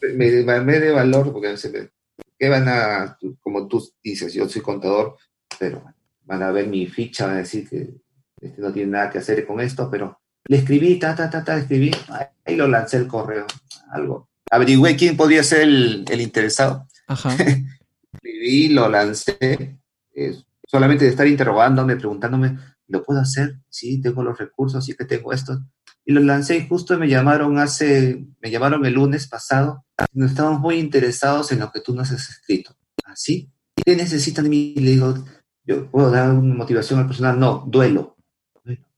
Me, 0.00 0.42
me, 0.60 0.78
de 0.78 0.92
valor 0.92 1.32
porque 1.32 1.56
se 1.56 1.70
me, 1.70 1.90
¿Qué 2.38 2.48
van 2.48 2.68
a, 2.68 3.18
como 3.40 3.66
tú 3.66 3.82
dices, 4.02 4.32
yo 4.34 4.48
soy 4.48 4.60
contador, 4.60 5.16
pero 5.58 5.82
van 6.24 6.42
a 6.42 6.50
ver 6.50 6.66
mi 6.66 6.86
ficha, 6.86 7.26
van 7.26 7.36
a 7.36 7.38
decir 7.38 7.68
que 7.68 7.94
este 8.40 8.60
no 8.60 8.72
tiene 8.72 8.92
nada 8.92 9.10
que 9.10 9.18
hacer 9.18 9.46
con 9.46 9.60
esto, 9.60 9.90
pero 9.90 10.20
le 10.44 10.58
escribí, 10.58 10.98
ta, 10.98 11.14
ta, 11.14 11.30
ta, 11.30 11.42
ta, 11.42 11.56
escribí, 11.56 11.90
ahí 12.44 12.56
lo 12.56 12.68
lancé 12.68 12.98
el 12.98 13.06
correo, 13.06 13.46
algo. 13.90 14.28
Averigüé 14.50 14.96
quién 14.96 15.16
podría 15.16 15.42
ser 15.42 15.62
el, 15.62 16.04
el 16.08 16.20
interesado. 16.20 16.86
Ajá. 17.06 17.34
escribí, 18.12 18.68
lo 18.68 18.88
lancé, 18.88 19.78
solamente 20.66 21.04
de 21.04 21.10
estar 21.10 21.26
interrogándome, 21.26 21.96
preguntándome, 21.96 22.58
¿lo 22.88 23.02
puedo 23.02 23.20
hacer? 23.20 23.60
Sí, 23.68 24.00
tengo 24.00 24.22
los 24.22 24.38
recursos, 24.38 24.84
sí 24.84 24.94
que 24.94 25.04
tengo 25.04 25.32
esto 25.32 25.62
y 26.06 26.12
lo 26.12 26.20
lancé 26.20 26.56
y 26.56 26.68
justo 26.68 26.96
me 26.98 27.08
llamaron 27.08 27.58
hace, 27.58 28.24
me 28.40 28.50
llamaron 28.50 28.86
el 28.86 28.94
lunes 28.94 29.26
pasado, 29.26 29.84
nos 30.12 30.30
estamos 30.30 30.60
muy 30.60 30.76
interesados 30.76 31.50
en 31.50 31.58
lo 31.58 31.72
que 31.72 31.80
tú 31.80 31.94
nos 31.94 32.12
has 32.12 32.30
escrito. 32.30 32.76
¿Así? 33.04 33.50
¿Ah, 33.76 33.82
¿Qué 33.84 33.96
necesitan 33.96 34.44
de 34.44 34.50
mí? 34.50 34.74
Le 34.76 34.92
digo, 34.92 35.14
yo 35.64 35.90
puedo 35.90 36.12
dar 36.12 36.30
una 36.30 36.54
motivación 36.54 37.00
al 37.00 37.08
personal, 37.08 37.38
no, 37.38 37.64
duelo. 37.66 38.16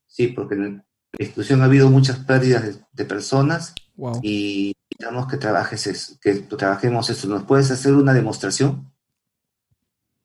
Sí, 0.05 0.27
porque 0.27 0.53
en 0.53 0.77
la 0.77 0.83
institución 1.17 1.61
ha 1.61 1.65
habido 1.65 1.89
muchas 1.89 2.19
pérdidas 2.19 2.79
de, 2.93 3.05
personas 3.05 3.73
y 4.21 4.75
necesitamos 4.91 5.27
que 5.27 5.37
trabajes 5.37 6.19
que 6.21 6.33
trabajemos 6.35 7.09
eso. 7.09 7.27
¿Nos 7.27 7.43
puedes 7.43 7.71
hacer 7.71 7.93
una 7.93 8.13
demostración? 8.13 8.91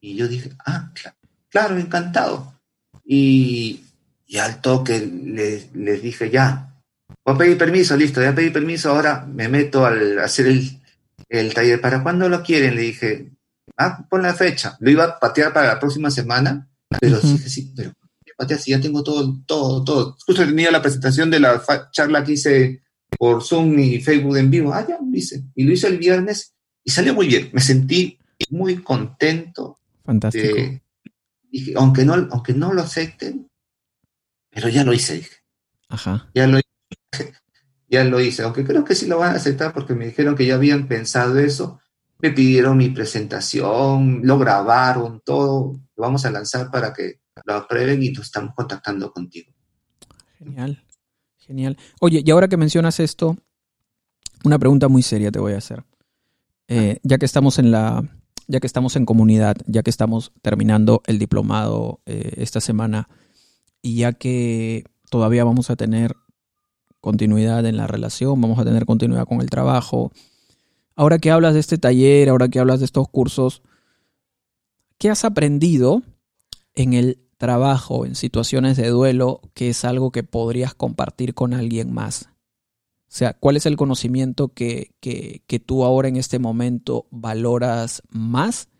Y 0.01 0.17
yo 0.17 0.29
dije, 0.29 0.51
ah, 0.67 0.93
claro, 1.49 1.79
encantado. 1.79 2.54
Y, 3.05 3.85
y 4.27 4.39
al 4.39 4.61
toque 4.61 5.01
les, 5.01 5.75
les 5.75 6.03
dije, 6.03 6.31
ya, 6.31 6.75
Voy 7.25 7.35
a 7.35 7.39
pedir 7.39 7.59
permiso, 7.59 7.97
listo, 7.97 8.23
ya 8.23 8.35
pedí 8.35 8.51
permiso, 8.51 8.91
ahora 8.91 9.27
me 9.27 9.49
meto 9.49 9.87
al 9.87 10.19
hacer 10.19 10.47
el, 10.47 11.55
taller. 11.55 11.81
¿Para 11.81 12.03
cuándo 12.03 12.29
lo 12.29 12.43
quieren? 12.43 12.77
Le 12.77 12.83
dije, 12.83 13.31
ah, 13.79 14.07
pon 14.11 14.23
la 14.23 14.35
fecha. 14.35 14.77
Lo 14.81 14.91
iba 14.91 15.05
a 15.05 15.19
patear 15.19 15.53
para 15.53 15.69
la 15.69 15.81
próxima 15.81 16.11
semana, 16.11 16.69
pero 17.01 17.21
sí, 17.21 17.39
sí, 17.39 17.73
pero 17.75 17.93
patear 18.37 18.61
si 18.61 18.73
ya 18.73 18.81
tengo 18.81 19.03
todo, 19.03 19.41
todo, 19.47 19.85
todo. 19.85 20.17
Justo 20.27 20.45
tenía 20.45 20.71
la 20.71 20.83
presentación 20.83 21.31
de 21.31 21.41
la 21.41 21.63
charla 21.93 22.25
que 22.25 22.33
hice 22.33 22.83
por 23.17 23.43
Zoom 23.43 23.79
y 23.79 24.01
Facebook 24.01 24.37
en 24.37 24.51
vivo. 24.51 24.75
Ah, 24.75 24.85
ya 24.87 24.99
lo 25.01 25.17
hice. 25.17 25.45
Y 25.55 25.65
lo 25.65 25.73
hice 25.73 25.87
el 25.87 25.99
viernes 25.99 26.53
y 26.85 26.91
salió 26.91 27.15
muy 27.15 27.27
bien. 27.27 27.51
Me 27.53 27.61
sentí 27.63 28.19
muy 28.51 28.83
contento. 28.83 29.79
Fantástico. 30.05 30.59
Dije, 31.59 31.75
aunque 31.77 32.05
no, 32.05 32.15
aunque 32.15 32.55
no 32.55 32.73
lo 32.73 32.83
acepten, 32.83 33.49
pero 34.51 34.69
ya 34.69 34.85
lo 34.85 34.93
hice, 34.93 35.15
dije. 35.15 35.37
Ajá. 35.89 36.31
Ya 36.35 36.47
lo 36.47 36.61
ya 37.89 38.05
lo 38.05 38.21
hice, 38.21 38.43
aunque 38.43 38.65
creo 38.65 38.85
que 38.85 38.95
sí 38.95 39.07
lo 39.07 39.19
van 39.19 39.35
a 39.35 39.37
aceptar 39.37 39.73
porque 39.73 39.95
me 39.95 40.07
dijeron 40.07 40.35
que 40.35 40.47
ya 40.47 40.57
habían 40.57 40.89
pensado 40.89 41.39
eso, 41.39 41.81
me 42.19 42.31
pidieron 42.31 42.77
mi 42.77 42.89
presentación, 42.91 44.21
lo 44.25 44.39
grabaron, 44.39 45.21
todo, 45.25 45.81
lo 45.97 46.03
vamos 46.03 46.25
a 46.25 46.31
lanzar 46.31 46.71
para 46.71 46.93
que 46.93 47.21
lo 47.45 47.55
aprueben 47.55 48.03
y 48.03 48.11
nos 48.11 48.27
estamos 48.27 48.55
contactando 48.55 49.13
contigo. 49.13 49.53
Genial, 50.39 50.83
genial. 51.37 51.77
Oye, 52.01 52.23
y 52.25 52.31
ahora 52.31 52.49
que 52.49 52.57
mencionas 52.57 52.99
esto, 52.99 53.37
una 54.45 54.59
pregunta 54.59 54.89
muy 54.89 55.03
seria 55.03 55.31
te 55.31 55.39
voy 55.39 55.53
a 55.53 55.59
hacer. 55.59 55.85
Eh, 56.67 56.99
ya 57.03 57.19
que 57.19 57.27
estamos 57.27 57.59
en 57.59 57.71
la, 57.71 58.03
ya 58.47 58.61
que 58.61 58.67
estamos 58.67 58.97
en 58.97 59.07
comunidad, 59.07 59.57
ya 59.67 59.83
que 59.83 59.91
estamos 59.91 60.33
terminando 60.43 61.03
el 61.07 61.19
diplomado 61.19 62.01
eh, 62.07 62.35
esta 62.37 62.61
semana 62.61 63.09
y 63.83 63.97
ya 63.97 64.13
que 64.13 64.85
todavía 65.11 65.45
vamos 65.45 65.71
a 65.71 65.77
tener 65.77 66.17
continuidad 67.01 67.67
en 67.67 67.77
la 67.77 67.87
relación, 67.87 68.41
vamos 68.41 68.59
a 68.59 68.65
tener 68.65 68.87
continuidad 68.87 69.27
con 69.27 69.41
el 69.41 69.51
trabajo. 69.51 70.11
Ahora 70.97 71.19
que 71.19 71.31
hablas 71.31 71.55
de 71.55 71.61
este 71.61 71.79
taller, 71.79 72.29
ahora 72.29 72.49
que 72.49 72.59
hablas 72.59 72.81
de 72.81 72.87
estos 72.87 73.09
cursos, 73.09 73.63
¿qué 74.99 75.11
has 75.11 75.25
aprendido 75.25 76.03
en 76.75 76.95
el 76.95 77.19
trabajo, 77.37 78.07
en 78.07 78.15
situaciones 78.15 78.77
de 78.77 78.89
duelo, 78.89 79.41
que 79.55 79.71
es 79.71 79.85
algo 79.85 80.11
que 80.13 80.23
podrías 80.23 80.75
compartir 80.75 81.35
con 81.35 81.53
alguien 81.53 81.93
más? 81.93 82.31
O 83.15 83.17
sea, 83.17 83.33
¿cuál 83.33 83.57
es 83.57 83.65
el 83.65 83.77
conocimiento 83.77 84.49
que, 84.49 84.91
que, 84.99 85.61
tú 85.65 85.85
ahora 85.85 86.09
en 86.09 86.17
este 86.17 86.41
momento 86.41 87.07
valoras 87.13 88.03
más 88.09 88.71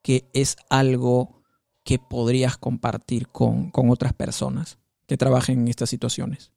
que 0.00 0.30
es 0.32 0.54
algo 0.70 1.42
que 1.82 1.98
podrías 1.98 2.56
compartir 2.56 3.26
con, 3.26 3.72
con 3.72 3.90
otras 3.90 4.12
personas 4.12 4.78
que 5.08 5.16
trabajen 5.16 5.62
en 5.62 5.66
estas 5.66 5.90
situaciones? 5.90 6.52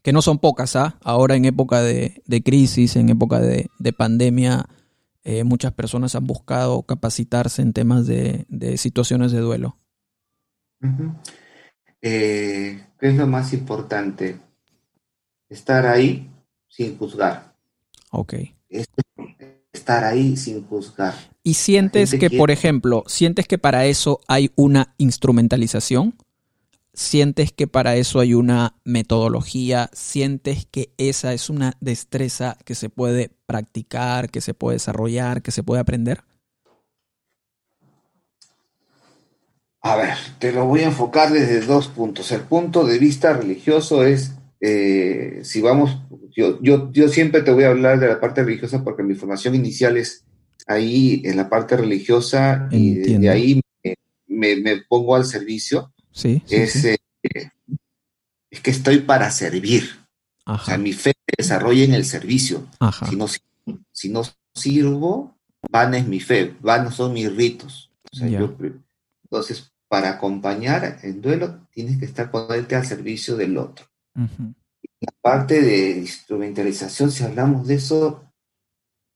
que 0.00 0.14
no 0.14 0.22
son 0.22 0.38
pocas, 0.38 0.76
¿ah? 0.76 0.96
Ahora 1.02 1.36
en 1.36 1.44
época 1.44 1.82
de, 1.82 2.22
crisis, 2.42 2.96
en 2.96 3.10
época 3.10 3.38
de, 3.38 3.92
pandemia, 3.92 4.64
eh, 5.24 5.44
muchas 5.44 5.72
personas 5.74 6.14
han 6.14 6.26
buscado 6.26 6.84
capacitarse 6.84 7.60
en 7.60 7.74
temas 7.74 8.06
de, 8.06 8.46
situaciones 8.78 9.30
de 9.30 9.40
duelo. 9.40 9.76
Eh, 12.02 12.84
¿Qué 12.98 13.08
es 13.08 13.16
lo 13.16 13.26
más 13.26 13.52
importante? 13.52 14.38
Estar 15.48 15.86
ahí 15.86 16.30
sin 16.68 16.98
juzgar. 16.98 17.54
Ok. 18.10 18.34
estar 19.72 20.04
ahí 20.04 20.36
sin 20.36 20.66
juzgar. 20.66 21.14
¿Y 21.42 21.54
sientes 21.54 22.12
que, 22.14 22.28
por 22.30 22.50
ejemplo, 22.50 23.04
sientes 23.06 23.48
que 23.48 23.58
para 23.58 23.86
eso 23.86 24.20
hay 24.28 24.50
una 24.56 24.94
instrumentalización? 24.98 26.14
sientes 26.94 27.52
que 27.52 27.66
para 27.66 27.96
eso 27.96 28.20
hay 28.20 28.34
una 28.34 28.76
metodología, 28.84 29.90
sientes 29.92 30.66
que 30.66 30.92
esa 30.98 31.32
es 31.32 31.48
una 31.48 31.74
destreza 31.80 32.58
que 32.64 32.74
se 32.74 32.90
puede 32.90 33.30
practicar, 33.46 34.30
que 34.30 34.40
se 34.40 34.54
puede 34.54 34.76
desarrollar, 34.76 35.42
que 35.42 35.50
se 35.50 35.62
puede 35.62 35.80
aprender? 35.80 36.24
A 39.82 39.96
ver, 39.96 40.16
te 40.38 40.52
lo 40.52 40.66
voy 40.66 40.80
a 40.80 40.86
enfocar 40.86 41.32
desde 41.32 41.60
dos 41.60 41.88
puntos. 41.88 42.30
El 42.30 42.42
punto 42.42 42.84
de 42.84 42.98
vista 42.98 43.32
religioso 43.32 44.04
es, 44.04 44.32
eh, 44.60 45.40
si 45.42 45.60
vamos, 45.60 45.98
yo, 46.36 46.60
yo, 46.62 46.90
yo 46.92 47.08
siempre 47.08 47.42
te 47.42 47.52
voy 47.52 47.64
a 47.64 47.70
hablar 47.70 47.98
de 47.98 48.08
la 48.08 48.20
parte 48.20 48.44
religiosa 48.44 48.84
porque 48.84 49.02
mi 49.02 49.14
formación 49.14 49.54
inicial 49.54 49.96
es 49.96 50.24
ahí 50.68 51.22
en 51.24 51.36
la 51.36 51.48
parte 51.48 51.76
religiosa 51.76 52.68
y 52.70 52.94
de 52.94 53.28
ahí 53.28 53.60
me 54.28 54.82
pongo 54.88 55.16
al 55.16 55.24
servicio 55.24 55.92
Sí, 56.12 56.42
es, 56.48 56.84
eh, 56.84 56.98
es 58.50 58.60
que 58.60 58.70
estoy 58.70 58.98
para 59.00 59.30
servir. 59.30 59.84
O 60.44 60.58
sea, 60.58 60.76
mi 60.76 60.92
fe 60.92 61.12
se 61.26 61.34
desarrolla 61.38 61.84
en 61.84 61.94
el 61.94 62.04
servicio. 62.04 62.68
Si, 63.08 63.16
no, 63.16 63.26
si 63.92 64.08
no 64.10 64.22
sirvo, 64.54 65.38
van 65.70 65.94
es 65.94 66.06
mi 66.06 66.20
fe, 66.20 66.54
van 66.60 66.92
son 66.92 67.14
mis 67.14 67.34
ritos. 67.34 67.90
entonces, 69.22 69.71
para 69.92 70.08
acompañar 70.08 71.00
el 71.02 71.20
duelo 71.20 71.66
tienes 71.70 71.98
que 71.98 72.06
estar 72.06 72.30
ponerte 72.30 72.74
al 72.74 72.86
servicio 72.86 73.36
del 73.36 73.58
otro. 73.58 73.84
La 74.14 75.12
parte 75.20 75.60
de 75.60 75.98
instrumentalización, 75.98 77.10
si 77.10 77.24
hablamos 77.24 77.66
de 77.66 77.74
eso, 77.74 78.24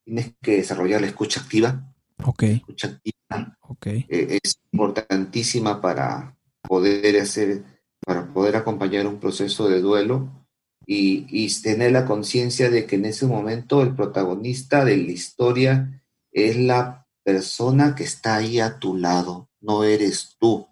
tienes 0.05 0.35
que 0.43 0.57
desarrollar 0.57 1.01
la 1.01 1.07
escucha 1.07 1.41
activa. 1.41 1.95
Ok. 2.23 2.43
La 2.43 2.49
escucha 2.49 2.89
activa 2.89 3.57
eh, 3.87 4.39
es 4.43 4.61
importantísima 4.71 5.81
para 5.81 6.37
poder 6.61 7.23
hacer, 7.23 7.65
para 8.05 8.27
poder 8.27 8.57
acompañar 8.57 9.07
un 9.07 9.19
proceso 9.19 9.71
de 9.71 9.81
duelo 9.81 10.47
y, 10.85 11.25
y 11.31 11.51
tener 11.63 11.93
la 11.93 12.05
conciencia 12.05 12.69
de 12.69 12.85
que 12.85 12.97
en 12.97 13.07
ese 13.07 13.25
momento 13.25 13.81
el 13.81 13.95
protagonista 13.95 14.85
de 14.85 14.99
la 14.99 15.11
historia 15.11 16.03
es 16.33 16.59
la 16.59 17.07
persona 17.25 17.95
que 17.95 18.05
está 18.05 18.37
ahí 18.37 18.61
a 18.61 18.79
tu 18.79 18.95
lado, 18.95 19.49
no 19.67 19.85
eres 19.85 20.37
tú. 20.39 20.69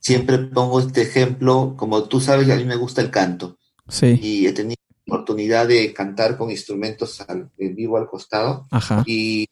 Siempre 0.00 0.38
pongo 0.38 0.80
este 0.80 1.02
ejemplo, 1.02 1.74
como 1.76 2.04
tú 2.04 2.20
sabes, 2.20 2.48
a 2.48 2.56
mí 2.56 2.64
me 2.64 2.76
gusta 2.76 3.02
el 3.02 3.10
canto. 3.10 3.58
Sí. 3.88 4.18
Y 4.20 4.46
he 4.46 4.52
tenido 4.52 4.80
la 5.04 5.14
oportunidad 5.14 5.68
de 5.68 5.92
cantar 5.92 6.38
con 6.38 6.50
instrumentos 6.50 7.22
en 7.58 7.74
vivo 7.74 7.98
al 7.98 8.08
costado. 8.08 8.66
Ajá. 8.70 9.02
Y, 9.06 9.46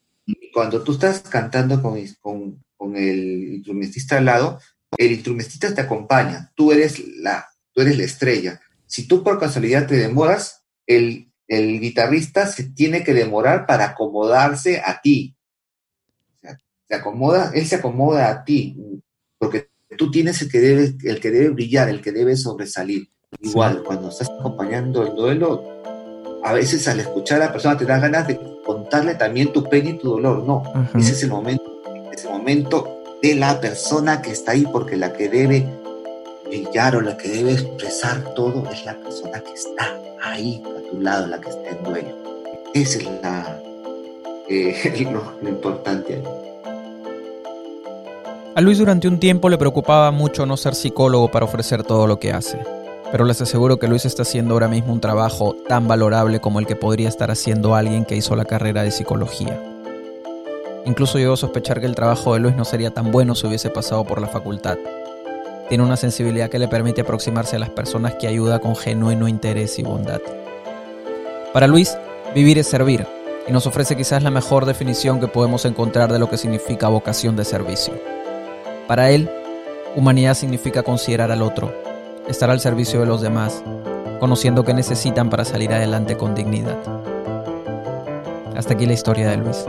cuando 0.52 0.82
tú 0.82 0.92
estás 0.92 1.20
cantando 1.20 1.80
con, 1.80 1.98
con, 2.20 2.62
con, 2.76 2.96
el 2.96 3.54
instrumentista 3.54 4.18
al 4.18 4.26
lado, 4.26 4.58
el 4.96 5.12
instrumentista 5.12 5.74
te 5.74 5.80
acompaña. 5.80 6.50
Tú 6.54 6.72
eres 6.72 7.02
la, 7.18 7.46
tú 7.72 7.82
eres 7.82 7.96
la 7.96 8.04
estrella. 8.04 8.60
Si 8.86 9.06
tú 9.06 9.22
por 9.22 9.38
casualidad 9.38 9.86
te 9.86 9.96
demoras, 9.96 10.64
el, 10.86 11.32
el 11.46 11.80
guitarrista 11.80 12.46
se 12.46 12.64
tiene 12.64 13.04
que 13.04 13.14
demorar 13.14 13.66
para 13.66 13.86
acomodarse 13.86 14.82
a 14.84 15.00
ti. 15.00 15.37
Se 16.88 16.96
acomoda, 16.96 17.50
él 17.54 17.66
se 17.66 17.76
acomoda 17.76 18.30
a 18.30 18.44
ti, 18.44 18.76
porque 19.38 19.68
tú 19.96 20.10
tienes 20.10 20.40
el 20.42 20.50
que 20.50 20.60
debe, 20.60 20.96
el 21.04 21.20
que 21.20 21.30
debe 21.30 21.50
brillar, 21.50 21.88
el 21.88 22.00
que 22.00 22.12
debe 22.12 22.36
sobresalir. 22.36 23.10
Igual, 23.40 23.82
cuando 23.82 24.08
estás 24.08 24.30
acompañando 24.30 25.06
el 25.06 25.14
duelo, 25.14 25.64
a 26.42 26.52
veces 26.54 26.88
al 26.88 27.00
escuchar 27.00 27.42
a 27.42 27.46
la 27.46 27.52
persona 27.52 27.76
te 27.76 27.84
da 27.84 27.98
ganas 27.98 28.26
de 28.26 28.40
contarle 28.64 29.14
también 29.16 29.52
tu 29.52 29.64
pena 29.64 29.90
y 29.90 29.98
tu 29.98 30.10
dolor. 30.10 30.44
No, 30.44 30.62
ese 30.94 31.12
es 31.12 31.22
el 31.24 31.30
momento, 31.30 31.82
ese 32.10 32.28
momento 32.28 33.02
de 33.22 33.34
la 33.34 33.60
persona 33.60 34.22
que 34.22 34.30
está 34.30 34.52
ahí, 34.52 34.64
porque 34.72 34.96
la 34.96 35.12
que 35.12 35.28
debe 35.28 35.66
brillar 36.46 36.96
o 36.96 37.00
la 37.02 37.16
que 37.18 37.28
debe 37.28 37.52
expresar 37.52 38.34
todo 38.34 38.68
es 38.70 38.84
la 38.86 38.96
persona 38.96 39.40
que 39.40 39.52
está 39.52 39.94
ahí 40.22 40.62
a 40.64 40.90
tu 40.90 41.00
lado, 41.02 41.26
la 41.26 41.40
que 41.40 41.50
está 41.50 41.68
en 41.68 41.84
duelo. 41.84 42.16
Esa 42.72 42.98
es 42.98 43.04
la, 43.22 43.60
eh, 44.48 45.08
lo, 45.12 45.34
lo 45.42 45.48
importante 45.48 46.14
ahí. 46.14 46.47
A 48.58 48.60
Luis 48.60 48.78
durante 48.78 49.06
un 49.06 49.20
tiempo 49.20 49.48
le 49.48 49.56
preocupaba 49.56 50.10
mucho 50.10 50.44
no 50.44 50.56
ser 50.56 50.74
psicólogo 50.74 51.30
para 51.30 51.44
ofrecer 51.44 51.84
todo 51.84 52.08
lo 52.08 52.18
que 52.18 52.32
hace, 52.32 52.58
pero 53.12 53.24
les 53.24 53.40
aseguro 53.40 53.78
que 53.78 53.86
Luis 53.86 54.04
está 54.04 54.22
haciendo 54.22 54.54
ahora 54.54 54.66
mismo 54.66 54.92
un 54.92 55.00
trabajo 55.00 55.54
tan 55.68 55.86
valorable 55.86 56.40
como 56.40 56.58
el 56.58 56.66
que 56.66 56.74
podría 56.74 57.08
estar 57.08 57.30
haciendo 57.30 57.76
alguien 57.76 58.04
que 58.04 58.16
hizo 58.16 58.34
la 58.34 58.44
carrera 58.44 58.82
de 58.82 58.90
psicología. 58.90 59.62
Incluso 60.86 61.18
llegó 61.18 61.34
a 61.34 61.36
sospechar 61.36 61.78
que 61.78 61.86
el 61.86 61.94
trabajo 61.94 62.34
de 62.34 62.40
Luis 62.40 62.56
no 62.56 62.64
sería 62.64 62.90
tan 62.90 63.12
bueno 63.12 63.36
si 63.36 63.46
hubiese 63.46 63.70
pasado 63.70 64.02
por 64.02 64.20
la 64.20 64.26
facultad. 64.26 64.76
Tiene 65.68 65.84
una 65.84 65.96
sensibilidad 65.96 66.50
que 66.50 66.58
le 66.58 66.66
permite 66.66 67.02
aproximarse 67.02 67.54
a 67.54 67.60
las 67.60 67.70
personas 67.70 68.14
que 68.14 68.26
ayuda 68.26 68.58
con 68.58 68.74
genuino 68.74 69.28
interés 69.28 69.78
y 69.78 69.84
bondad. 69.84 70.20
Para 71.52 71.68
Luis, 71.68 71.96
vivir 72.34 72.58
es 72.58 72.66
servir, 72.66 73.06
y 73.46 73.52
nos 73.52 73.68
ofrece 73.68 73.96
quizás 73.96 74.24
la 74.24 74.32
mejor 74.32 74.66
definición 74.66 75.20
que 75.20 75.28
podemos 75.28 75.64
encontrar 75.64 76.12
de 76.12 76.18
lo 76.18 76.28
que 76.28 76.36
significa 76.36 76.88
vocación 76.88 77.36
de 77.36 77.44
servicio. 77.44 78.17
Para 78.88 79.10
él, 79.10 79.30
humanidad 79.96 80.32
significa 80.32 80.82
considerar 80.82 81.30
al 81.30 81.42
otro, 81.42 81.70
estar 82.26 82.48
al 82.48 82.58
servicio 82.58 83.00
de 83.00 83.06
los 83.06 83.20
demás, 83.20 83.62
conociendo 84.18 84.64
qué 84.64 84.72
necesitan 84.72 85.28
para 85.28 85.44
salir 85.44 85.74
adelante 85.74 86.16
con 86.16 86.34
dignidad. 86.34 86.78
Hasta 88.56 88.72
aquí 88.72 88.86
la 88.86 88.94
historia 88.94 89.28
de 89.28 89.36
Luis. 89.36 89.66